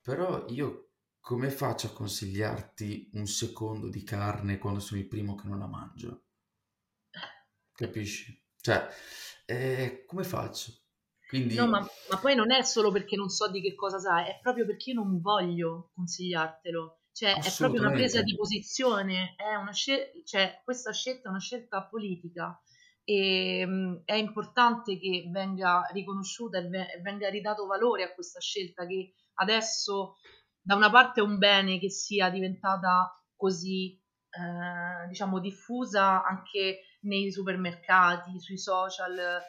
però 0.00 0.46
io 0.48 0.92
come 1.20 1.50
faccio 1.50 1.88
a 1.88 1.92
consigliarti 1.92 3.10
un 3.14 3.26
secondo 3.26 3.88
di 3.90 4.02
carne 4.02 4.58
quando 4.58 4.80
sono 4.80 5.00
il 5.00 5.06
primo 5.08 5.34
che 5.34 5.46
non 5.48 5.58
la 5.58 5.66
mangio? 5.68 6.24
Capisci? 7.74 8.40
Cioè, 8.60 8.88
eh, 9.50 10.04
come 10.06 10.24
faccio? 10.24 10.72
No, 10.72 11.28
Quindi, 11.28 11.58
ma, 11.68 11.80
ma 12.10 12.18
poi 12.20 12.34
non 12.34 12.50
è 12.52 12.62
solo 12.62 12.90
perché 12.90 13.16
non 13.16 13.28
so 13.28 13.48
di 13.50 13.60
che 13.60 13.74
cosa 13.74 13.98
sai, 13.98 14.28
è 14.28 14.38
proprio 14.40 14.66
perché 14.66 14.90
io 14.90 15.02
non 15.02 15.20
voglio 15.20 15.90
consigliartelo. 15.94 16.98
Cioè, 17.12 17.40
è 17.42 17.54
proprio 17.56 17.80
una 17.80 17.90
presa 17.90 18.22
di 18.22 18.34
posizione, 18.34 19.34
è 19.36 19.54
una 19.54 19.72
scel- 19.72 20.10
cioè, 20.24 20.60
questa 20.64 20.92
scelta 20.92 21.28
è 21.28 21.30
una 21.30 21.40
scelta 21.40 21.84
politica 21.86 22.60
e 23.04 23.66
mh, 23.66 24.02
è 24.04 24.14
importante 24.14 24.98
che 24.98 25.28
venga 25.30 25.88
riconosciuta 25.92 26.58
e 26.58 26.64
e 26.64 27.00
venga 27.02 27.28
ridato 27.28 27.66
valore 27.66 28.04
a 28.04 28.14
questa 28.14 28.40
scelta 28.40 28.86
che 28.86 29.14
adesso 29.34 30.16
da 30.60 30.74
una 30.76 30.90
parte 30.90 31.20
è 31.20 31.22
un 31.22 31.38
bene 31.38 31.78
che 31.78 31.90
sia 31.90 32.30
diventata 32.30 33.12
così, 33.36 34.00
eh, 34.30 35.08
diciamo, 35.08 35.40
diffusa 35.40 36.22
anche 36.24 36.80
nei 37.00 37.30
supermercati, 37.30 38.38
sui 38.38 38.58
social, 38.58 39.40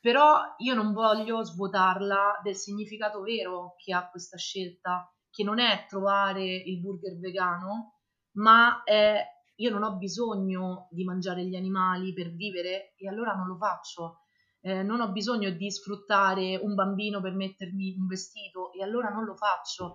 però 0.00 0.54
io 0.58 0.74
non 0.74 0.92
voglio 0.92 1.44
svuotarla 1.44 2.40
del 2.42 2.56
significato 2.56 3.20
vero 3.20 3.74
che 3.76 3.94
ha 3.94 4.10
questa 4.10 4.36
scelta, 4.36 5.08
che 5.30 5.44
non 5.44 5.58
è 5.58 5.86
trovare 5.88 6.44
il 6.44 6.80
burger 6.80 7.18
vegano, 7.18 7.98
ma 8.32 8.82
è 8.82 9.24
io 9.56 9.70
non 9.70 9.84
ho 9.84 9.96
bisogno 9.96 10.88
di 10.90 11.04
mangiare 11.04 11.44
gli 11.44 11.54
animali 11.54 12.12
per 12.12 12.34
vivere 12.34 12.94
e 12.96 13.08
allora 13.08 13.32
non 13.34 13.46
lo 13.46 13.56
faccio. 13.56 14.22
Eh, 14.60 14.82
non 14.82 15.00
ho 15.00 15.10
bisogno 15.10 15.50
di 15.50 15.70
sfruttare 15.70 16.56
un 16.56 16.74
bambino 16.74 17.20
per 17.20 17.34
mettermi 17.34 17.96
un 17.96 18.06
vestito 18.06 18.72
e 18.72 18.82
allora 18.82 19.08
non 19.08 19.24
lo 19.24 19.36
faccio. 19.36 19.94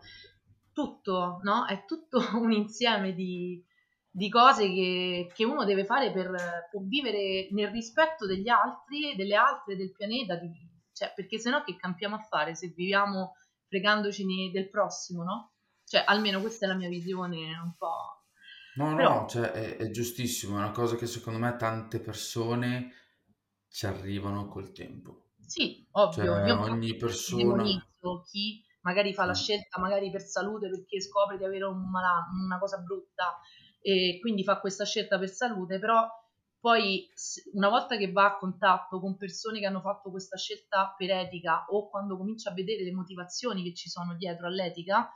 Tutto, 0.72 1.40
no? 1.44 1.66
È 1.66 1.86
tutto 1.86 2.20
un 2.40 2.52
insieme 2.54 3.14
di, 3.14 3.62
di 4.18 4.30
cose 4.30 4.68
che, 4.74 5.32
che 5.34 5.46
uno 5.46 5.64
deve 5.64 5.86
fare 5.86 6.12
per, 6.12 6.32
per 6.72 6.82
vivere 6.84 7.50
nel 7.52 7.70
rispetto 7.70 8.26
degli 8.26 8.50
altri, 8.50 9.16
delle 9.16 9.36
altre, 9.36 9.76
del 9.76 9.92
pianeta, 9.92 10.36
di- 10.36 10.50
cioè, 10.92 11.14
perché 11.16 11.38
sennò 11.38 11.64
che 11.64 11.76
campiamo 11.76 12.16
a 12.16 12.20
fare 12.20 12.56
se 12.56 12.70
viviamo 12.76 13.34
fregandoci 13.68 14.26
del 14.52 14.70
prossimo, 14.70 15.24
no? 15.24 15.52
Cioè, 15.84 16.04
almeno 16.08 16.42
questa 16.42 16.66
è 16.66 16.70
la 16.70 16.76
mia 16.76 16.90
visione 16.90 17.38
un 17.64 17.76
po'. 17.78 18.24
no, 18.76 18.94
Però, 18.94 19.24
no, 19.24 19.28
cioè, 19.28 19.52
è, 19.52 19.78
è 19.78 19.90
giustissimo, 19.90 20.56
è 20.56 20.60
una 20.60 20.72
cosa 20.72 20.96
che 20.96 21.06
secondo 21.08 21.40
me 21.40 21.56
tante 21.58 22.00
persone 22.00 22.92
ci 23.68 23.86
arrivano 23.86 24.48
col 24.48 24.72
tempo. 24.72 25.32
Sì, 25.46 25.88
ovvio, 25.92 26.38
Cioè, 26.38 26.40
io 26.40 26.60
ogni 26.62 26.96
persona... 26.98 27.82
chi 28.26 28.64
magari 28.82 29.14
fa 29.14 29.26
la 29.26 29.34
Sì, 29.34 29.34
scelta 29.34 29.80
magari 29.80 30.10
per 30.12 30.22
salute 30.22 30.70
perché 30.70 31.02
scopre 31.02 31.38
di 31.38 31.44
avere 31.46 31.66
un 31.66 31.90
mala- 31.90 32.28
una 32.46 32.58
cosa 32.60 32.78
brutta 32.78 33.40
e 33.88 34.20
quindi 34.20 34.44
fa 34.44 34.60
questa 34.60 34.84
scelta 34.84 35.18
per 35.18 35.30
salute, 35.30 35.80
però 35.80 36.06
poi 36.60 37.08
una 37.54 37.70
volta 37.70 37.96
che 37.96 38.12
va 38.12 38.26
a 38.26 38.38
contatto 38.38 39.00
con 39.00 39.16
persone 39.16 39.60
che 39.60 39.66
hanno 39.66 39.80
fatto 39.80 40.10
questa 40.10 40.36
scelta 40.36 40.94
per 40.98 41.10
etica 41.12 41.68
o 41.70 41.88
quando 41.88 42.18
comincia 42.18 42.50
a 42.50 42.54
vedere 42.54 42.84
le 42.84 42.92
motivazioni 42.92 43.64
che 43.64 43.74
ci 43.74 43.88
sono 43.88 44.16
dietro 44.16 44.48
all'etica, 44.48 45.10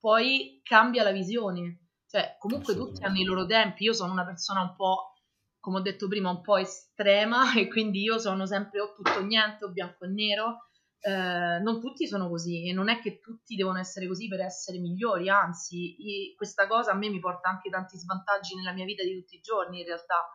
poi 0.00 0.60
cambia 0.64 1.04
la 1.04 1.12
visione. 1.12 1.90
Cioè, 2.08 2.34
comunque 2.40 2.74
tutti 2.74 3.04
hanno 3.04 3.18
i 3.20 3.24
loro 3.24 3.46
tempi, 3.46 3.84
io 3.84 3.92
sono 3.92 4.10
una 4.10 4.24
persona 4.24 4.62
un 4.62 4.74
po' 4.74 5.12
come 5.60 5.78
ho 5.78 5.82
detto 5.82 6.08
prima, 6.08 6.30
un 6.30 6.40
po' 6.40 6.56
estrema 6.56 7.54
e 7.54 7.68
quindi 7.68 8.02
io 8.02 8.18
sono 8.18 8.46
sempre 8.46 8.80
o 8.80 8.94
tutto 8.94 9.12
o 9.12 9.22
niente 9.22 9.64
o 9.64 9.68
bianco 9.68 10.06
e 10.06 10.08
nero. 10.08 10.67
Eh, 11.00 11.60
non 11.60 11.80
tutti 11.80 12.06
sono 12.08 12.28
così 12.28 12.68
e 12.68 12.72
non 12.72 12.88
è 12.88 13.00
che 13.00 13.20
tutti 13.20 13.54
devono 13.54 13.78
essere 13.78 14.08
così 14.08 14.26
per 14.26 14.40
essere 14.40 14.78
migliori, 14.78 15.28
anzi, 15.28 15.96
questa 16.36 16.66
cosa 16.66 16.90
a 16.90 16.94
me 16.94 17.08
mi 17.08 17.20
porta 17.20 17.48
anche 17.48 17.70
tanti 17.70 17.96
svantaggi 17.96 18.56
nella 18.56 18.72
mia 18.72 18.84
vita 18.84 19.04
di 19.04 19.14
tutti 19.14 19.36
i 19.36 19.40
giorni 19.40 19.80
in 19.80 19.86
realtà. 19.86 20.28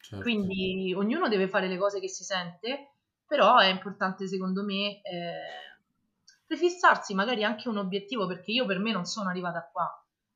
Certo. 0.00 0.22
Quindi 0.22 0.94
ognuno 0.94 1.28
deve 1.28 1.48
fare 1.48 1.68
le 1.68 1.78
cose 1.78 2.00
che 2.00 2.08
si 2.08 2.22
sente, 2.22 2.92
però 3.26 3.58
è 3.58 3.66
importante 3.66 4.26
secondo 4.26 4.64
me 4.64 5.00
eh, 5.02 5.68
prefissarsi 6.46 7.14
magari 7.14 7.44
anche 7.44 7.68
un 7.68 7.76
obiettivo 7.76 8.26
perché 8.26 8.52
io 8.52 8.64
per 8.66 8.78
me 8.78 8.92
non 8.92 9.04
sono 9.04 9.28
arrivata 9.28 9.68
qua. 9.70 9.90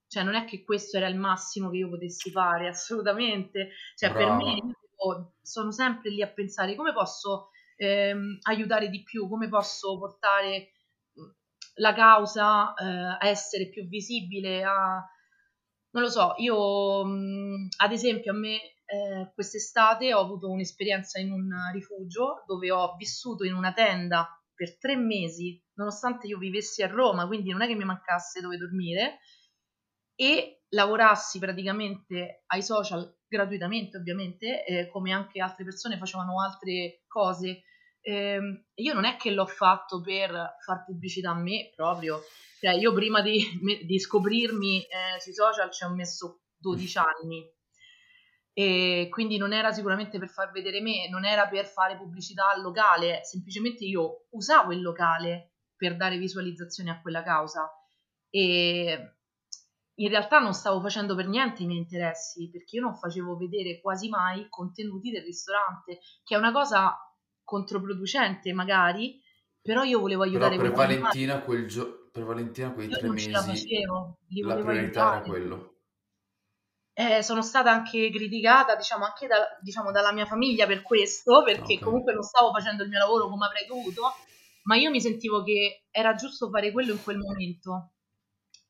Cioè, 0.07 0.23
non 0.25 0.35
è 0.35 0.45
che 0.45 0.63
questo 0.63 0.99
era 0.99 1.09
il 1.09 1.17
massimo 1.17 1.71
che 1.71 1.79
io 1.79 1.89
potessi 1.89 2.31
fare, 2.31 2.69
assolutamente. 2.69 3.71
Cioè, 3.95 4.13
per 4.13 4.31
me 4.31 4.45
Brava. 4.45 4.57
io 4.57 4.77
tipo, 4.81 5.33
sono 5.41 5.73
sempre 5.73 6.11
lì 6.11 6.21
a 6.21 6.29
pensare 6.29 6.75
come 6.75 6.93
posso 6.93 7.49
ehm, 7.83 8.39
aiutare 8.43 8.89
di 8.89 9.03
più, 9.03 9.29
come 9.29 9.49
posso 9.49 9.99
portare 9.99 10.73
mh, 11.13 11.23
la 11.75 11.93
causa 11.95 12.75
eh, 12.75 12.85
a 12.85 13.27
essere 13.29 13.69
più 13.69 13.87
visibile, 13.87 14.63
a... 14.65 15.05
Non 15.95 16.05
lo 16.05 16.09
so, 16.09 16.35
io 16.39 17.05
mh, 17.05 17.69
ad 17.79 17.93
esempio 17.93 18.33
a 18.33 18.35
me 18.35 18.57
eh, 18.87 19.31
quest'estate 19.35 20.15
ho 20.15 20.21
avuto 20.21 20.51
un'esperienza 20.51 21.21
in 21.21 21.31
un 21.33 21.51
rifugio 21.73 22.45
dove 22.47 22.71
ho 22.71 22.95
vissuto 22.97 23.45
in 23.45 23.55
una 23.55 23.73
tenda 23.73 24.27
per 24.55 24.79
tre 24.79 24.97
mesi, 24.97 25.63
nonostante 25.75 26.27
io 26.27 26.39
vivessi 26.39 26.83
a 26.83 26.87
Roma, 26.87 27.27
quindi 27.27 27.51
non 27.51 27.63
è 27.63 27.67
che 27.67 27.75
mi 27.75 27.85
mancasse 27.85 28.41
dove 28.41 28.57
dormire, 28.57 29.19
e 30.15 30.63
lavorassi 30.71 31.39
praticamente 31.39 32.45
ai 32.47 32.63
social 32.63 33.19
gratuitamente, 33.27 33.97
ovviamente, 33.97 34.65
eh, 34.65 34.89
come 34.89 35.13
anche 35.13 35.41
altre 35.41 35.65
persone 35.65 35.99
facevano 35.99 36.41
altre 36.41 37.03
cose. 37.07 37.63
Ehm, 38.03 38.65
io 38.75 38.95
non 38.95 39.05
è 39.05 39.17
che 39.17 39.31
l'ho 39.31 39.47
fatto 39.47 40.01
per 40.01 40.57
far 40.65 40.85
pubblicità 40.85 41.31
a 41.31 41.39
me 41.39 41.71
proprio, 41.75 42.21
cioè 42.61 42.73
io 42.73 42.93
prima 42.93 43.23
di, 43.23 43.39
di 43.87 43.99
scoprirmi 43.99 44.83
eh, 44.83 45.21
sui 45.21 45.33
social 45.35 45.71
ci 45.71 45.85
ho 45.85 45.95
messo 45.95 46.43
12 46.57 46.99
anni. 46.99 47.51
E 48.55 49.09
quindi 49.09 49.39
non 49.39 49.55
era 49.55 49.73
sicuramente 49.73 50.19
per 50.19 50.29
far 50.29 50.51
vedere 50.51 50.83
me, 50.83 51.09
non 51.09 51.25
era 51.25 51.49
per 51.49 51.65
fare 51.65 51.97
pubblicità 51.97 52.51
al 52.51 52.61
locale, 52.61 53.25
semplicemente 53.25 53.85
io 53.85 54.27
usavo 54.31 54.73
il 54.73 54.83
locale 54.83 55.55
per 55.75 55.97
dare 55.97 56.19
visualizzazione 56.19 56.91
a 56.91 57.01
quella 57.01 57.23
causa. 57.23 57.71
E 58.29 59.17
in 59.95 60.09
realtà 60.09 60.39
non 60.39 60.53
stavo 60.53 60.81
facendo 60.81 61.15
per 61.15 61.29
niente 61.29 61.63
i 61.63 61.67
miei 61.67 61.79
interessi 61.79 62.51
perché 62.51 62.77
io 62.77 62.83
non 62.83 62.97
facevo 62.97 63.37
vedere 63.37 63.81
quasi 63.81 64.09
mai 64.09 64.47
contenuti 64.49 65.11
del 65.11 65.23
ristorante, 65.23 66.01
che 66.23 66.35
è 66.35 66.39
una 66.39 66.53
cosa 66.53 66.95
controproducente 67.45 68.53
magari, 68.53 69.21
però 69.61 69.83
io 69.85 70.01
volevo 70.01 70.23
Però 70.23 70.31
aiutare 70.31 70.57
per 70.57 70.71
quegli 70.71 70.91
animali, 70.93 71.15
Valentina, 71.15 71.41
quel 71.43 71.67
gio- 71.67 72.09
per 72.11 72.25
Valentina 72.25 72.73
quei 72.73 72.89
io 72.89 72.97
tre 72.99 73.09
ce 73.17 73.31
la 73.31 73.43
mesi 73.43 73.67
facevo, 73.69 74.19
la 74.41 74.55
priorità 74.57 75.01
era 75.07 75.11
aiutare. 75.11 75.25
quello. 75.25 75.77
Eh, 76.95 77.23
sono 77.23 77.41
stata 77.43 77.71
anche 77.71 78.11
criticata, 78.11 78.77
diciamo, 78.77 79.05
anche 79.07 79.27
da- 79.27 79.59
diciamo, 79.63 79.91
dalla 79.93 80.13
mia 80.13 80.27
famiglia 80.27 80.67
per 80.67 80.83
questo, 80.83 81.43
perché 81.43 81.75
Ok. 81.75 81.81
comunque 81.81 82.13
non 82.13 82.23
stavo 82.23 82.51
facendo 82.53 82.83
il 82.83 82.91
mio 82.91 82.99
lavoro 82.99 83.29
come 83.29 83.47
avrei 83.47 83.67
dovuto, 83.67 84.03
ma 84.65 84.77
io 84.77 84.91
mi 84.91 85.01
sentivo 85.01 85.43
che 85.43 85.87
era 85.91 86.15
giusto 86.15 86.51
fare 86.51 86.71
quello 86.71 86.93
in 86.93 87.03
quel 87.03 87.17
momento. 87.19 87.93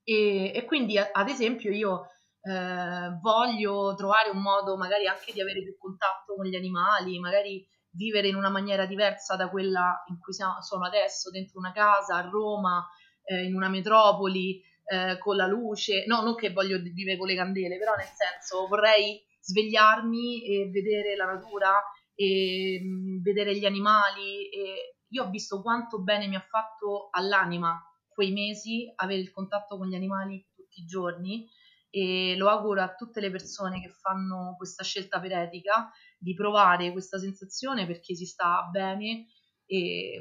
E, 0.04 0.52
e 0.54 0.64
quindi, 0.64 0.98
ad 0.98 1.28
esempio, 1.28 1.72
io 1.72 2.06
eh, 2.42 3.18
voglio 3.20 3.94
trovare 3.96 4.30
un 4.30 4.40
modo 4.40 4.76
magari 4.76 5.06
anche 5.08 5.32
di 5.32 5.40
avere 5.40 5.62
più 5.62 5.76
contatto 5.78 6.34
con 6.36 6.46
gli 6.46 6.54
animali, 6.56 7.18
magari 7.18 7.66
vivere 7.93 8.28
in 8.28 8.34
una 8.34 8.51
maniera 8.51 8.86
diversa 8.86 9.36
da 9.36 9.49
quella 9.49 10.03
in 10.09 10.18
cui 10.18 10.32
sono 10.32 10.84
adesso, 10.84 11.30
dentro 11.30 11.59
una 11.59 11.72
casa, 11.72 12.16
a 12.16 12.28
Roma, 12.28 12.86
eh, 13.24 13.45
in 13.45 13.55
una 13.55 13.68
metropoli 13.68 14.61
eh, 14.84 15.18
con 15.18 15.36
la 15.36 15.47
luce, 15.47 16.05
no, 16.07 16.22
non 16.22 16.34
che 16.34 16.53
voglio 16.53 16.78
vivere 16.78 17.16
con 17.16 17.26
le 17.26 17.34
candele, 17.34 17.78
però 17.78 17.95
nel 17.95 18.07
senso 18.07 18.66
vorrei 18.68 19.22
svegliarmi 19.40 20.45
e 20.45 20.70
vedere 20.70 21.16
la 21.16 21.26
natura 21.26 21.82
e 22.14 22.80
mh, 22.82 23.22
vedere 23.22 23.57
gli 23.57 23.64
animali 23.64 24.49
e 24.51 24.97
io 25.09 25.24
ho 25.24 25.30
visto 25.30 25.61
quanto 25.61 26.01
bene 26.01 26.26
mi 26.26 26.36
ha 26.36 26.47
fatto 26.49 27.09
all'anima 27.11 27.80
quei 28.09 28.32
mesi 28.32 28.90
avere 28.97 29.20
il 29.20 29.30
contatto 29.30 29.76
con 29.76 29.88
gli 29.88 29.95
animali 29.95 30.47
tutti 30.55 30.80
i 30.80 30.84
giorni. 30.84 31.49
E 31.95 32.36
lo 32.36 32.49
auguro 32.49 32.80
a 32.80 32.95
tutte 32.95 33.20
le 33.20 33.30
persone 33.30 33.78
che 33.78 33.90
fanno 33.90 34.55
questa 34.57 34.82
scelta 34.82 35.20
per 35.20 35.32
etica 35.32 35.90
di 36.22 36.34
provare 36.34 36.92
questa 36.92 37.18
sensazione 37.18 37.86
perché 37.86 38.14
si 38.14 38.26
sta 38.26 38.68
bene 38.70 39.26
e, 39.66 40.20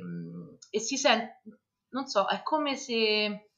e 0.70 0.80
si 0.80 0.98
sente, 0.98 1.42
non 1.90 2.08
so, 2.08 2.28
è 2.28 2.42
come 2.42 2.76
se 2.76 3.52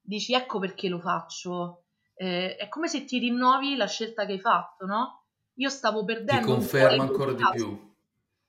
dici 0.00 0.34
ecco 0.34 0.58
perché 0.58 0.88
lo 0.88 0.98
faccio, 1.00 1.80
Eh, 2.16 2.54
è 2.56 2.68
come 2.68 2.86
se 2.86 3.04
ti 3.04 3.18
rinnovi 3.18 3.74
la 3.76 3.86
scelta 3.86 4.24
che 4.24 4.32
hai 4.32 4.40
fatto, 4.40 4.86
no? 4.86 5.26
Io 5.54 5.68
stavo 5.68 6.00
Ti 6.00 6.06
perdendo 6.06 6.46
po' 6.46 6.54
conferma 6.54 7.02
ancora 7.02 7.32
di 7.32 7.42
più. 7.52 7.92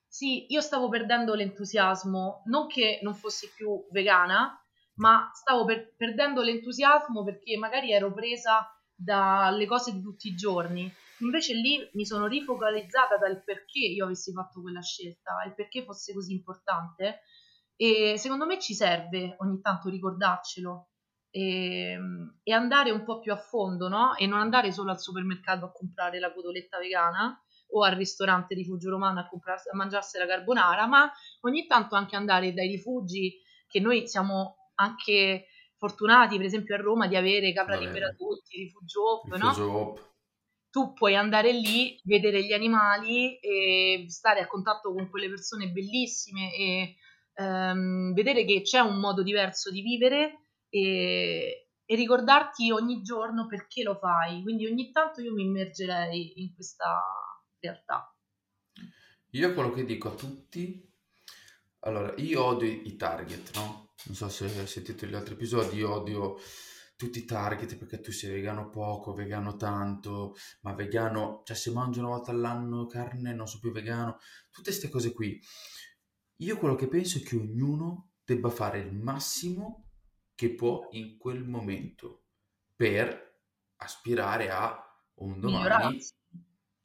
Sì, 0.08 0.46
io 0.52 0.62
stavo 0.62 0.88
perdendo 0.88 1.34
l'entusiasmo, 1.34 2.44
non 2.46 2.68
che 2.68 3.00
non 3.04 3.14
fossi 3.16 3.52
più 3.56 3.86
vegana, 3.92 4.58
ma 4.96 5.30
stavo 5.34 5.66
per- 5.66 5.94
perdendo 5.96 6.42
l'entusiasmo 6.42 7.24
perché 7.24 7.58
magari 7.58 7.92
ero 7.92 8.14
presa 8.14 8.66
dalle 8.94 9.66
cose 9.66 9.92
di 9.92 10.02
tutti 10.02 10.30
i 10.30 10.36
giorni. 10.36 10.92
Invece 11.20 11.54
lì 11.54 11.90
mi 11.94 12.06
sono 12.06 12.28
rifocalizzata 12.28 13.18
dal 13.18 13.44
perché 13.44 13.80
io 13.80 14.06
avessi 14.06 14.32
fatto 14.32 14.62
quella 14.62 14.82
scelta, 14.82 15.44
il 15.46 15.54
perché 15.56 15.84
fosse 15.84 16.14
così 16.14 16.34
importante 16.34 17.22
e 17.76 18.16
secondo 18.18 18.46
me 18.46 18.60
ci 18.60 18.74
serve 18.74 19.36
ogni 19.40 19.60
tanto 19.62 19.90
ricordarcelo 19.90 20.90
e, 21.30 21.98
e 22.44 22.54
andare 22.54 22.92
un 22.92 23.04
po' 23.04 23.20
più 23.20 23.34
a 23.34 23.38
fondo, 23.38 23.90
no? 23.90 24.16
E 24.16 24.26
non 24.26 24.40
andare 24.40 24.72
solo 24.72 24.92
al 24.92 25.02
supermercato 25.02 25.66
a 25.66 25.72
comprare 25.72 26.20
la 26.20 26.32
cotoletta 26.34 26.78
vegana 26.78 27.38
o 27.72 27.84
al 27.84 27.96
ristorante 27.96 28.56
Rifugio 28.56 28.90
Romano 28.90 29.20
a, 29.20 29.28
comprarsi, 29.28 29.70
a 29.70 29.76
mangiarsi 29.76 30.18
la 30.18 30.26
carbonara, 30.26 30.86
ma 30.86 31.12
ogni 31.42 31.66
tanto 31.66 31.96
anche 31.96 32.16
andare 32.16 32.54
dai 32.54 32.70
rifugi 32.70 33.42
che 33.68 33.80
noi 33.82 34.08
siamo 34.08 34.72
anche 34.76 35.48
fortunati, 35.78 36.38
per 36.38 36.46
esempio 36.46 36.76
a 36.76 36.78
Roma, 36.78 37.08
di 37.08 37.18
avere 37.18 37.52
Capra 37.52 37.76
Libera 37.76 38.12
Tutti, 38.12 38.58
Rifugio 38.58 39.02
Op, 39.02 39.34
Rifugio 39.34 39.66
no? 39.66 39.78
Op. 39.78 40.14
Tu 40.76 40.92
puoi 40.92 41.16
andare 41.16 41.54
lì, 41.54 41.98
vedere 42.04 42.44
gli 42.44 42.52
animali 42.52 43.40
e 43.40 44.04
stare 44.10 44.42
a 44.42 44.48
contatto 44.48 44.92
con 44.92 45.10
quelle 45.10 45.30
persone 45.30 45.70
bellissime 45.70 46.54
e 46.54 46.96
ehm, 47.36 48.12
vedere 48.12 48.44
che 48.44 48.62
c'è 48.62 48.80
un 48.80 49.00
modo 49.00 49.24
diverso 49.24 49.72
di 49.72 49.82
vivere 49.82 50.50
e, 50.68 51.70
e 51.86 51.96
ricordarti 51.96 52.72
ogni 52.72 53.02
giorno 53.04 53.48
perché 53.48 53.84
lo 53.84 53.96
fai. 53.96 54.42
Quindi 54.42 54.66
ogni 54.66 54.92
tanto 54.92 55.22
io 55.22 55.32
mi 55.32 55.44
immergerei 55.44 56.42
in 56.42 56.54
questa 56.54 57.02
realtà. 57.58 58.14
Io 59.30 59.54
quello 59.54 59.72
che 59.72 59.86
dico 59.86 60.10
a 60.10 60.16
tutti, 60.16 60.94
allora, 61.80 62.14
io 62.18 62.44
odio 62.44 62.68
i 62.68 62.98
target, 62.98 63.56
no? 63.56 63.94
Non 64.08 64.16
so 64.18 64.28
se 64.28 64.44
hai 64.44 64.68
sentito 64.68 65.06
gli 65.06 65.16
altri 65.16 65.36
episodi, 65.36 65.78
io 65.78 65.94
odio 65.94 66.38
tutti 66.96 67.20
i 67.20 67.26
target 67.26 67.78
perché 67.78 68.00
tu 68.00 68.12
sei 68.12 68.32
vegano 68.32 68.70
poco, 68.70 69.14
vegano 69.14 69.56
tanto, 69.56 70.36
ma 70.62 70.74
vegano, 70.74 71.42
cioè 71.46 71.56
se 71.56 71.72
mangio 71.72 72.00
una 72.00 72.10
volta 72.10 72.32
all'anno 72.32 72.88
carne 72.88 73.34
non 73.34 73.48
sono 73.48 73.62
più 73.62 73.72
vegano, 73.72 74.18
tutte 74.50 74.70
queste 74.70 74.90
cose 74.90 75.14
qui. 75.14 75.40
Io 76.40 76.58
quello 76.58 76.76
che 76.76 76.88
penso 76.88 77.18
è 77.18 77.22
che 77.22 77.36
ognuno 77.36 78.12
debba 78.24 78.50
fare 78.50 78.80
il 78.80 78.94
massimo 78.94 79.90
che 80.34 80.54
può 80.54 80.88
in 80.92 81.18
quel 81.18 81.44
momento 81.44 82.26
per 82.76 83.40
aspirare 83.78 84.50
a 84.50 84.78
un 85.16 85.40
domani 85.40 85.64
Migliorarsi. 85.64 86.14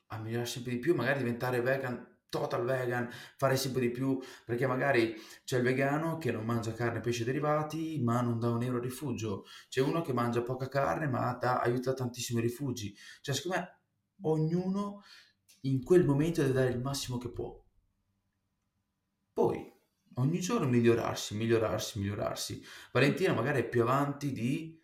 a 0.07 0.19
migliorare 0.19 0.49
sempre 0.49 0.73
di 0.73 0.79
più, 0.79 0.95
magari 0.95 1.19
diventare 1.19 1.61
vegan, 1.61 2.10
total 2.31 2.65
vegan, 2.65 3.11
fare 3.37 3.57
sempre 3.57 3.83
di 3.83 3.91
più, 3.91 4.19
perché 4.47 4.67
magari 4.67 5.15
c'è 5.45 5.59
il 5.59 5.63
vegano 5.63 6.17
che 6.17 6.33
non 6.33 6.47
mangia 6.47 6.73
carne 6.73 6.99
e 6.99 7.01
pesci 7.03 7.25
derivati, 7.25 8.01
ma 8.03 8.23
non 8.23 8.39
dà 8.39 8.49
un 8.49 8.63
euro 8.63 8.79
a 8.79 8.81
rifugio, 8.81 9.45
c'è 9.69 9.83
uno 9.83 10.01
che 10.01 10.15
mangia 10.15 10.43
poca 10.43 10.69
carne, 10.69 11.07
ma 11.09 11.35
dà, 11.35 11.61
aiuta 11.61 11.93
tantissimi 11.93 12.41
rifugi, 12.41 12.97
cioè 13.21 13.35
secondo 13.35 13.59
me 13.59 13.79
ognuno 14.23 15.03
in 15.63 15.83
quel 15.83 16.07
momento 16.07 16.41
deve 16.41 16.55
dare 16.55 16.71
il 16.71 16.81
massimo 16.81 17.19
che 17.19 17.31
può. 17.31 17.55
Poi, 19.33 19.73
ogni 20.15 20.41
giorno 20.41 20.67
migliorarsi, 20.69 21.37
migliorarsi, 21.37 21.99
migliorarsi. 21.99 22.65
Valentina 22.93 23.33
magari 23.33 23.61
è 23.61 23.69
più 23.69 23.83
avanti 23.83 24.33
di 24.33 24.83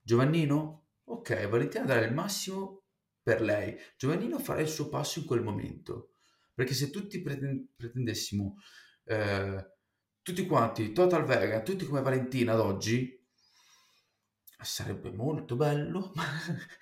Giovannino? 0.00 0.88
Ok, 1.04 1.48
Valentina 1.48 1.84
dare 1.84 2.06
il 2.06 2.14
massimo 2.14 2.84
per 3.22 3.40
lei. 3.40 3.76
Giovannino 3.96 4.38
farà 4.38 4.60
il 4.60 4.68
suo 4.68 4.88
passo 4.88 5.18
in 5.18 5.24
quel 5.24 5.42
momento. 5.42 6.15
Perché 6.56 6.72
se 6.72 6.88
tutti 6.88 7.20
preten- 7.20 7.68
pretendessimo, 7.76 8.54
eh, 9.04 9.72
tutti 10.22 10.46
quanti, 10.46 10.92
total 10.92 11.26
vegan, 11.26 11.62
tutti 11.62 11.84
come 11.84 12.00
Valentina 12.00 12.54
ad 12.54 12.60
oggi, 12.60 13.14
sarebbe 14.58 15.12
molto 15.12 15.54
bello, 15.54 16.12
ma 16.16 16.24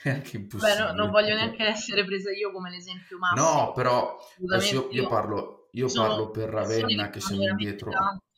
è 0.01 0.11
anche 0.11 0.37
Beh, 0.37 0.43
impossibile. 0.43 0.85
no, 0.85 0.93
non 0.93 1.11
voglio 1.11 1.35
neanche 1.35 1.65
essere 1.65 2.05
presa 2.05 2.31
io 2.31 2.53
come 2.53 2.71
l'esempio 2.71 3.19
massimo. 3.19 3.65
No, 3.65 3.73
però 3.73 4.17
io, 4.39 4.89
io 4.93 5.09
parlo, 5.09 5.69
io 5.73 5.89
sono 5.89 6.07
parlo 6.07 6.31
per 6.31 6.51
Ravenna 6.51 7.11
che 7.11 7.19
siamo 7.19 7.43
veramente 7.43 7.73
indietro. 7.73 7.91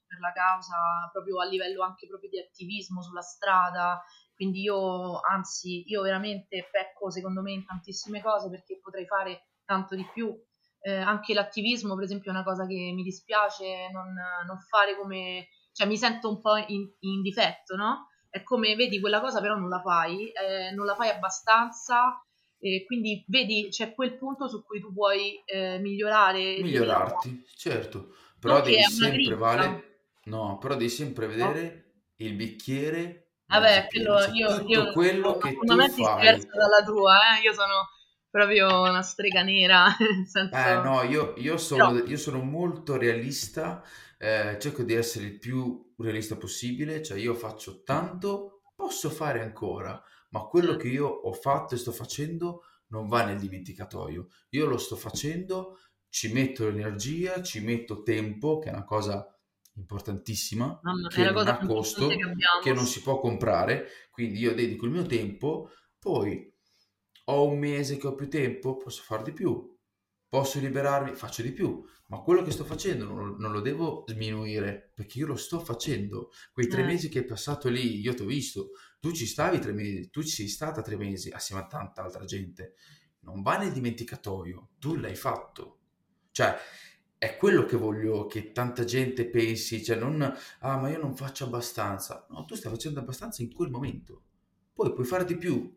per 0.06 0.20
la 0.20 0.32
causa, 0.32 1.10
proprio 1.12 1.40
a 1.40 1.44
livello 1.44 1.82
anche 1.82 2.06
proprio 2.06 2.30
di 2.30 2.40
attivismo 2.40 3.02
sulla 3.02 3.20
strada. 3.20 4.02
Quindi 4.34 4.62
io, 4.62 5.20
anzi, 5.20 5.84
io 5.86 6.00
veramente 6.00 6.66
pecco 6.70 7.10
secondo 7.10 7.42
me 7.42 7.52
in 7.52 7.66
tantissime 7.66 8.22
cose 8.22 8.48
perché 8.48 8.78
potrei 8.80 9.06
fare 9.06 9.48
tanto 9.66 9.94
di 9.94 10.06
più. 10.14 10.34
Eh, 10.80 10.94
anche 10.94 11.34
l'attivismo, 11.34 11.94
per 11.94 12.04
esempio, 12.04 12.30
è 12.30 12.34
una 12.34 12.44
cosa 12.44 12.66
che 12.66 12.92
mi 12.94 13.02
dispiace 13.02 13.90
non, 13.92 14.14
non 14.46 14.58
fare 14.60 14.96
come... 14.96 15.48
cioè 15.72 15.86
mi 15.86 15.96
sento 15.96 16.28
un 16.28 16.40
po' 16.40 16.56
in, 16.56 16.88
in 17.00 17.22
difetto, 17.22 17.74
no? 17.74 18.08
È 18.28 18.42
come, 18.42 18.74
vedi, 18.76 19.00
quella 19.00 19.20
cosa 19.20 19.40
però 19.40 19.56
non 19.56 19.68
la 19.68 19.80
fai, 19.80 20.30
eh, 20.30 20.70
non 20.72 20.86
la 20.86 20.94
fai 20.94 21.08
abbastanza, 21.08 22.22
e 22.58 22.84
quindi 22.86 23.24
vedi, 23.28 23.68
c'è 23.70 23.94
quel 23.94 24.16
punto 24.16 24.48
su 24.48 24.64
cui 24.64 24.80
tu 24.80 24.92
puoi 24.92 25.42
eh, 25.44 25.78
migliorare. 25.78 26.58
Migliorarti, 26.60 27.44
certo, 27.56 28.14
però 28.38 28.60
devi 28.60 28.82
sempre 28.82 29.34
vale, 29.34 29.98
no, 30.24 30.58
però 30.58 30.74
devi 30.74 30.90
sempre 30.90 31.26
vedere 31.26 31.84
il 32.16 32.34
bicchiere 32.34 33.26
Vabbè, 33.46 33.86
quello 33.88 34.20
cioè 34.20 34.34
io, 34.34 34.58
tutto 34.58 34.72
io 34.72 34.92
quello 34.92 35.36
che 35.36 35.54
tu 35.54 35.66
fai. 35.66 35.88
diversa 35.88 36.48
dalla 36.48 36.82
tua, 36.84 37.14
eh? 37.14 37.42
Io 37.44 37.52
sono 37.52 37.88
proprio 38.36 38.82
una 38.82 39.00
strega 39.00 39.42
nera, 39.42 39.86
nel 39.98 40.26
senso... 40.26 40.54
Eh 40.54 40.74
no, 40.82 41.02
io, 41.04 41.32
io 41.38 41.56
sono, 41.56 41.96
io 42.04 42.18
sono 42.18 42.42
molto 42.42 42.98
realista, 42.98 43.82
eh, 44.18 44.58
cerco 44.60 44.82
di 44.82 44.92
essere 44.92 45.24
il 45.24 45.38
più 45.38 45.94
realista 45.96 46.36
possibile, 46.36 47.02
cioè 47.02 47.16
io 47.16 47.32
faccio 47.32 47.82
tanto, 47.82 48.60
posso 48.74 49.08
fare 49.08 49.40
ancora, 49.40 49.98
ma 50.30 50.40
quello 50.42 50.72
certo, 50.72 50.82
che 50.82 50.88
io 50.88 51.06
ho 51.06 51.32
fatto 51.32 51.74
e 51.74 51.78
sto 51.78 51.92
facendo 51.92 52.64
non 52.88 53.08
va 53.08 53.24
nel 53.24 53.38
dimenticatoio. 53.38 54.28
Io 54.50 54.66
lo 54.66 54.76
sto 54.76 54.96
facendo, 54.96 55.78
ci 56.10 56.30
metto 56.30 56.68
energia, 56.68 57.42
ci 57.42 57.60
metto 57.60 58.02
tempo, 58.02 58.58
che 58.58 58.68
è 58.68 58.72
una 58.72 58.84
cosa 58.84 59.26
importantissima, 59.76 60.78
mamma, 60.82 61.08
è 61.08 61.10
che 61.10 61.24
la 61.24 61.30
non 61.30 61.48
ha 61.48 61.56
che 61.56 61.66
costo, 61.66 62.08
che 62.08 62.14
abbiamo, 62.14 62.74
non 62.74 62.84
si 62.84 63.00
può 63.00 63.18
comprare, 63.18 63.86
quindi 64.10 64.40
io 64.40 64.54
dedico 64.54 64.84
il 64.84 64.90
mio 64.90 65.06
tempo, 65.06 65.70
poi 65.98 66.54
ho 67.28 67.46
un 67.48 67.58
mese 67.58 67.96
che 67.96 68.06
ho 68.06 68.14
più 68.14 68.28
tempo, 68.28 68.76
posso 68.76 69.02
fare 69.02 69.22
di 69.22 69.32
più, 69.32 69.74
posso 70.28 70.58
liberarmi, 70.58 71.14
faccio 71.14 71.42
di 71.42 71.52
più, 71.52 71.82
ma 72.08 72.20
quello 72.20 72.42
che 72.42 72.50
sto 72.50 72.64
facendo 72.64 73.04
non, 73.04 73.16
lo 73.16 73.36
non 73.38 73.52
lo 73.52 73.60
devo 73.60 74.04
sminuire, 74.06 74.92
perché 74.94 75.18
io 75.18 75.26
lo 75.26 75.36
sto 75.36 75.58
facendo. 75.60 76.30
Quei 76.52 76.68
tre 76.68 76.82
Eh, 76.82 76.86
mesi 76.86 77.08
che 77.08 77.20
hai 77.20 77.24
passato 77.24 77.68
lì, 77.68 78.00
io 78.00 78.14
ti 78.14 78.22
ho 78.22 78.26
visto, 78.26 78.70
tu 79.00 79.12
ci 79.12 79.26
stavi 79.26 79.58
tre 79.58 79.72
mesi, 79.72 80.10
tu 80.10 80.22
ci 80.22 80.28
sei 80.28 80.48
stata 80.48 80.82
tre 80.82 80.96
mesi 80.96 81.30
assieme 81.30 81.62
a 81.62 81.66
tanta 81.66 82.02
altra 82.02 82.24
gente. 82.24 82.74
Non 83.20 83.42
va 83.42 83.58
nel 83.58 83.72
dimenticatoio, 83.72 84.70
tu 84.78 84.94
l'hai 84.96 85.16
fatto. 85.16 85.78
Cioè, 86.30 86.54
è 87.18 87.36
quello 87.36 87.64
che 87.64 87.76
voglio 87.76 88.26
che 88.26 88.52
tanta 88.52 88.84
gente 88.84 89.28
pensi, 89.28 89.82
cioè 89.82 89.96
non, 89.96 90.22
ah, 90.60 90.76
ma 90.76 90.90
io 90.90 90.98
non 90.98 91.16
faccio 91.16 91.44
abbastanza. 91.44 92.26
No, 92.30 92.44
tu 92.44 92.54
stai 92.54 92.70
facendo 92.70 93.00
abbastanza 93.00 93.42
in 93.42 93.52
quel 93.52 93.70
momento. 93.70 94.22
Poi 94.72 94.92
puoi 94.92 95.06
fare 95.06 95.24
di 95.24 95.36
più, 95.36 95.74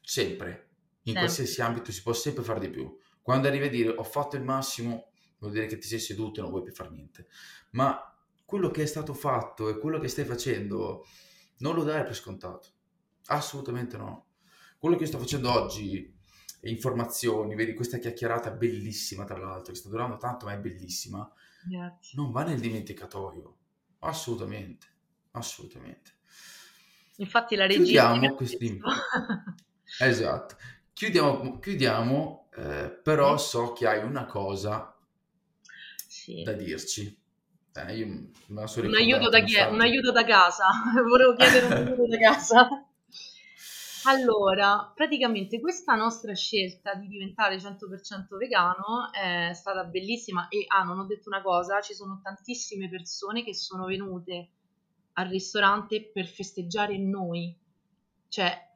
sempre, 0.00 0.73
in 1.04 1.12
sempre. 1.12 1.22
qualsiasi 1.22 1.62
ambito 1.62 1.92
si 1.92 2.02
può 2.02 2.12
sempre 2.12 2.42
fare 2.44 2.60
di 2.60 2.70
più. 2.70 2.98
Quando 3.20 3.48
arrivi 3.48 3.66
a 3.66 3.70
dire 3.70 3.90
ho 3.90 4.04
fatto 4.04 4.36
il 4.36 4.42
massimo, 4.42 5.10
vuol 5.38 5.52
dire 5.52 5.66
che 5.66 5.78
ti 5.78 5.86
sei 5.86 5.98
seduto 5.98 6.40
e 6.40 6.42
non 6.42 6.50
vuoi 6.50 6.62
più 6.62 6.72
fare 6.72 6.90
niente. 6.90 7.26
Ma 7.70 7.98
quello 8.44 8.70
che 8.70 8.82
è 8.82 8.86
stato 8.86 9.14
fatto 9.14 9.68
e 9.68 9.78
quello 9.78 9.98
che 9.98 10.08
stai 10.08 10.24
facendo 10.24 11.06
non 11.58 11.74
lo 11.74 11.82
dai 11.82 12.02
per 12.02 12.14
scontato. 12.14 12.68
Assolutamente 13.26 13.96
no. 13.96 14.26
Quello 14.78 14.96
che 14.96 15.06
sto 15.06 15.18
facendo 15.18 15.50
oggi, 15.50 16.12
informazioni, 16.62 17.54
vedi 17.54 17.74
questa 17.74 17.98
chiacchierata 17.98 18.50
bellissima 18.50 19.24
tra 19.24 19.38
l'altro, 19.38 19.72
che 19.72 19.78
sta 19.78 19.88
durando 19.88 20.16
tanto 20.16 20.46
ma 20.46 20.52
è 20.52 20.58
bellissima, 20.58 21.30
Grazie. 21.66 22.12
non 22.16 22.30
va 22.30 22.44
nel 22.44 22.60
dimenticatoio. 22.60 23.56
Assolutamente, 24.00 24.86
assolutamente. 25.32 26.12
Infatti 27.16 27.54
la 27.56 27.66
regia 27.66 28.10
Chiudiamo 28.10 28.34
questi... 28.34 28.80
Esatto. 30.00 30.56
Chiudiamo, 30.94 31.58
chiudiamo 31.58 32.48
eh, 32.56 32.88
però 33.02 33.36
Sì, 33.36 33.36
so 33.36 33.72
che 33.72 33.86
hai 33.86 34.02
una 34.02 34.24
cosa 34.24 34.96
sì. 36.08 36.42
da 36.44 36.52
dirci. 36.52 37.16
Eh, 37.72 37.96
io 37.96 38.30
Un 38.82 38.94
aiuto 38.94 39.28
da, 39.30 39.40
chi- 39.42 39.56
un 39.68 39.80
aiuto 39.80 40.12
da 40.12 40.24
casa, 40.24 40.66
volevo 41.08 41.34
chiedere 41.34 41.66
un 41.66 41.72
aiuto 41.72 42.06
da 42.06 42.18
casa. 42.18 42.68
Allora, 44.06 44.92
praticamente 44.94 45.60
questa 45.60 45.94
nostra 45.94 46.34
scelta 46.34 46.94
di 46.94 47.08
diventare 47.08 47.58
100% 47.58 48.36
vegano 48.36 49.10
è 49.12 49.52
stata 49.54 49.82
bellissima 49.84 50.48
e, 50.48 50.64
ah, 50.68 50.82
non 50.82 50.98
ho 50.98 51.06
detto 51.06 51.28
una 51.30 51.40
cosa, 51.40 51.80
ci 51.80 51.94
sono 51.94 52.20
tantissime 52.22 52.88
persone 52.90 53.42
che 53.42 53.54
sono 53.54 53.86
venute 53.86 54.50
al 55.14 55.28
ristorante 55.28 56.02
per 56.12 56.26
festeggiare 56.26 56.98
noi, 56.98 57.56
cioè 58.28 58.73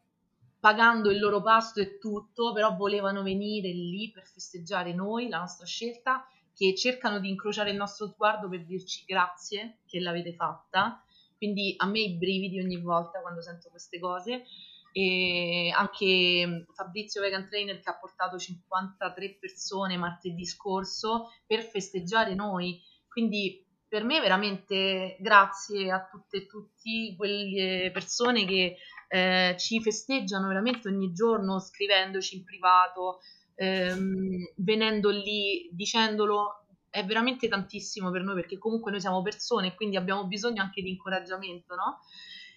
pagando 0.60 1.10
il 1.10 1.18
loro 1.18 1.40
pasto 1.40 1.80
e 1.80 1.98
tutto, 1.98 2.52
però 2.52 2.74
volevano 2.74 3.22
venire 3.22 3.68
lì 3.68 4.10
per 4.10 4.26
festeggiare 4.26 4.92
noi, 4.92 5.28
la 5.28 5.38
nostra 5.38 5.66
scelta, 5.66 6.26
che 6.54 6.74
cercano 6.74 7.20
di 7.20 7.28
incrociare 7.28 7.70
il 7.70 7.76
nostro 7.76 8.08
sguardo 8.08 8.48
per 8.48 8.64
dirci 8.64 9.04
grazie 9.06 9.78
che 9.86 10.00
l'avete 10.00 10.34
fatta. 10.34 11.02
Quindi 11.36 11.74
a 11.76 11.86
me 11.86 12.00
i 12.00 12.16
brividi 12.16 12.58
ogni 12.58 12.80
volta 12.80 13.20
quando 13.20 13.40
sento 13.40 13.68
queste 13.70 14.00
cose. 14.00 14.44
e 14.92 15.70
anche 15.72 16.66
Fabrizio 16.72 17.20
Vegan 17.20 17.46
Trainer 17.46 17.78
che 17.78 17.90
ha 17.90 17.98
portato 17.98 18.38
53 18.38 19.36
persone 19.38 19.96
martedì 19.96 20.44
scorso 20.44 21.30
per 21.46 21.62
festeggiare 21.62 22.34
noi. 22.34 22.80
Quindi 23.06 23.64
per 23.86 24.02
me 24.02 24.20
veramente 24.20 25.16
grazie 25.20 25.90
a 25.92 26.06
tutte 26.10 26.38
e 26.38 26.46
tutti 26.46 27.14
quelle 27.16 27.90
persone 27.92 28.44
che 28.44 28.76
eh, 29.08 29.56
ci 29.58 29.80
festeggiano 29.80 30.46
veramente 30.48 30.88
ogni 30.88 31.12
giorno 31.12 31.58
scrivendoci 31.58 32.36
in 32.36 32.44
privato, 32.44 33.20
ehm, 33.54 34.52
venendo 34.56 35.10
lì, 35.10 35.68
dicendolo, 35.72 36.66
è 36.90 37.04
veramente 37.04 37.48
tantissimo 37.48 38.10
per 38.10 38.22
noi 38.22 38.34
perché 38.34 38.58
comunque 38.58 38.90
noi 38.90 39.00
siamo 39.00 39.22
persone 39.22 39.68
e 39.68 39.74
quindi 39.74 39.96
abbiamo 39.96 40.26
bisogno 40.26 40.62
anche 40.62 40.82
di 40.82 40.90
incoraggiamento, 40.90 41.74
no? 41.74 42.00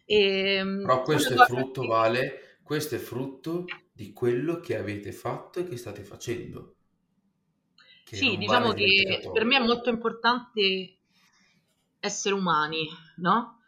E, 0.05 0.55
ehm, 0.55 0.81
Però 0.85 1.01
questo 1.01 1.33
è 1.33 1.45
frutto, 1.45 1.81
che... 1.81 1.87
Vale, 1.87 2.57
questo 2.63 2.95
è 2.95 2.99
frutto 2.99 3.65
di 3.91 4.13
quello 4.13 4.59
che 4.59 4.77
avete 4.77 5.11
fatto 5.11 5.59
e 5.59 5.67
che 5.67 5.77
state 5.77 6.03
facendo. 6.03 6.75
Che 8.03 8.15
sì, 8.15 8.37
diciamo 8.37 8.67
vale 8.67 8.83
che 8.83 9.29
per 9.31 9.45
me 9.45 9.57
è 9.57 9.65
molto 9.65 9.89
importante 9.89 10.97
essere 11.99 12.35
umani, 12.35 12.87
no? 13.17 13.60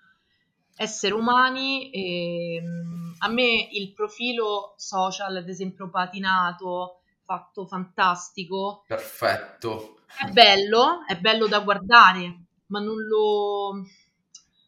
Essere 0.75 1.13
umani, 1.13 1.91
e, 1.91 2.55
ehm, 2.55 3.15
a 3.19 3.27
me 3.29 3.67
il 3.71 3.93
profilo 3.93 4.73
social, 4.77 5.35
ad 5.35 5.47
esempio, 5.47 5.89
patinato, 5.89 7.01
fatto 7.25 7.65
fantastico. 7.65 8.83
Perfetto. 8.87 9.99
È 10.17 10.29
bello, 10.29 11.05
è 11.07 11.17
bello 11.17 11.47
da 11.47 11.59
guardare, 11.59 12.45
ma 12.67 12.79
non 12.79 13.01
lo... 13.01 13.83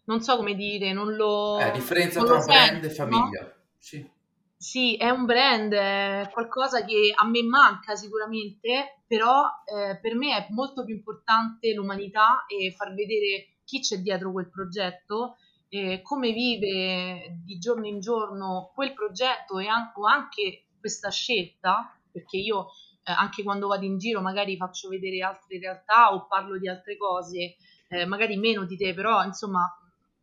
non 0.05 0.21
so 0.21 0.37
come 0.37 0.55
dire, 0.55 0.93
non 0.93 1.15
lo... 1.15 1.57
È 1.59 1.65
la 1.65 1.71
differenza 1.71 2.23
tra 2.23 2.39
brand 2.39 2.83
e 2.83 2.89
famiglia. 2.89 3.41
No? 3.41 3.51
Sì. 3.77 4.13
Sì, 4.57 4.95
è 4.95 5.09
un 5.09 5.25
brand, 5.25 5.73
è 5.73 6.29
qualcosa 6.31 6.83
che 6.85 7.13
a 7.13 7.27
me 7.27 7.43
manca 7.43 7.95
sicuramente, 7.95 9.01
però 9.05 9.43
eh, 9.65 9.99
per 9.99 10.15
me 10.15 10.35
è 10.35 10.47
molto 10.49 10.83
più 10.83 10.95
importante 10.95 11.73
l'umanità 11.73 12.45
e 12.47 12.71
far 12.71 12.93
vedere 12.95 13.57
chi 13.63 13.81
c'è 13.81 13.97
dietro 13.97 14.31
quel 14.31 14.49
progetto, 14.49 15.37
eh, 15.75 16.01
come 16.01 16.31
vive 16.31 17.39
di 17.43 17.57
giorno 17.57 17.85
in 17.85 17.99
giorno 17.99 18.71
quel 18.73 18.93
progetto 18.93 19.59
e 19.59 19.67
an- 19.67 19.91
anche 20.07 20.67
questa 20.79 21.09
scelta, 21.09 21.93
perché 22.11 22.37
io 22.37 22.67
eh, 23.03 23.11
anche 23.11 23.43
quando 23.43 23.67
vado 23.67 23.85
in 23.85 23.97
giro 23.97 24.21
magari 24.21 24.55
faccio 24.55 24.89
vedere 24.89 25.21
altre 25.21 25.59
realtà 25.59 26.13
o 26.13 26.27
parlo 26.27 26.57
di 26.57 26.69
altre 26.69 26.97
cose, 26.97 27.55
eh, 27.89 28.05
magari 28.05 28.37
meno 28.37 28.65
di 28.65 28.77
te, 28.77 28.93
però 28.93 29.23
insomma 29.23 29.69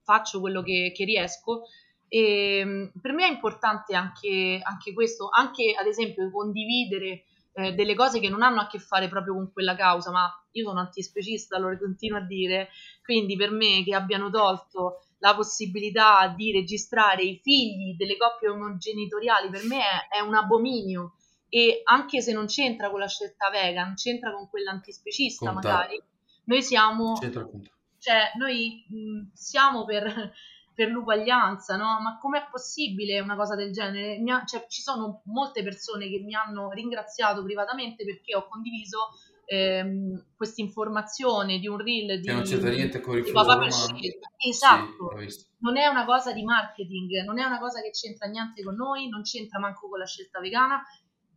faccio 0.02 0.40
quello 0.40 0.62
che, 0.62 0.92
che 0.94 1.04
riesco. 1.04 1.64
E 2.08 2.58
ehm, 2.58 2.92
per 3.00 3.12
me 3.12 3.26
è 3.26 3.30
importante 3.30 3.94
anche, 3.94 4.60
anche, 4.62 4.92
questo, 4.92 5.28
anche 5.30 5.74
ad 5.78 5.86
esempio 5.86 6.30
condividere 6.30 7.24
eh, 7.54 7.72
delle 7.74 7.94
cose 7.94 8.20
che 8.20 8.28
non 8.28 8.42
hanno 8.42 8.60
a 8.60 8.66
che 8.66 8.78
fare 8.78 9.08
proprio 9.08 9.34
con 9.34 9.52
quella 9.52 9.76
causa, 9.76 10.10
ma 10.10 10.28
io 10.52 10.64
sono 10.64 10.80
antispecista, 10.80 11.58
lo 11.58 11.76
continuo 11.78 12.18
a 12.18 12.24
dire, 12.24 12.68
quindi 13.04 13.36
per 13.36 13.50
me 13.50 13.82
che 13.84 13.94
abbiano 13.94 14.30
tolto 14.30 15.00
la 15.22 15.36
possibilità 15.36 16.34
di 16.36 16.50
registrare 16.50 17.22
i 17.22 17.40
figli 17.40 17.94
delle 17.96 18.16
coppie 18.16 18.48
omogenitoriali, 18.48 19.48
per 19.50 19.64
me 19.64 19.78
è, 19.78 20.16
è 20.16 20.20
un 20.20 20.34
abominio 20.34 21.14
e 21.48 21.80
anche 21.84 22.20
se 22.20 22.32
non 22.32 22.46
c'entra 22.46 22.90
con 22.90 22.98
la 22.98 23.06
scelta 23.06 23.48
vegan, 23.48 23.94
c'entra 23.94 24.32
con 24.32 24.48
quella 24.48 24.72
antispecista 24.72 25.52
Conta. 25.52 25.68
magari, 25.68 26.02
noi 26.44 26.62
siamo, 26.62 27.14
cioè, 27.18 28.32
noi 28.36 28.84
mh, 28.88 29.30
siamo 29.32 29.84
per, 29.84 30.32
per, 30.74 30.88
l'uguaglianza, 30.88 31.76
no? 31.76 32.00
Ma 32.00 32.18
com'è 32.20 32.48
possibile 32.50 33.20
una 33.20 33.36
cosa 33.36 33.54
del 33.54 33.70
genere? 33.70 34.20
Ha, 34.28 34.44
cioè, 34.44 34.66
ci 34.66 34.82
sono 34.82 35.22
molte 35.26 35.62
persone 35.62 36.08
che 36.08 36.18
mi 36.18 36.34
hanno 36.34 36.70
ringraziato 36.70 37.44
privatamente 37.44 38.04
perché 38.04 38.34
ho 38.34 38.48
condiviso 38.48 39.10
ehm, 39.44 40.34
questa 40.36 40.60
informazione 40.60 41.58
di 41.58 41.68
un 41.68 41.78
reel 41.78 42.20
di, 42.20 42.26
che 42.26 42.32
non 42.32 42.42
c'entra 42.42 42.70
niente 42.70 43.00
con 43.00 43.16
il 43.16 43.22
per 43.22 43.72
scelta. 43.72 44.30
Esatto. 44.36 45.18
Sì, 45.28 45.46
non 45.58 45.76
è 45.76 45.86
una 45.86 46.04
cosa 46.04 46.32
di 46.32 46.42
marketing, 46.42 47.24
non 47.24 47.38
è 47.38 47.44
una 47.44 47.58
cosa 47.58 47.80
che 47.80 47.90
c'entra 47.90 48.28
niente 48.28 48.62
con 48.62 48.74
noi, 48.74 49.08
non 49.08 49.22
c'entra 49.22 49.58
manco 49.58 49.88
con 49.88 49.98
la 49.98 50.06
scelta 50.06 50.40
vegana, 50.40 50.82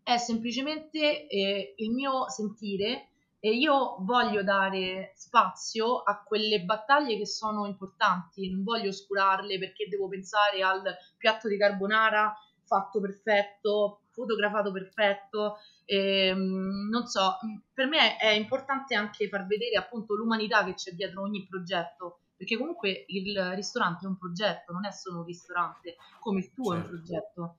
è 0.02 0.18
semplicemente 0.18 1.28
eh, 1.28 1.74
il 1.78 1.92
mio 1.92 2.30
sentire 2.30 3.10
e 3.40 3.52
io 3.52 3.98
voglio 4.00 4.44
dare 4.44 5.14
spazio 5.16 5.98
a 5.98 6.24
quelle 6.24 6.64
battaglie 6.64 7.18
che 7.18 7.28
sono 7.28 7.68
importanti, 7.68 8.50
non 8.50 8.64
voglio 8.64 8.90
oscurarle 8.90 9.60
perché 9.60 9.88
devo 9.88 10.08
pensare 10.08 10.64
al 10.64 10.82
piatto 11.18 11.48
di 11.48 11.58
carbonara 11.58 12.34
fatto 12.66 13.00
perfetto, 13.00 14.02
fotografato 14.16 14.72
perfetto, 14.72 15.58
ehm, 15.84 16.88
non 16.90 17.06
so, 17.06 17.38
per 17.74 17.88
me 17.88 18.18
è 18.18 18.30
importante 18.30 18.96
anche 18.96 19.28
far 19.28 19.46
vedere 19.46 19.76
appunto 19.76 20.16
l'umanità 20.16 20.64
che 20.64 20.74
c'è 20.74 20.92
dietro 20.92 21.22
ogni 21.22 21.46
progetto, 21.46 22.22
perché 22.36 22.58
comunque 22.58 23.06
il 23.10 23.38
ristorante 23.54 24.06
è 24.06 24.08
un 24.08 24.18
progetto, 24.18 24.72
non 24.72 24.86
è 24.86 24.92
solo 24.92 25.20
un 25.20 25.26
ristorante, 25.26 25.98
come 26.20 26.40
il 26.40 26.54
tuo 26.54 26.74
certo. 26.74 26.90
è 26.90 26.92
un 26.92 27.06
certo. 27.06 27.32
progetto. 27.34 27.58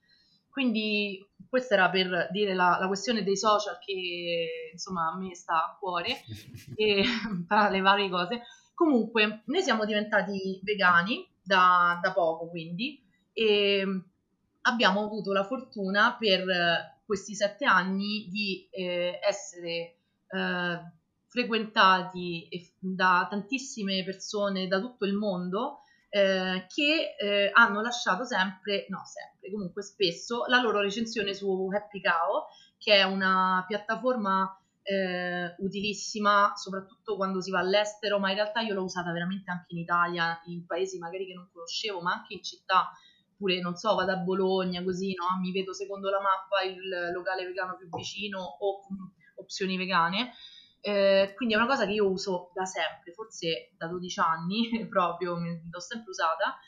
Quindi 0.49 1.29
questa 1.51 1.75
era 1.75 1.91
per 1.91 2.29
dire 2.33 2.55
la, 2.55 2.79
la, 2.81 2.87
questione 2.87 3.23
dei 3.23 3.37
social 3.37 3.79
che 3.79 4.71
insomma 4.73 5.13
a 5.13 5.19
me 5.19 5.35
sta 5.35 5.53
a 5.53 5.77
cuore 5.79 6.17
e, 6.75 7.05
tra 7.47 7.69
le 7.69 7.81
varie 7.81 8.09
cose. 8.09 8.43
Comunque, 8.73 9.43
noi 9.45 9.63
siamo 9.63 9.85
diventati 9.85 10.59
vegani 10.63 11.27
da, 11.43 11.99
da 12.03 12.13
poco, 12.13 12.49
quindi, 12.49 13.03
e 13.33 14.03
abbiamo 14.67 15.05
avuto 15.05 15.33
la 15.33 15.45
fortuna 15.45 16.17
per 16.19 16.45
questi 17.05 17.35
sette 17.35 17.65
anni 17.65 18.29
di 18.29 18.69
eh, 18.71 19.19
essere 19.23 19.99
eh, 20.29 20.93
frequentati 21.29 22.49
da 22.79 23.27
tantissime 23.29 24.03
persone 24.05 24.67
da 24.67 24.81
tutto 24.81 25.05
il 25.05 25.15
mondo 25.15 25.81
eh, 26.09 26.67
che 26.69 27.15
eh, 27.19 27.51
hanno 27.53 27.81
lasciato 27.81 28.25
sempre, 28.25 28.87
no 28.89 29.03
sempre, 29.05 29.51
comunque 29.51 29.83
spesso, 29.83 30.45
la 30.47 30.61
loro 30.61 30.81
recensione 30.81 31.35
su 31.35 31.69
Happy 31.73 32.01
Cow, 32.01 32.47
che 32.79 32.95
è 32.95 33.03
una 33.03 33.65
piattaforma 33.67 34.59
eh, 34.83 35.55
utilissima 35.59 36.53
soprattutto 36.55 37.17
quando 37.17 37.41
si 37.41 37.51
va 37.51 37.59
all'estero, 37.59 38.19
ma 38.19 38.31
in 38.31 38.37
realtà 38.37 38.61
io 38.61 38.75
l'ho 38.75 38.85
usata 38.85 39.13
veramente 39.13 39.51
anche 39.51 39.75
in 39.75 39.79
Italia, 39.79 40.41
in 40.47 40.65
paesi 40.65 40.99
magari 40.99 41.27
che 41.27 41.35
non 41.35 41.51
conoscevo, 41.53 42.01
ma 42.01 42.13
anche 42.13 42.35
in 42.35 42.43
città, 42.43 42.91
pure 43.37 43.61
non 43.61 43.77
so, 43.77 43.95
vado 43.95 44.13
a 44.13 44.17
Bologna 44.17 44.83
così, 44.83 45.15
no? 45.15 45.39
mi 45.41 45.53
vedo 45.53 45.73
secondo 45.73 46.11
la 46.11 46.21
mappa 46.21 46.63
il 46.63 47.13
locale 47.13 47.45
vegano 47.45 47.77
più 47.77 47.89
vicino 47.91 48.41
o 48.41 48.81
opzioni 49.37 49.77
vegane. 49.77 50.33
Eh, 50.81 51.33
quindi 51.35 51.55
è 51.55 51.57
una 51.57 51.67
cosa 51.67 51.85
che 51.85 51.93
io 51.93 52.09
uso 52.09 52.53
da 52.55 52.65
sempre, 52.65 53.13
forse 53.13 53.73
da 53.77 53.89
12 53.89 54.21
anni 54.21 54.87
proprio, 54.89 55.37
l'ho 55.37 55.81
sempre 55.81 56.11
usata 56.11 56.59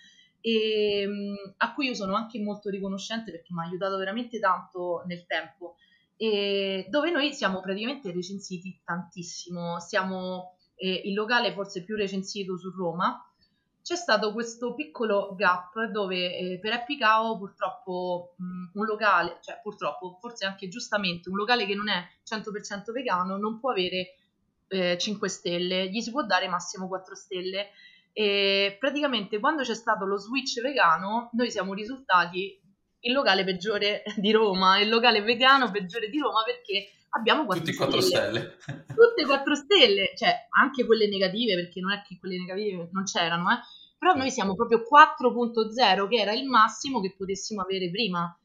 e 0.40 1.02
ehm, 1.02 1.54
a 1.58 1.74
cui 1.74 1.86
io 1.86 1.94
sono 1.94 2.14
anche 2.14 2.40
molto 2.40 2.70
riconoscente 2.70 3.30
perché 3.30 3.52
mi 3.52 3.60
ha 3.60 3.64
aiutato 3.64 3.96
veramente 3.96 4.38
tanto 4.38 5.02
nel 5.06 5.26
tempo 5.26 5.76
e 6.16 6.86
dove 6.88 7.10
noi 7.10 7.32
siamo 7.32 7.60
praticamente 7.60 8.10
recensiti 8.10 8.80
tantissimo, 8.84 9.78
siamo 9.80 10.56
eh, 10.74 11.02
il 11.04 11.14
locale 11.14 11.52
forse 11.52 11.84
più 11.84 11.96
recensito 11.96 12.56
su 12.56 12.70
Roma 12.70 13.22
c'è 13.88 13.96
stato 13.96 14.34
questo 14.34 14.74
piccolo 14.74 15.34
gap 15.34 15.84
dove 15.84 16.36
eh, 16.36 16.58
per 16.60 16.74
Happy 16.74 16.98
Cow 16.98 17.38
purtroppo 17.38 18.34
mh, 18.36 18.78
un 18.78 18.84
locale, 18.84 19.38
cioè 19.40 19.60
purtroppo, 19.62 20.18
forse 20.20 20.44
anche 20.44 20.68
giustamente, 20.68 21.30
un 21.30 21.36
locale 21.36 21.64
che 21.64 21.74
non 21.74 21.88
è 21.88 22.06
100% 22.22 22.92
vegano 22.92 23.38
non 23.38 23.58
può 23.58 23.70
avere 23.70 24.16
eh, 24.68 24.98
5 24.98 25.28
stelle, 25.30 25.88
gli 25.88 26.02
si 26.02 26.10
può 26.10 26.22
dare 26.22 26.48
massimo 26.48 26.86
4 26.86 27.14
stelle. 27.14 27.70
E 28.12 28.76
praticamente 28.78 29.38
quando 29.38 29.62
c'è 29.62 29.74
stato 29.74 30.04
lo 30.04 30.18
switch 30.18 30.60
vegano, 30.60 31.30
noi 31.32 31.50
siamo 31.50 31.72
risultati 31.72 32.60
il 33.00 33.12
locale 33.14 33.42
peggiore 33.42 34.02
di 34.16 34.32
Roma, 34.32 34.78
il 34.80 34.90
locale 34.90 35.22
vegano 35.22 35.70
peggiore 35.70 36.10
di 36.10 36.18
Roma 36.18 36.42
perché 36.44 36.90
abbiamo 37.12 37.46
4 37.46 37.64
Tutti 37.64 37.74
4 37.74 38.00
stelle. 38.02 38.58
Tutte 38.66 39.24
4 39.24 39.54
stelle, 39.54 40.12
cioè 40.14 40.46
anche 40.60 40.84
quelle 40.84 41.08
negative, 41.08 41.54
perché 41.54 41.80
non 41.80 41.92
è 41.92 42.02
che 42.06 42.18
quelle 42.18 42.36
negative 42.36 42.90
non 42.92 43.04
c'erano, 43.04 43.50
eh 43.50 43.76
però 43.98 44.14
noi 44.14 44.30
siamo 44.30 44.54
proprio 44.54 44.78
4.0 44.78 46.08
che 46.08 46.16
era 46.16 46.32
il 46.32 46.46
massimo 46.46 47.00
che 47.00 47.14
potessimo 47.16 47.62
avere 47.62 47.90
prima. 47.90 48.38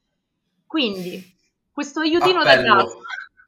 Quindi 0.65 1.35
questo 1.71 1.99
aiutino 1.99 2.39
appello, 2.39 2.75
da 2.75 2.83
casa. 2.83 2.97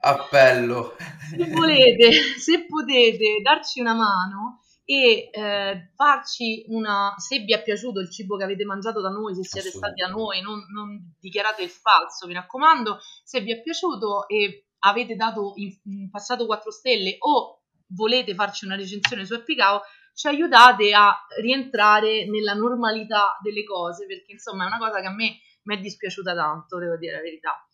Appello. 0.02 0.96
Se 1.36 1.50
volete, 1.50 2.12
se 2.38 2.66
potete 2.68 3.42
darci 3.42 3.80
una 3.80 3.96
mano 3.96 4.62
e 4.86 5.30
eh, 5.32 5.92
farci 5.96 6.66
una 6.68 7.16
se 7.18 7.40
vi 7.40 7.54
è 7.54 7.64
piaciuto 7.64 8.00
il 8.00 8.12
cibo 8.12 8.38
che 8.38 8.44
avete 8.44 8.66
mangiato 8.66 9.02
da 9.02 9.10
noi 9.10 9.34
se 9.34 9.44
siete 9.44 9.70
stati 9.70 10.02
da 10.02 10.08
noi 10.08 10.42
non, 10.42 10.64
non, 10.72 11.16
dichiarate 11.20 11.64
il 11.64 11.72
falso 11.72 12.28
mi 12.28 12.36
raccomando 12.36 13.00
se 13.24 13.42
vi 13.42 13.52
è 13.52 13.64
piaciuto 13.64 14.28
e 14.28 14.68
avete 14.82 15.16
dato 15.16 15.54
in, 15.56 15.76
in 15.86 16.12
passato 16.12 16.46
4 16.46 16.70
stelle 16.70 17.16
o 17.18 17.62
volete 17.88 18.36
farci 18.36 18.66
una 18.66 18.76
recensione 18.76 19.26
su 19.26 19.34
Epicao 19.34 19.82
ci 20.16 20.28
aiutate 20.28 20.94
a 20.94 21.14
rientrare 21.42 22.26
nella 22.26 22.54
normalità 22.54 23.38
delle 23.42 23.66
cose, 23.66 24.06
perché 24.06 24.32
insomma 24.32 24.64
è 24.64 24.68
una 24.68 24.78
cosa 24.78 25.02
che 25.02 25.08
a 25.08 25.14
me 25.14 25.40
mi 25.64 25.76
è 25.76 25.80
dispiaciuta 25.80 26.34
tanto, 26.34 26.80
devo 26.80 26.96
dire 26.96 27.18
la 27.18 27.22
verità. 27.22 27.68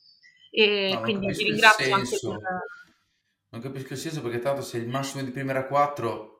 E 0.49 0.91
No, 0.93 1.01
quindi 1.01 1.27
il 1.27 1.35
ringrazio 1.35 1.93
anche 1.93 2.17
per... 2.19 2.39
Non 3.49 3.61
capisco 3.61 3.93
il 3.93 3.99
senso 3.99 4.21
perché 4.21 4.39
tanto 4.39 4.61
se 4.61 4.77
il 4.77 4.87
massimo 4.87 5.23
di 5.23 5.31
Premiere 5.31 5.59
a 5.59 5.67
4, 5.67 6.30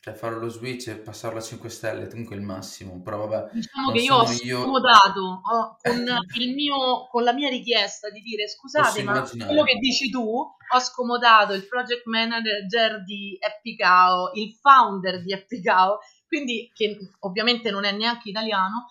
cioè 0.00 0.14
fare 0.14 0.36
lo 0.36 0.48
switch 0.48 0.88
e 0.88 0.96
passarlo 0.96 1.38
a 1.38 1.42
5 1.42 1.68
stelle, 1.68 2.08
comunque 2.08 2.34
è 2.34 2.38
il 2.38 2.44
massimo. 2.44 3.02
Però 3.02 3.26
vabbè, 3.26 3.50
Diciamo 3.52 3.90
che 3.92 3.98
io 4.00 4.14
ho 4.14 4.30
io. 4.42 4.62
scomodato 4.62 5.40
ho- 5.42 5.76
con, 5.78 6.06
il 6.40 6.54
mio, 6.54 7.06
con 7.10 7.22
la 7.22 7.34
mia 7.34 7.50
richiesta 7.50 8.08
di 8.08 8.20
dire 8.20 8.48
scusate, 8.48 9.02
ma 9.02 9.20
quello 9.22 9.62
che 9.62 9.74
dici 9.74 10.08
tu, 10.08 10.24
ho 10.26 10.78
scomodato 10.80 11.52
il 11.52 11.66
project 11.68 12.06
manager 12.06 13.04
di 13.04 13.36
Epicao, 13.38 14.30
il 14.34 14.54
founder 14.54 15.22
di 15.22 15.32
Epicao, 15.34 15.98
quindi 16.26 16.70
che 16.72 16.96
ovviamente 17.20 17.70
non 17.70 17.84
è 17.84 17.92
neanche 17.92 18.30
italiano. 18.30 18.86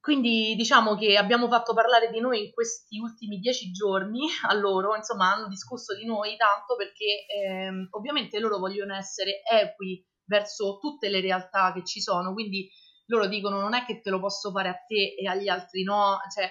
Quindi 0.00 0.54
diciamo 0.56 0.96
che 0.96 1.16
abbiamo 1.16 1.48
fatto 1.48 1.74
parlare 1.74 2.08
di 2.10 2.18
noi 2.18 2.46
in 2.46 2.52
questi 2.52 2.98
ultimi 2.98 3.38
dieci 3.38 3.70
giorni 3.72 4.26
a 4.48 4.54
loro, 4.54 4.96
insomma 4.96 5.32
hanno 5.34 5.48
discusso 5.48 5.94
di 5.94 6.06
noi 6.06 6.34
tanto 6.36 6.76
perché 6.76 7.26
ehm, 7.26 7.88
ovviamente 7.90 8.38
loro 8.38 8.58
vogliono 8.58 8.94
essere 8.94 9.42
equi 9.42 10.02
verso 10.28 10.78
tutte 10.80 11.08
le 11.08 11.20
realtà 11.20 11.72
che 11.72 11.84
ci 11.84 12.00
sono, 12.00 12.32
quindi 12.32 12.70
loro 13.06 13.26
dicono 13.26 13.60
non 13.60 13.74
è 13.74 13.84
che 13.84 14.00
te 14.00 14.10
lo 14.10 14.20
posso 14.20 14.50
fare 14.50 14.68
a 14.68 14.74
te 14.86 15.14
e 15.18 15.26
agli 15.26 15.48
altri 15.48 15.82
no, 15.82 16.18
cioè 16.32 16.48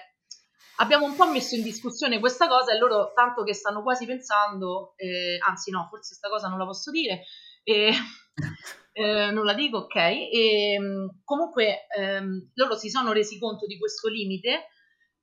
abbiamo 0.80 1.06
un 1.06 1.14
po' 1.14 1.30
messo 1.30 1.54
in 1.54 1.62
discussione 1.62 2.18
questa 2.18 2.48
cosa 2.48 2.72
e 2.72 2.78
loro 2.78 3.12
tanto 3.14 3.44
che 3.44 3.54
stanno 3.54 3.82
quasi 3.82 4.06
pensando, 4.06 4.94
eh, 4.96 5.38
anzi 5.46 5.70
no, 5.70 5.86
forse 5.88 6.08
questa 6.08 6.28
cosa 6.28 6.48
non 6.48 6.58
la 6.58 6.66
posso 6.66 6.90
dire, 6.90 7.24
e, 7.62 7.92
eh, 8.92 9.30
non 9.30 9.44
la 9.44 9.54
dico, 9.54 9.78
ok, 9.78 9.96
e 9.96 10.78
comunque 11.24 11.86
ehm, 11.96 12.50
loro 12.54 12.76
si 12.76 12.90
sono 12.90 13.12
resi 13.12 13.38
conto 13.38 13.66
di 13.66 13.78
questo 13.78 14.08
limite, 14.08 14.68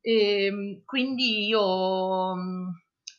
e, 0.02 0.52
mh, 0.52 0.84
quindi 0.86 1.46
io 1.48 2.34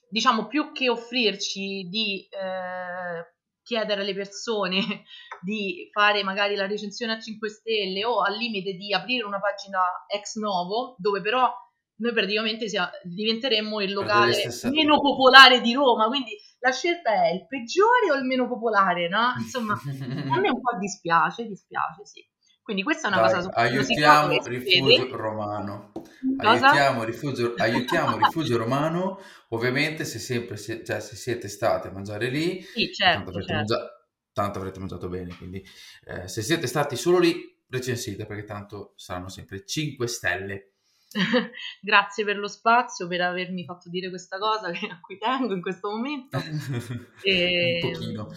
diciamo 0.09 0.47
più 0.47 0.73
che 0.73 0.89
offrirci 0.89 1.89
di 1.89 2.27
eh, 2.31 3.36
chiedere 3.67 4.03
alle 4.03 4.15
persone 4.15 4.79
di 5.43 5.91
fare 5.93 6.23
magari 6.23 6.55
la 6.55 6.69
recensione 6.69 7.15
a 7.15 7.21
5 7.21 7.49
stelle 7.49 8.05
o 8.05 8.23
al 8.23 8.37
limite 8.37 8.75
di 8.75 8.95
aprire 8.95 9.25
una 9.25 9.41
pagina 9.41 9.81
ex 10.07 10.37
novo 10.37 10.95
dove 10.99 11.21
però 11.21 11.53
noi 11.99 12.13
praticamente 12.13 12.69
sia- 12.69 12.91
diventeremmo 13.03 13.81
il 13.81 13.93
locale 13.93 14.49
meno 14.71 15.01
popolare 15.01 15.61
di 15.63 15.73
Roma, 15.73 16.07
quindi 16.09 16.33
la 16.61 16.71
scelta 16.71 17.11
è 17.25 17.33
il 17.33 17.47
peggiore 17.47 18.11
o 18.13 18.15
il 18.15 18.25
meno 18.25 18.47
popolare, 18.47 19.09
no? 19.09 19.33
Insomma, 19.41 19.73
a 19.73 20.39
me 20.39 20.51
un 20.51 20.61
po' 20.61 20.77
dispiace, 20.79 21.47
dispiace, 21.47 22.05
sì. 22.05 22.23
Quindi 22.67 22.83
questa 22.83 23.07
è 23.09 23.13
una 23.13 23.21
Dai, 23.21 23.31
cosa 23.31 23.43
su 23.43 23.49
cui 23.49 23.63
aiutiamo 23.63 24.43
si 24.43 24.49
Rifugio 24.49 25.05
vede. 25.05 25.17
Romano. 25.17 25.93
Cosa? 26.37 26.67
Aiutiamo 26.67 27.05
Rifugio, 27.05 27.55
aiutiamo 27.59 28.17
Rifugio 28.17 28.57
Romano. 28.57 29.21
Ovviamente, 29.51 30.05
se 30.05 30.19
sempre 30.19 30.57
si- 30.57 30.83
cioè, 30.85 30.99
se 31.01 31.15
siete 31.15 31.47
stati 31.47 31.87
a 31.87 31.93
mangiare 31.93 32.29
lì, 32.29 32.61
Sì, 32.63 32.91
tanto 33.09 33.31
certo, 33.31 33.31
avrete, 33.31 33.47
certo. 33.47 33.75
mangia- 33.75 34.09
tanto 34.33 34.59
avrete 34.59 34.79
mangiato 34.81 35.09
bene. 35.09 35.37
Quindi, 35.37 35.65
eh, 36.07 36.27
se 36.27 36.43
siete 36.43 36.67
stati 36.67 36.97
solo 36.97 37.19
lì, 37.21 37.57
recensite 37.69 38.27
perché 38.27 38.43
tanto 38.45 38.95
saranno 38.97 39.29
sempre 39.29 39.65
5 39.65 40.09
stelle. 40.09 40.73
Grazie 41.81 42.25
per 42.25 42.37
lo 42.37 42.49
spazio, 42.49 43.07
per 43.07 43.21
avermi 43.21 43.65
fatto 43.65 43.89
dire 43.89 44.09
questa 44.09 44.39
cosa 44.39 44.71
che- 44.71 44.87
a 44.89 45.01
cui 45.01 45.19
tengo 45.19 45.55
in 45.55 45.63
questo 45.63 45.89
momento. 45.91 46.39
E- 47.23 47.81
Un 47.83 47.93
pochino. 47.93 48.29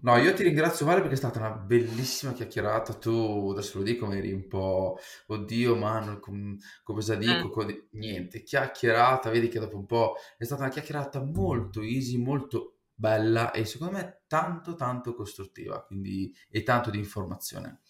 No, 0.00 0.16
io 0.16 0.32
ti 0.32 0.42
ringrazio 0.42 0.86
Vale 0.86 1.00
perché 1.00 1.14
è 1.14 1.18
stata 1.18 1.38
una 1.38 1.50
bellissima 1.50 2.32
chiacchierata. 2.32 2.94
Tu 2.94 3.50
adesso 3.52 3.78
lo 3.78 3.84
dico, 3.84 4.10
eri 4.10 4.32
un 4.32 4.46
po', 4.48 4.98
oddio, 5.26 5.76
mano, 5.76 6.18
com- 6.20 6.56
cosa 6.82 7.14
dico? 7.16 7.48
Eh. 7.48 7.50
Co- 7.50 7.64
di-" 7.64 7.88
Niente, 7.92 8.42
chiacchierata. 8.42 9.30
Vedi 9.30 9.48
che 9.48 9.58
dopo 9.58 9.76
un 9.76 9.86
po' 9.86 10.14
è 10.38 10.44
stata 10.44 10.62
una 10.62 10.70
chiacchierata 10.70 11.22
molto 11.22 11.82
easy, 11.82 12.16
molto 12.16 12.78
bella 12.94 13.50
e 13.52 13.64
secondo 13.64 13.94
me 13.96 14.22
tanto, 14.26 14.74
tanto 14.74 15.14
costruttiva 15.14 15.82
quindi, 15.84 16.32
e 16.48 16.62
tanto 16.62 16.90
di 16.90 16.98
informazione. 16.98 17.80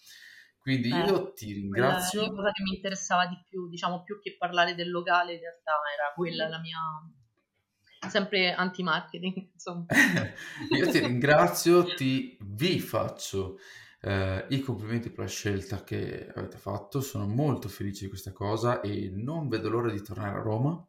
Quindi 0.63 0.89
Eh, 0.89 0.97
io 1.05 1.33
ti 1.33 1.49
è 1.49 1.49
la 1.49 1.59
ringrazio. 1.59 2.21
cosa 2.33 2.51
che 2.51 2.63
mi 2.63 2.75
interessava 2.75 3.27
di 3.27 3.35
più, 3.47 3.67
diciamo, 3.67 4.01
più 4.03 4.19
che 4.21 4.37
parlare 4.37 4.75
del 4.75 4.89
locale, 4.89 5.33
in 5.33 5.39
realtà 5.41 5.73
era 5.93 6.13
quella 6.15 6.47
la 6.47 6.59
mia... 6.59 6.79
sempre 8.09 8.53
anti-marketing, 8.53 9.49
insomma. 9.53 9.85
Io 10.77 10.89
ti 10.89 10.99
ringrazio, 10.99 11.93
ti 11.93 12.37
vi 12.41 12.79
faccio 12.79 13.57
eh, 14.01 14.45
i 14.49 14.59
complimenti 14.61 15.09
per 15.09 15.25
la 15.25 15.29
scelta 15.29 15.83
che 15.83 16.31
avete 16.33 16.57
fatto. 16.57 17.01
Sono 17.01 17.27
molto 17.27 17.67
felice 17.69 18.03
di 18.03 18.09
questa 18.09 18.31
cosa 18.31 18.81
e 18.81 19.09
non 19.13 19.47
vedo 19.49 19.69
l'ora 19.69 19.91
di 19.91 20.01
tornare 20.01 20.37
a 20.37 20.41
Roma. 20.41 20.85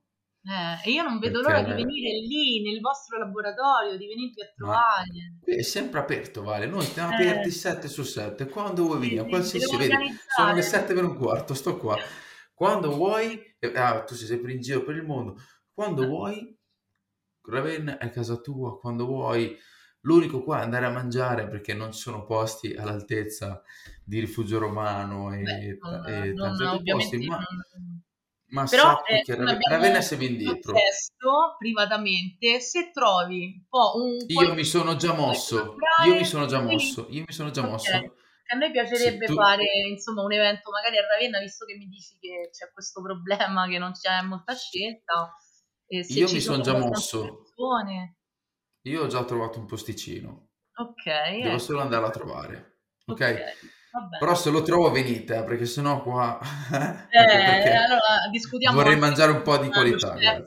Eh, 0.47 0.89
e 0.89 0.93
io 0.93 1.03
non 1.03 1.19
vedo 1.19 1.41
l'ora 1.41 1.61
di 1.61 1.69
Perché- 1.69 1.85
venire 1.85 2.11
lì, 2.27 2.61
nel 2.63 2.81
vostro 2.81 3.19
laboratorio, 3.19 3.97
di 3.97 4.07
venirvi 4.07 4.43
a 4.43 4.45
Ma- 4.45 4.53
trovare. 4.57 5.37
Qui 5.41 5.55
è 5.57 5.63
sempre 5.63 6.01
aperto, 6.01 6.43
Vale. 6.43 6.67
Noi 6.67 6.83
stiamo 6.83 7.13
Eh. 7.13 7.15
aperti 7.15 7.51
7 7.51 7.89
su 7.89 8.03
7. 8.03 8.47
Quando 8.49 8.83
vuoi 8.85 9.01
Sì, 9.01 9.09
venire, 9.09 9.23
sì, 9.23 9.29
qualsiasi, 9.31 9.77
vedi, 9.77 9.89
sono 9.89 9.99
le 9.99 10.53
organizzare. 10.53 10.63
7 10.63 10.93
per 10.95 11.05
un 11.05 11.17
quarto, 11.17 11.55
sto 11.55 11.77
qua. 11.79 11.97
Quando 12.53 12.91
vuoi, 12.95 13.41
eh, 13.59 13.73
ah, 13.75 14.05
tu 14.05 14.15
sei 14.15 14.27
sempre 14.27 14.53
in 14.53 14.61
giro 14.61 14.83
per 14.85 14.97
il 14.97 15.03
mondo. 15.05 15.37
Quando 15.73 16.03
Eh. 16.03 16.07
vuoi, 16.07 16.59
Ravenna 17.47 17.97
è 17.99 18.11
casa 18.11 18.37
tua. 18.37 18.79
Quando 18.79 19.07
vuoi, 19.07 19.57
l'unico 20.01 20.43
qua 20.43 20.61
è 20.61 20.63
andare 20.63 20.87
a 20.87 20.91
mangiare 20.91 21.49
perché 21.49 21.73
non 21.75 21.93
ci 21.93 22.01
sono 22.01 22.25
posti 22.25 22.75
all'altezza 22.75 23.63
di 24.05 24.21
Rifugio 24.21 24.59
Romano 24.59 25.33
e, 25.35 25.41
Beh, 25.43 25.79
non, 25.81 26.07
e 26.07 26.33
non- 26.33 26.57
tanti 26.57 26.65
altri 26.91 26.93
posti, 26.93 27.27
ma, 27.27 27.37
non- 27.37 27.74
ma 28.55 28.65
Però 28.65 28.83
sappi 28.83 29.23
che 29.23 29.37
noi 29.37 29.47
Rave- 29.47 29.53
abbiamo 29.57 29.75
Ravenna 29.83 30.01
sei 30.01 30.19
ben 30.19 30.37
dietro. 30.37 30.73
chiesto 30.73 31.57
privatamente 31.59 32.61
se 32.61 32.91
trovi 32.93 33.43
un 33.57 33.65
po' 33.69 33.93
un 33.97 34.17
Io 34.29 34.55
mi 34.55 34.65
sono 34.65 34.95
già 34.97 35.13
mosso, 35.13 35.75
io 36.07 36.15
mi 36.15 36.25
sono 36.25 36.47
già 36.47 36.61
mosso, 36.61 37.07
io 37.11 37.25
mi 37.27 37.33
sono 37.33 37.51
già 37.51 37.63
mosso. 37.67 37.91
A 37.93 38.57
noi 38.57 38.71
piacerebbe 38.71 39.27
Se 39.27 39.33
tu- 39.33 39.41
fare 39.41 39.65
insomma 39.89 40.23
un 40.23 40.33
evento 40.33 40.71
magari 40.71 40.99
a 40.99 41.07
Ravenna, 41.07 41.41
visto 41.41 41.65
che 41.65 41.75
mi 41.77 41.87
dici 41.89 42.17
che 42.21 42.51
c'è 42.53 42.71
questo 42.73 43.03
problema 43.03 43.67
che 43.67 43.79
non 43.79 43.93
c'è 43.93 44.21
molta 44.23 44.55
scelta. 44.55 45.35
E 45.87 46.03
se 46.05 46.19
Io 46.21 46.31
mi 46.31 46.41
son 46.41 46.63
già 46.63 46.77
mosso. 46.79 47.39
persone. 47.43 48.17
Io 48.83 49.03
ho 49.03 49.07
già 49.07 49.25
trovato 49.25 49.59
un 49.59 49.67
posticino, 49.67 50.49
Ok, 50.77 51.05
devo 51.05 51.49
ecco. 51.49 51.59
solo 51.59 51.81
andarlo 51.81 52.07
a 52.07 52.11
trovare, 52.11 52.79
ok? 53.07 53.21
Ok, 53.21 53.43
va 53.95 54.01
bene. 54.01 54.19
Però 54.19 54.35
se 54.35 54.51
lo 54.51 54.63
trovo 54.63 54.91
venite, 54.91 55.37
eh, 55.37 55.45
perché 55.45 55.67
sennò 55.67 56.03
qua... 56.03 56.39
Ecco 56.41 56.53
Eh, 57.15 57.27
perché 57.27 57.71
allora 57.71 58.29
discutiamo 58.31 58.77
vorrei 58.77 58.99
mangiare 58.99 59.31
un 59.31 59.43
po' 59.43 59.57
di 59.59 59.69
qualità, 59.71 60.09
là, 60.15 60.43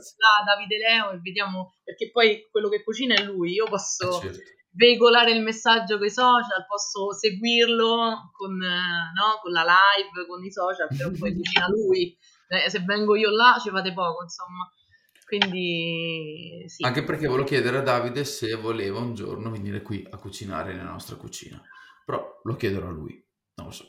Davide 0.46 0.78
Leo 0.78 1.12
e 1.12 1.20
vediamo 1.22 1.76
perché 1.84 2.12
poi 2.12 2.48
quello 2.52 2.68
che 2.70 2.84
cucina 2.84 3.16
è 3.16 3.24
lui. 3.24 3.54
Io 3.54 3.66
Eh, 3.66 3.70
posso 3.70 4.20
certo. 4.20 4.40
veicolare 4.72 5.32
il 5.32 5.42
messaggio 5.42 5.98
con 5.98 6.06
i 6.06 6.12
social, 6.12 6.66
posso 6.68 7.14
seguirlo 7.14 8.32
con, 8.34 8.62
eh, 8.62 9.12
no, 9.16 9.40
con 9.42 9.52
la 9.52 9.64
live, 9.64 10.28
con 10.28 10.44
i 10.44 10.52
social, 10.52 10.88
però 10.90 11.10
poi 11.18 11.34
cucina 11.34 11.68
lui. 11.72 12.18
Eh, 12.50 12.70
se 12.70 12.80
vengo 12.80 13.16
io 13.16 13.30
là 13.30 13.58
ci 13.62 13.70
fate 13.70 13.94
poco, 13.94 14.24
insomma. 14.24 14.70
Quindi 15.26 16.64
sì. 16.68 16.86
Anche 16.86 17.04
perché 17.04 17.28
volevo 17.28 17.46
chiedere 17.46 17.78
a 17.78 17.82
Davide 17.82 18.24
se 18.24 18.56
voleva 18.56 19.00
un 19.00 19.14
giorno 19.14 19.52
venire 19.52 19.82
qui 19.82 20.08
a 20.10 20.18
cucinare 20.18 20.74
nella 20.74 20.92
nostra 20.92 21.18
cucina. 21.18 21.62
Però 22.06 22.40
lo 22.44 22.56
chiederò 22.56 22.88
a 22.88 22.92
lui, 22.92 23.22
non 23.58 23.68
lo 23.68 23.72
so. 23.72 23.86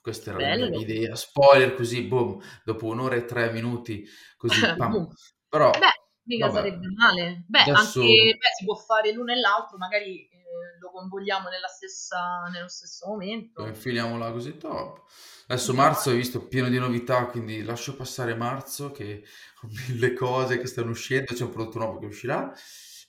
Questa 0.00 0.30
era 0.30 0.40
la 0.40 0.46
mia 0.46 0.66
Bello. 0.66 0.80
idea. 0.80 1.14
Spoiler 1.14 1.74
così, 1.74 2.02
boom, 2.02 2.40
dopo 2.64 2.86
un'ora 2.86 3.14
e 3.14 3.24
tre 3.24 3.52
minuti, 3.52 4.04
così, 4.36 4.60
pam. 4.76 5.08
Però, 5.48 5.70
Beh, 5.70 5.78
mica 6.24 6.46
vabbè. 6.46 6.58
sarebbe 6.58 6.86
male. 6.96 7.44
Beh, 7.46 7.60
Adesso- 7.60 8.00
anche 8.00 8.36
beh, 8.36 8.48
si 8.58 8.64
può 8.64 8.74
fare 8.74 9.12
l'uno 9.12 9.32
e 9.32 9.36
l'altro, 9.36 9.76
magari 9.78 10.26
eh, 10.28 10.78
lo 10.80 10.90
convogliamo 10.90 11.48
stessa, 11.68 12.48
nello 12.52 12.68
stesso 12.68 13.06
momento. 13.08 13.62
lo 13.62 13.68
infiliamo 13.68 14.18
là 14.18 14.30
così 14.32 14.56
top. 14.56 15.02
Adesso 15.46 15.74
marzo 15.74 16.10
hai 16.10 16.16
visto 16.16 16.46
pieno 16.46 16.68
di 16.68 16.78
novità, 16.78 17.26
quindi 17.26 17.62
lascio 17.62 17.94
passare 17.94 18.34
marzo 18.34 18.90
che 18.90 19.24
ho 19.62 19.68
mille 19.88 20.14
cose 20.14 20.58
che 20.58 20.66
stanno 20.66 20.90
uscendo, 20.90 21.34
c'è 21.34 21.44
un 21.44 21.50
prodotto 21.50 21.78
nuovo 21.78 21.98
che 21.98 22.06
uscirà 22.06 22.52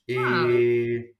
e, 0.03 1.15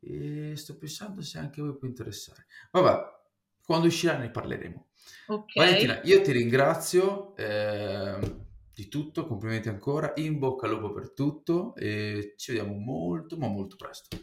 e 0.00 0.52
sto 0.56 0.76
pensando 0.78 1.22
se 1.22 1.38
anche 1.38 1.60
voi 1.60 1.76
può 1.76 1.86
interessare. 1.86 2.46
Vabbè, 2.70 3.20
quando 3.64 3.86
uscirà 3.86 4.16
ne 4.16 4.30
parleremo. 4.30 4.86
Ok. 5.28 5.52
Valentina, 5.54 6.00
io 6.02 6.20
ti 6.20 6.32
ringrazio 6.32 7.36
ehm, 7.36 8.46
di 8.74 8.88
tutto, 8.88 9.26
complimenti 9.26 9.68
ancora, 9.68 10.12
in 10.16 10.38
bocca 10.38 10.66
al 10.66 10.72
lupo 10.72 10.92
per 10.92 11.12
tutto 11.12 11.74
e 11.76 12.34
ci 12.36 12.52
vediamo 12.52 12.76
molto 12.76 13.36
ma 13.36 13.48
molto 13.48 13.76
presto. 13.76 14.16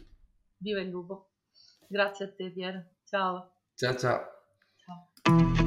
Viva 0.58 0.80
il 0.80 0.88
lupo. 0.88 1.30
Grazie 1.88 2.26
a 2.26 2.32
te, 2.32 2.50
Pier. 2.50 2.88
Ciao. 3.04 3.52
Ciao 3.74 3.96
ciao. 3.96 5.59